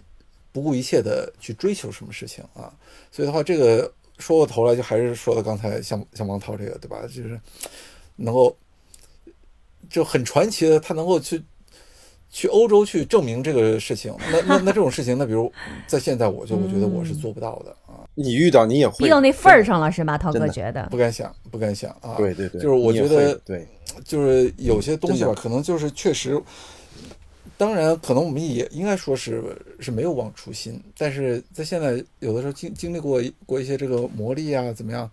[0.53, 2.73] 不顾一切的去追求什么事情啊。
[3.11, 7.03] 所以的话，这个说过头来，就还是说到刚才像像王涛这个，对吧？
[7.03, 7.39] 就是
[8.17, 8.57] 能够
[9.91, 11.43] 就很传奇的，他能够去
[12.31, 14.15] 去欧洲去证明这个事情。
[14.31, 15.53] 那那那这种事情，那比如
[15.87, 17.84] 在现在，我就我觉得我是做不到的啊，
[18.15, 20.17] 你遇到你也会逼到那份儿上了是吗？
[20.17, 22.15] 涛哥觉得不敢想，不敢想啊。
[22.17, 23.67] 对对对，就是我觉得对，
[24.05, 26.41] 就是有些东西吧，可能就是确实，
[27.57, 29.43] 当然可能我们也应该说是
[29.81, 35.11] 是没有忘初心，但是在现在有的时候经经历过过一些这个磨砺啊，怎么样，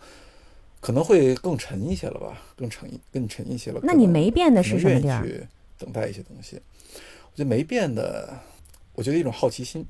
[0.79, 3.79] 可能会更沉一些了吧，更沉更沉一些了。
[3.83, 5.23] 那你没变的是什么地儿？
[5.23, 5.47] 去
[5.77, 6.59] 等待一些东西。
[7.33, 8.37] 我觉得没变的，
[8.93, 9.85] 我觉得一种好奇心，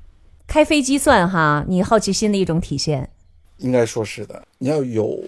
[0.46, 3.08] 开飞机算哈，你好奇心的一种体现。
[3.58, 4.46] 应该说是的。
[4.58, 5.22] 你要有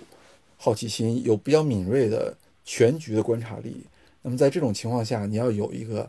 [0.57, 3.85] 好奇心，有比较敏锐的全局的观察力。
[4.23, 6.09] 那么在这种情况下，你要有一个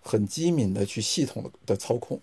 [0.00, 2.20] 很机敏的去系统的的操控。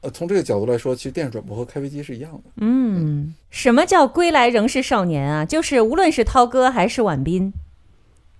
[0.00, 2.42] 呃，从这个角度来说，其实电视转播和开飞机是一样的。
[2.56, 5.44] 嗯，什么叫归来仍是少年啊？
[5.44, 7.52] 就是无论是涛哥还是婉斌，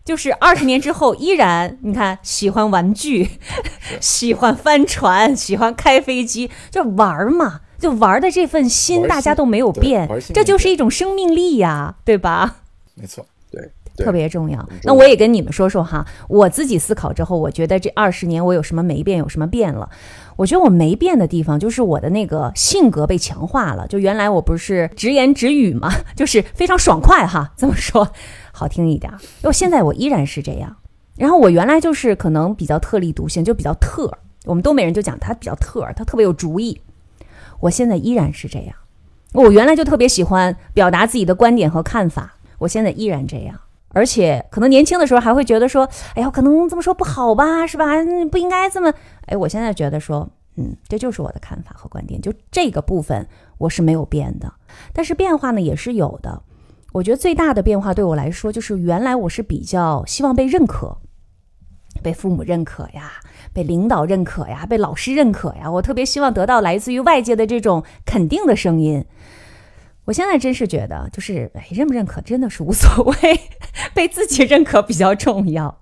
[0.05, 3.31] 就是二十年之后依然，你看喜欢玩具，
[4.01, 12.57] 喜欢帆船，喜欢开飞机，就玩儿嘛，就玩儿的这份心，大家都没有变这就是一种生命力呀，对吧？
[12.95, 14.69] 没错，对对特别重要。
[14.83, 19.89] 那我也跟你们说说哈，我自己思考之后，我觉得这二十年我有什么没变，有什么变了。
[20.37, 23.87] 我觉得我没变的地方就是我的那个性格被强化了。
[23.87, 28.13] 就原来我不是直言直语嘛， 就是非常爽快哈，这么说
[28.55, 29.19] 好听一点儿。
[29.43, 30.75] 因为现在我依然是这样。
[31.17, 34.11] 然后我原来就是可能比较特立独行，就比较特。
[34.47, 36.81] 我们东北人就讲他比较特，他特别有主意。
[37.61, 38.75] 我现在依然是这样。
[39.33, 43.61] 我原来就特别喜欢表达自己的观点和看法，我现在依然这样。
[43.91, 47.87] 而且可能年轻的时候还会觉得说，哎呀，可能这么说不好吧，是吧？
[48.31, 48.93] 不应该这么。
[49.27, 53.27] 哎，我现在觉得说，嗯，这就是我的看法和观点，就这个部分
[53.59, 54.53] 我是没有变的。
[54.93, 56.43] 但是变化呢也是有的。
[56.95, 60.99] 我觉得最大的变化对我来说，就是原来我是比较希望被认可，
[62.05, 63.15] 被父母认可呀，
[63.53, 65.69] 被领导认可呀，被老师认可呀。
[65.69, 69.05] 我特别希望得到来自于外界的这种肯定的声音。
[70.05, 73.41] 我现在真是觉得，就是哎，认不认可真的是无所谓，
[73.93, 75.81] 被自己认可比较重要。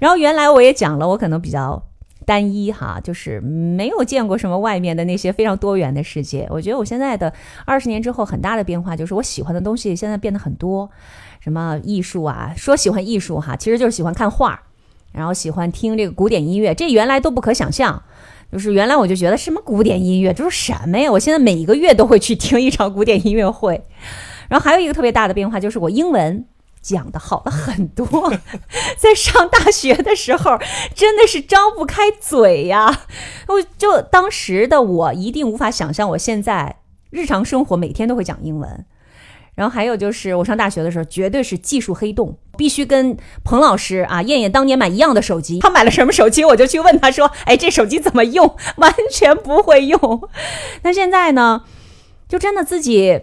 [0.00, 1.82] 然后原来我也讲了，我可能比较
[2.26, 6.46] 单一哈，就是没有见过什么外面的那些非常多元的世界。
[6.50, 7.32] 我觉得我现在的
[7.64, 10.90] 二十年之后很大的变化，就是我喜欢的东西现在变得很多，
[11.40, 14.60] 什么艺术啊，说喜欢艺术哈，其实就是喜欢看画，
[15.12, 18.02] 然后喜欢听这个古典音乐，这原来都不可想象。
[18.52, 21.10] 就是原来我就觉得什么古典音乐，这是什么呀？
[21.10, 23.82] 我现在每一个月都会去听一场古典音乐会。
[24.48, 26.44] 然后还有一个特别大的变化，就是我英文
[26.86, 28.32] 讲的好了很多。
[28.96, 30.58] 在上大学的时候，
[30.94, 33.06] 真的是张不开嘴呀。
[33.48, 36.76] 我就当时的我一定无法想象，我现在
[37.10, 38.86] 日常生活每天都会讲英文。
[39.56, 45.58] 然后还有就是，我上大学的时候绝对是技术黑洞，必须跟彭老师啊、燕燕当年买一样的手机。
[45.60, 50.28] 他买了什么手机，我就去问他说：“哎，这手机怎么用？” 完全不会用。
[50.82, 51.64] 那现在呢，
[52.28, 53.22] 就真的自己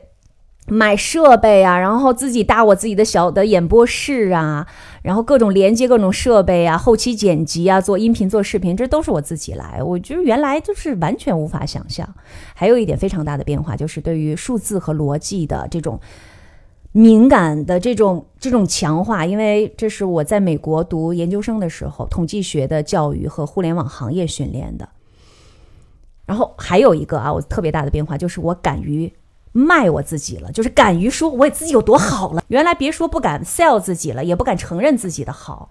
[0.68, 4.66] 买设备啊，然后自己搭我自己的小的演播室啊，
[5.02, 9.84] 然后各种连接各种设备啊，后期剪辑啊，做音频、做视频，这都是我自己来。
[9.84, 12.08] 我觉得原来就是完全无法想象。
[12.56, 16.00] 还有一点非常大的变化，就是对于数字和逻辑的这种
[16.94, 24.88] 敏感的这种这种强化，因为这是我在美国读研究生的时候，统计学的教育和互联网行业训练的。
[26.26, 29.12] 然后还有一个啊，我特别大的变化就是我敢于
[29.54, 32.44] 卖我自己了，就是敢于说我自己有多好了。
[32.50, 35.70] 原来别说不敢 sell 自己了，也不敢承认自己的好。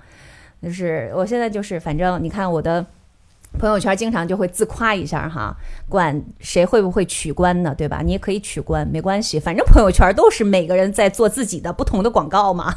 [0.63, 2.87] 就是我现在就是，反正你看我的
[3.59, 5.55] 朋友圈经常就会自夸一下哈，
[5.89, 8.01] 管谁会不会取关呢，对吧？
[8.03, 12.77] 你也可以取关，没关系，反正朋友圈都是每个人在做自己的不同的广告嘛，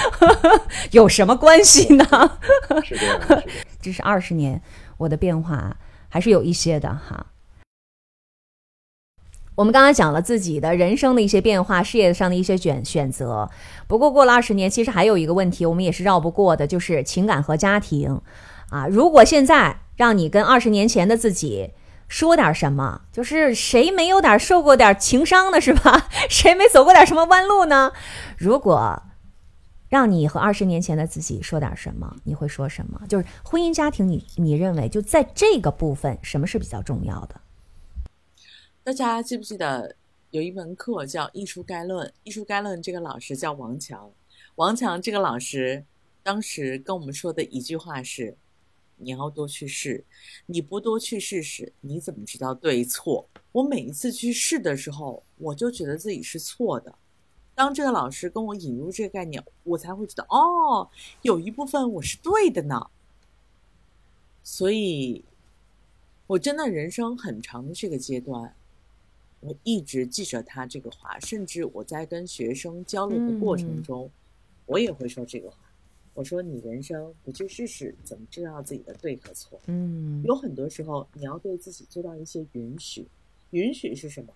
[0.92, 2.04] 有什么关系呢？
[2.82, 3.42] 是这样。
[3.80, 4.60] 这是二十年
[4.96, 5.76] 我的变化
[6.08, 7.26] 还是有一些的哈。
[9.58, 13.50] 我们刚刚讲了自己的人生的一些变化，事业上的一些选选择。
[13.88, 18.20] 不过过了二十年，其实还有一个问题，我们也是绕不过的，就是情感和家庭。
[18.70, 21.72] 啊，如果现在让你跟二十年前的自己
[22.06, 26.08] 说点什么，就是谁没有点受过点情伤呢，是吧？
[26.30, 27.90] 谁没走过点什么弯路呢？
[28.36, 29.02] 如果
[29.88, 33.00] 让你和二十年前的自己说点什么，你会说什么？
[33.08, 37.40] 就是婚姻家庭，你你认为就在这个部分，什么是比较重要的？
[38.88, 39.94] 大家记不记得
[40.30, 42.08] 有一门课叫《艺术概论》？
[42.24, 44.10] 《艺术概论》这个老师叫王强，
[44.54, 45.84] 王强这个老师
[46.22, 48.34] 当时跟我们说的一句话是：
[48.96, 50.02] 你要多去试，
[50.46, 53.28] 你不多去试试，你怎么知道对错？
[53.52, 56.94] 我每一次去试的时候，我就觉得自己是错的。
[57.54, 60.88] 当这个老师跟我引入这个概念，我才会觉得哦，
[61.20, 62.88] 有一部分我是对的呢。
[64.42, 65.22] 所以，
[66.26, 68.54] 我真的人生很长的这个阶段，
[69.40, 74.10] 我一直记着他这个话，甚至我在跟学生交流的过程中，
[74.66, 75.56] 我也会说这个话。
[76.14, 83.06] 我说：“你人生不去试试，怎么知道自己的对和错？”嗯，有很多时候，你要对自己做到一些允许。
[83.50, 84.32] 允许是什么？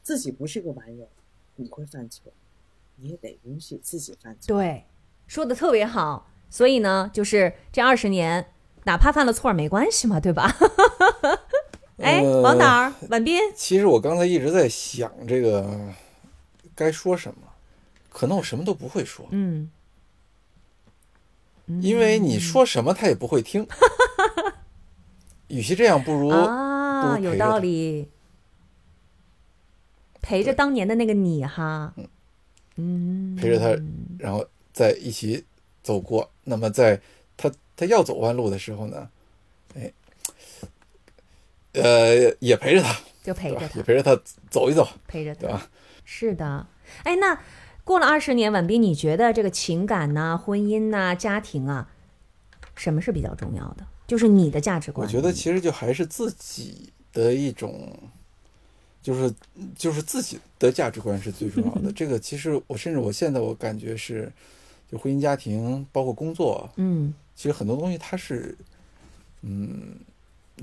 [0.00, 1.08] 自己不是个完人，
[1.56, 2.32] 你会犯错。
[2.94, 4.56] 你也得允许自己犯错。
[4.56, 4.84] 对，
[5.26, 6.30] 说的特别好。
[6.48, 8.52] 所以呢，就是这二十年，
[8.84, 10.48] 哪怕犯了错没关系嘛，对吧？
[11.98, 15.92] 哎，呃王导儿、婉斌，其实我刚才一直在想这个
[16.74, 17.42] 该说什么，
[18.08, 19.70] 可能我什么都不会说，嗯，
[21.80, 23.66] 因为你说什么他也不会听。
[25.48, 28.06] 与其这样，不如啊，有道理，
[30.20, 31.94] 陪着当年的那个你哈，
[32.76, 33.82] 嗯，陪着他，
[34.18, 35.42] 然后在一起
[35.82, 36.30] 走过。
[36.44, 37.00] 那么在
[37.36, 39.08] 他他要走弯路的时候呢，
[39.74, 39.90] 哎，
[41.72, 43.58] 呃，也陪着他，就陪着？
[43.58, 44.20] 他，也陪着他
[44.50, 45.68] 走一走，陪着他，对吧？
[46.04, 46.66] 是的。
[47.04, 47.38] 哎，那
[47.84, 51.90] 过了二十年，婉斌，你觉得这个情感呐、婚姻呐、家庭啊，
[52.74, 53.86] 什么是比较重要的？
[54.06, 55.06] 就是你的价值观。
[55.06, 57.94] 我觉得其实就还是自己的一种，
[59.02, 59.32] 就是
[59.76, 61.92] 就是自己的价值观是最重要的。
[61.96, 64.32] 这个其实我甚至我现在我感觉是，
[64.90, 68.56] 就婚姻家庭包括工作，嗯其实很多东西它是，
[69.42, 69.94] 嗯，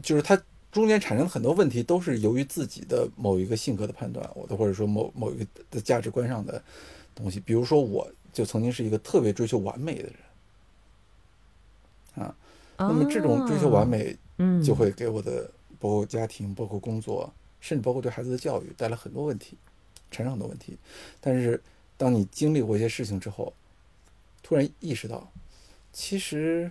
[0.02, 0.42] 就是它
[0.76, 6.62] 中间产生的很多问题都是由于自己的某一个性格的判断，我的或者说某某一个的价值观上的
[7.16, 7.40] 东西。
[7.40, 10.14] 比如说，我就曾经是一个特别追求完美的人。
[12.16, 12.36] 啊，
[12.78, 15.50] 那么这种追求完，美，嗯，就会给我的
[15.80, 19.58] 包括家庭、包括工作，甚至包括对孩子的教育带来很多问题，
[20.12, 20.78] 产生很多问题。
[21.22, 21.64] 但是
[21.96, 23.54] 当你经历过一些事情之后，
[24.44, 25.32] 突然意识到，
[25.94, 26.70] 其实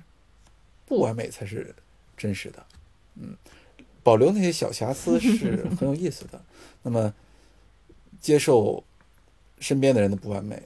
[0.84, 1.74] 不完美才是
[2.18, 2.66] 真实的。
[3.14, 3.34] 嗯，
[4.04, 6.40] 保留那些小瑕疵 是很有意思的。
[6.82, 7.12] 那么
[8.20, 8.84] 接受
[9.58, 10.62] 身边的人的不完美，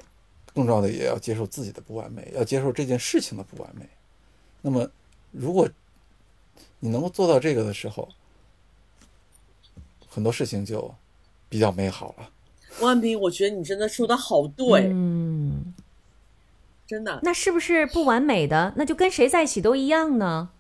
[0.53, 3.89] 更重要的也要接受自己的不完美，要接受这件事情的不完美。
[4.61, 4.91] 那么，
[5.31, 5.69] 如果
[6.81, 8.09] 你能够做到这个的时候，
[10.09, 10.93] 很多事情就
[11.49, 12.31] 比较美好了。
[12.81, 15.73] 万斌，我觉得你真的说的好对，嗯，
[16.87, 17.21] 真的。
[17.23, 18.73] 那是不是不完美的？
[18.77, 20.51] 那就跟谁在一起都一样呢？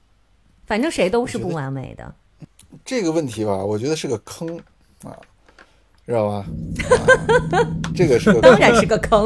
[0.66, 2.14] 反正谁都是不完美的。
[2.88, 4.56] 这个问题吧，我觉得是个坑
[5.04, 5.14] 啊，
[6.06, 6.36] 知道吧？
[6.36, 7.60] 啊、
[7.94, 9.24] 这个是个坑，当然是个坑。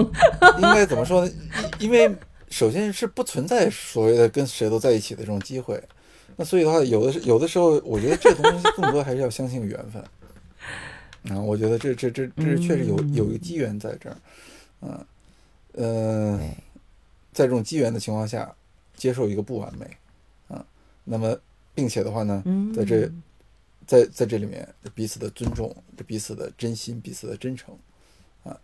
[0.56, 1.32] 应该怎么说呢？
[1.78, 2.12] 因因为
[2.50, 5.80] 首先是不存在所谓的跟谁都在一起的这种机会，
[6.34, 10.02] 那所以的话，有的是有的时候，我觉得这东西更多还是要相信缘分。
[11.30, 14.16] 啊，我觉得这这这这确实有有一个机缘在这儿，
[14.80, 15.06] 嗯
[15.74, 16.40] 呃，
[17.32, 18.52] 在这种机缘的情况下，
[18.96, 19.86] 接受一个不完美，
[20.48, 20.66] 啊，
[21.04, 21.38] 那么
[21.76, 23.08] 并且的话呢，嗯在这
[23.86, 25.74] 在在这里面彼此的尊重，
[26.06, 27.76] 彼此的真心，彼此的真诚，
[28.44, 28.58] 啊，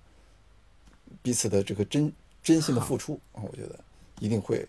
[1.22, 2.12] 彼此的这个真
[2.42, 3.78] 真心的付出啊，我觉得
[4.20, 4.66] 一定会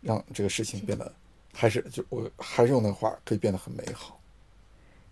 [0.00, 1.12] 让这个事情变得
[1.52, 4.18] 还是就我还是用那话，可以变得很美好。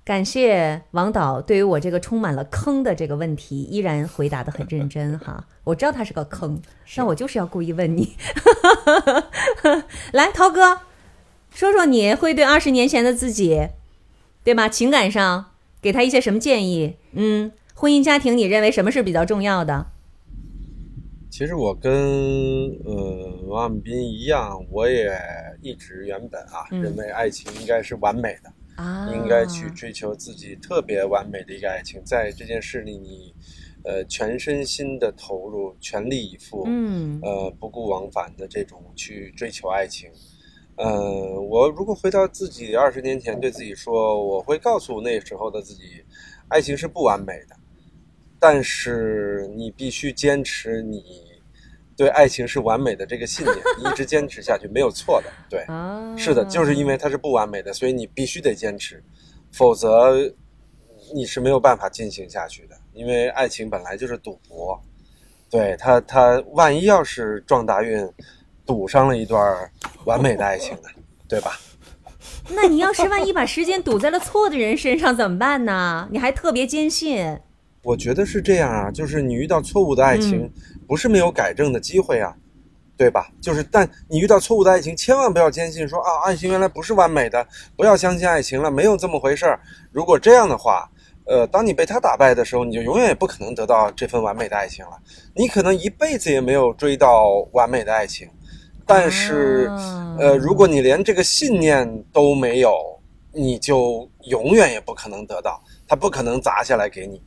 [0.05, 5.47] 感谢王导对于我这个充满了坑的这个问题，依然回答的很认真哈。
[5.65, 6.63] 我知道它是个坑，
[6.97, 8.17] 但我就是要故意问你。
[10.13, 10.81] 来，涛哥，
[11.51, 13.69] 说说你会对二十年前的自己，
[14.49, 14.67] 对吧？
[14.67, 15.45] 情感上
[15.79, 16.97] 给他一些什么建议？
[17.13, 19.89] 嗯，婚姻家庭，你认为什么是比较重要的？
[21.29, 21.93] 其实我跟
[22.83, 25.15] 呃王岸斌一样，我也
[25.61, 28.51] 一直原本啊、嗯认为爱情应该是完美的，
[28.83, 33.35] 啊，应该去追求自己特别完美的一个爱情，在这件事里你
[33.85, 40.09] 呃全身心的投入，全力以赴，嗯呃不顾往返的这种去追求爱情。
[40.79, 46.05] 呃，我如果回到自己二十年前对自己说，我会告诉那时候的自己，
[46.49, 47.57] 爱情是不完美的，
[48.39, 51.03] 但是你必须坚持你
[51.97, 55.29] 对爱情是完美的这个信念，你一直坚持下去没有错的。
[55.51, 59.03] 对，啊，是的，就是因为它是不完美的，所以你必须得坚持，
[59.51, 60.33] 否则
[61.13, 62.77] 你是没有办法进行下去的。
[62.93, 64.81] 因为爱情本来就是赌博，
[65.51, 68.09] 对他，他万一要是撞大运，
[68.69, 69.71] 赌上了一段
[70.05, 70.91] 完美的爱情呢，
[71.27, 71.59] 对吧？
[72.55, 76.07] 那你要是万一把时间赌在了错的人身上怎么办呢？
[76.13, 77.39] 你还特别坚信，
[77.83, 80.53] 我觉得是这样啊，就是你遇到错误的爱情，
[80.87, 82.37] 不是没有改正的机会啊，
[82.95, 83.31] 对吧？
[83.41, 89.59] 就是，但你遇到错误的爱情，千万不要坚信说啊，爱情原来不是完美的，不要相信爱情了，没有这么回事儿。
[89.91, 90.91] 如果这样的话，
[91.25, 94.93] 呃，当你被他打败的时候，你就永远也不可能得到这份完美的爱情了。
[95.35, 98.29] 你可能一辈子也没有追到完美的爱情。
[98.89, 102.73] 但是，啊呃，如果你连这个信念都没有，
[103.33, 107.21] 你就永远也不可能得到，他不可能砸下来给你。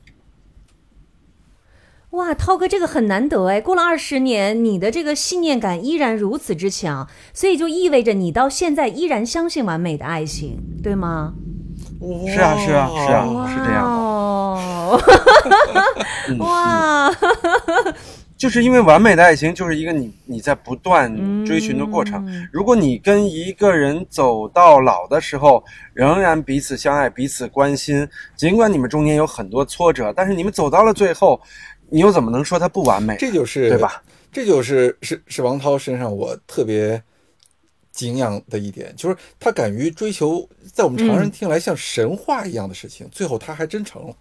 [2.09, 11.33] 哇，涛哥这个很难得哎，过了二十年，你的这个信念感依然如此之强，所以就意味着你到现在依然相信完美的爱情，对吗？
[12.27, 13.85] 是啊是啊是啊是这样
[16.27, 16.43] 的。
[16.43, 17.09] 哇，
[18.41, 22.25] 就是因为完美的爱情就是一个你你在不断追寻的过程。
[22.25, 25.63] 嗯如果你跟一个人走到老的时候，
[25.93, 31.39] 仍然彼此相爱、彼此关心，尽管你们中间有很多挫折，但是你们走到了最后，
[31.87, 33.15] 你又怎么能说它不完美？
[33.19, 34.01] 这就是对吧？
[34.31, 36.99] 这就是是是王涛身上我特别
[37.91, 44.15] 敬仰的一点，就是他敢于追求在我们常人听来像神话一样的事情，最后他还真成了。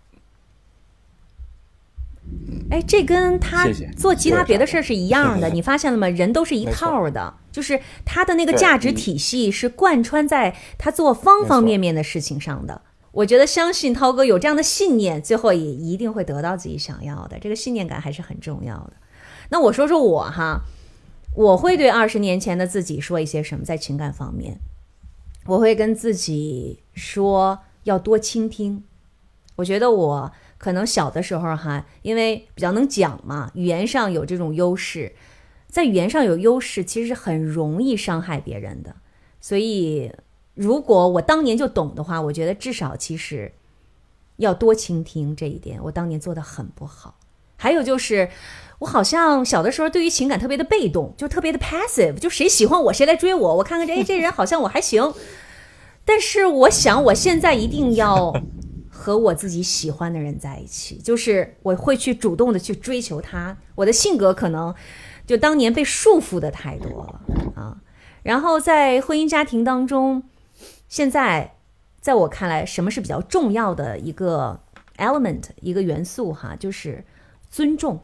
[2.70, 3.66] 哎，这跟他
[3.96, 6.08] 做其他别的事儿是一样的， 你发现了吗？
[6.08, 12.82] 人都是一套的，就是他的那个价值嗯体系是贯穿在他做方方面面的事情上的。
[13.12, 17.36] 我觉得相信涛哥有这样的信念，最后也一定会得到自己想要的。
[17.40, 18.92] 这个信念感还是很重要的。
[19.48, 20.60] 那我说说我哈，
[21.34, 23.64] 我会对二十年前的自己说一些什么？
[23.64, 24.58] 在情感方面，
[25.46, 28.84] 我会跟自己说要多倾听。
[29.56, 35.14] 我觉得我可能小的时候哈，因为比较能讲嘛，语言上有这种优势，
[35.66, 38.94] 在语言上有优势，其实很容易伤害别人的。
[39.40, 40.12] 所以，
[40.52, 43.52] 如果我当年就懂的话，我觉得至少其实
[44.36, 47.16] 要多倾听这一点，我当年做的很不好。
[47.56, 48.28] 还有就是，
[48.80, 55.14] 我好像小的时候对于情感特别的被动，就特别的 passive，就谁喜欢我谁来追我，我看看这哎这人好像我还行。
[56.04, 58.34] 但是我想我现在一定要
[59.00, 63.56] 和我自己喜欢的人在一起，就是我会去主动的去追求他。
[63.76, 64.74] 我的性格可能
[65.26, 67.20] 就当年被束缚的太多了
[67.54, 67.78] 啊。
[68.22, 70.22] 然后在婚姻家庭当中，
[70.86, 71.54] 现在
[72.02, 74.60] 在我看来，什么是比较重要的一个
[74.98, 77.02] element 一个元素哈，就是
[77.50, 78.00] 尊重，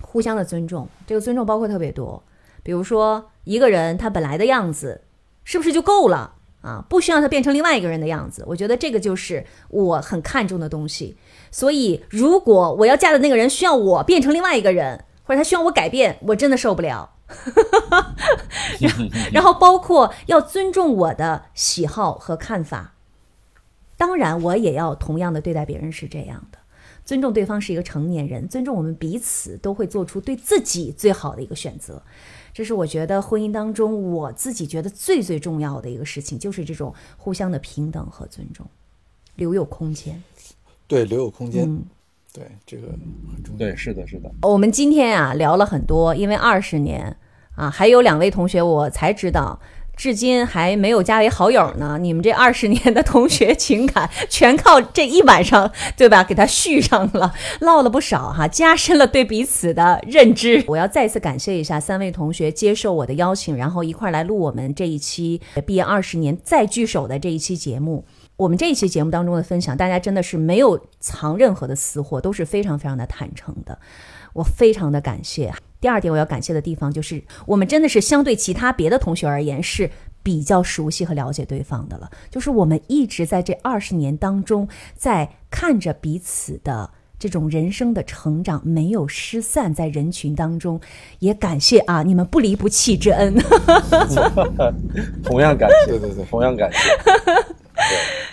[0.00, 0.88] 互相的尊重。
[1.06, 2.20] 这个尊重包括特别多，
[2.64, 5.02] 比如说一个人他本来的样子
[5.44, 6.34] 是不是就够了？
[6.60, 11.16] 啊，不需要他变成另外一个人的样子，我觉得这个就是我很看重的东西。
[11.50, 17.14] 所以，如果我要嫁的那个人需要我变成另外一个人，或者他需要我改变，我真的受不了。
[18.80, 22.94] 然后，然后包括要尊重我的喜好和看法，
[23.96, 26.58] 当然我也要同样的对待别人是这样的，
[27.04, 32.02] 尊重对方是一个成年人，尊重我们彼此都会做出对自己最好的一个选择。
[32.52, 38.66] 这是我觉得婚姻当中我自己觉得最最重要的一个事情，就是这种互相的平等和尊重，
[39.36, 40.22] 留有空间。
[40.86, 41.84] 对，留有空间，嗯，
[42.32, 43.58] 对这个很重要。
[43.58, 44.30] 对，是的，是的。
[44.42, 47.16] 我们今天啊聊了很多，因为二十年
[47.54, 49.60] 啊，还有两位同学我才知道，
[50.00, 51.98] 至今还没有加为好友呢。
[52.00, 56.24] 你们这二十年的同学情感， 全靠这一晚上，对吧？
[56.24, 60.64] 给他续上了，唠了不少哈，加深了对彼此的认知。
[60.68, 68.06] 我要再次感谢一下三位同学接受我的邀请，然后一块儿来录我们这一期毕业二十年再聚首的这一期节目。
[68.38, 73.78] 我们这一期节目当中的分享，大家真的是没有藏任何的私货，都是非常非常的坦诚的，
[74.32, 75.52] 我非常的感谢。
[75.80, 79.90] 第二点我要感谢的地方就是，我们真的是相对其他别的同学而言是
[80.22, 86.90] 比较熟悉和了解对方的了，就是我们一直在这二十年当中，在看着彼此的。
[87.20, 90.80] 这种人生的成长没有失散在人群当中，
[91.18, 93.34] 也感谢啊你们不离不弃之恩。
[95.22, 96.78] 同样感谢，对对同样感谢。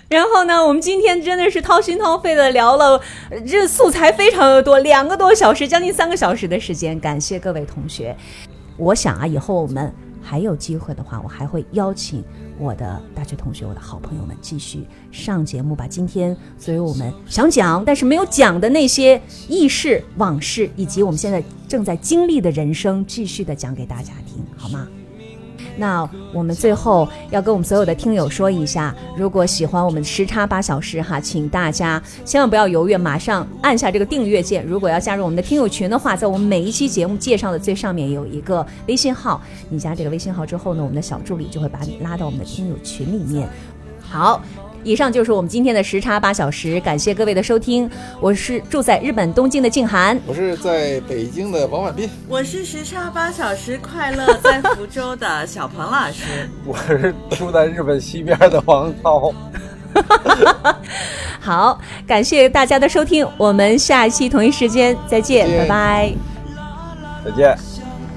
[0.09, 3.01] 然后呢，我们今天真的是掏心掏肺的聊了，
[3.45, 6.97] 这素材非常的多，两个多小时，将近三个小时的时间。
[6.99, 8.15] 感谢各位同学，
[8.77, 12.23] 我想啊，以后我们还有机会的话，我还会邀请
[12.57, 24.87] 我的大学同学、我的好朋友们继续上节目，把今天所有我们想讲但是没有讲的那些轶事、往事，以及我们现在正在经历的人生，继续的讲给大家听，好吗？
[25.77, 34.65] 那我们最后要跟我们所有的听友说一下，如果喜欢我们时差八小时哈，请大家千万不要犹豫，马上按下这个订阅键。
[34.65, 43.47] 如果要加入我们的听友群的话，在我们每一期节目介绍的最上面有一个微信号，你加这个微信号之后呢，我们的小助理就会把你拉到我们的听友群里面。
[44.01, 44.41] 好。
[44.83, 47.89] 以上就是我们今天的时差八小时，感谢各位的收听。
[48.21, 59.33] 我是住在日本东京的静涵，我是在北京的王婉斌，我是时差八小时快乐在福州的小彭老师， 我是住在日本西边的王涛。
[61.39, 66.13] 好，感谢大家的收听，我们下一期同一时间再见，拜拜。
[67.25, 67.57] 再见，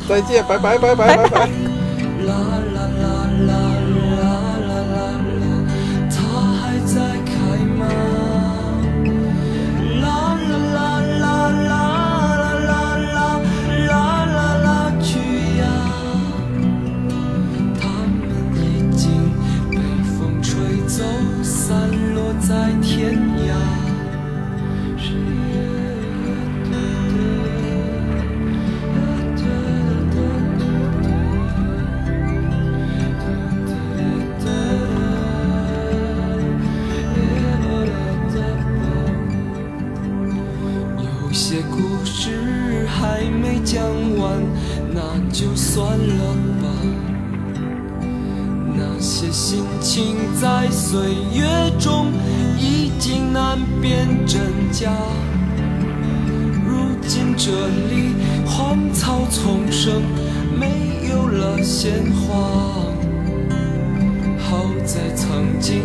[0.08, 1.48] 再见，拜拜拜拜拜拜。
[60.58, 62.36] 没有了鲜花，
[64.38, 65.82] 好在曾经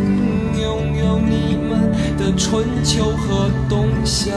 [0.60, 4.34] 拥有你们的春秋和冬夏。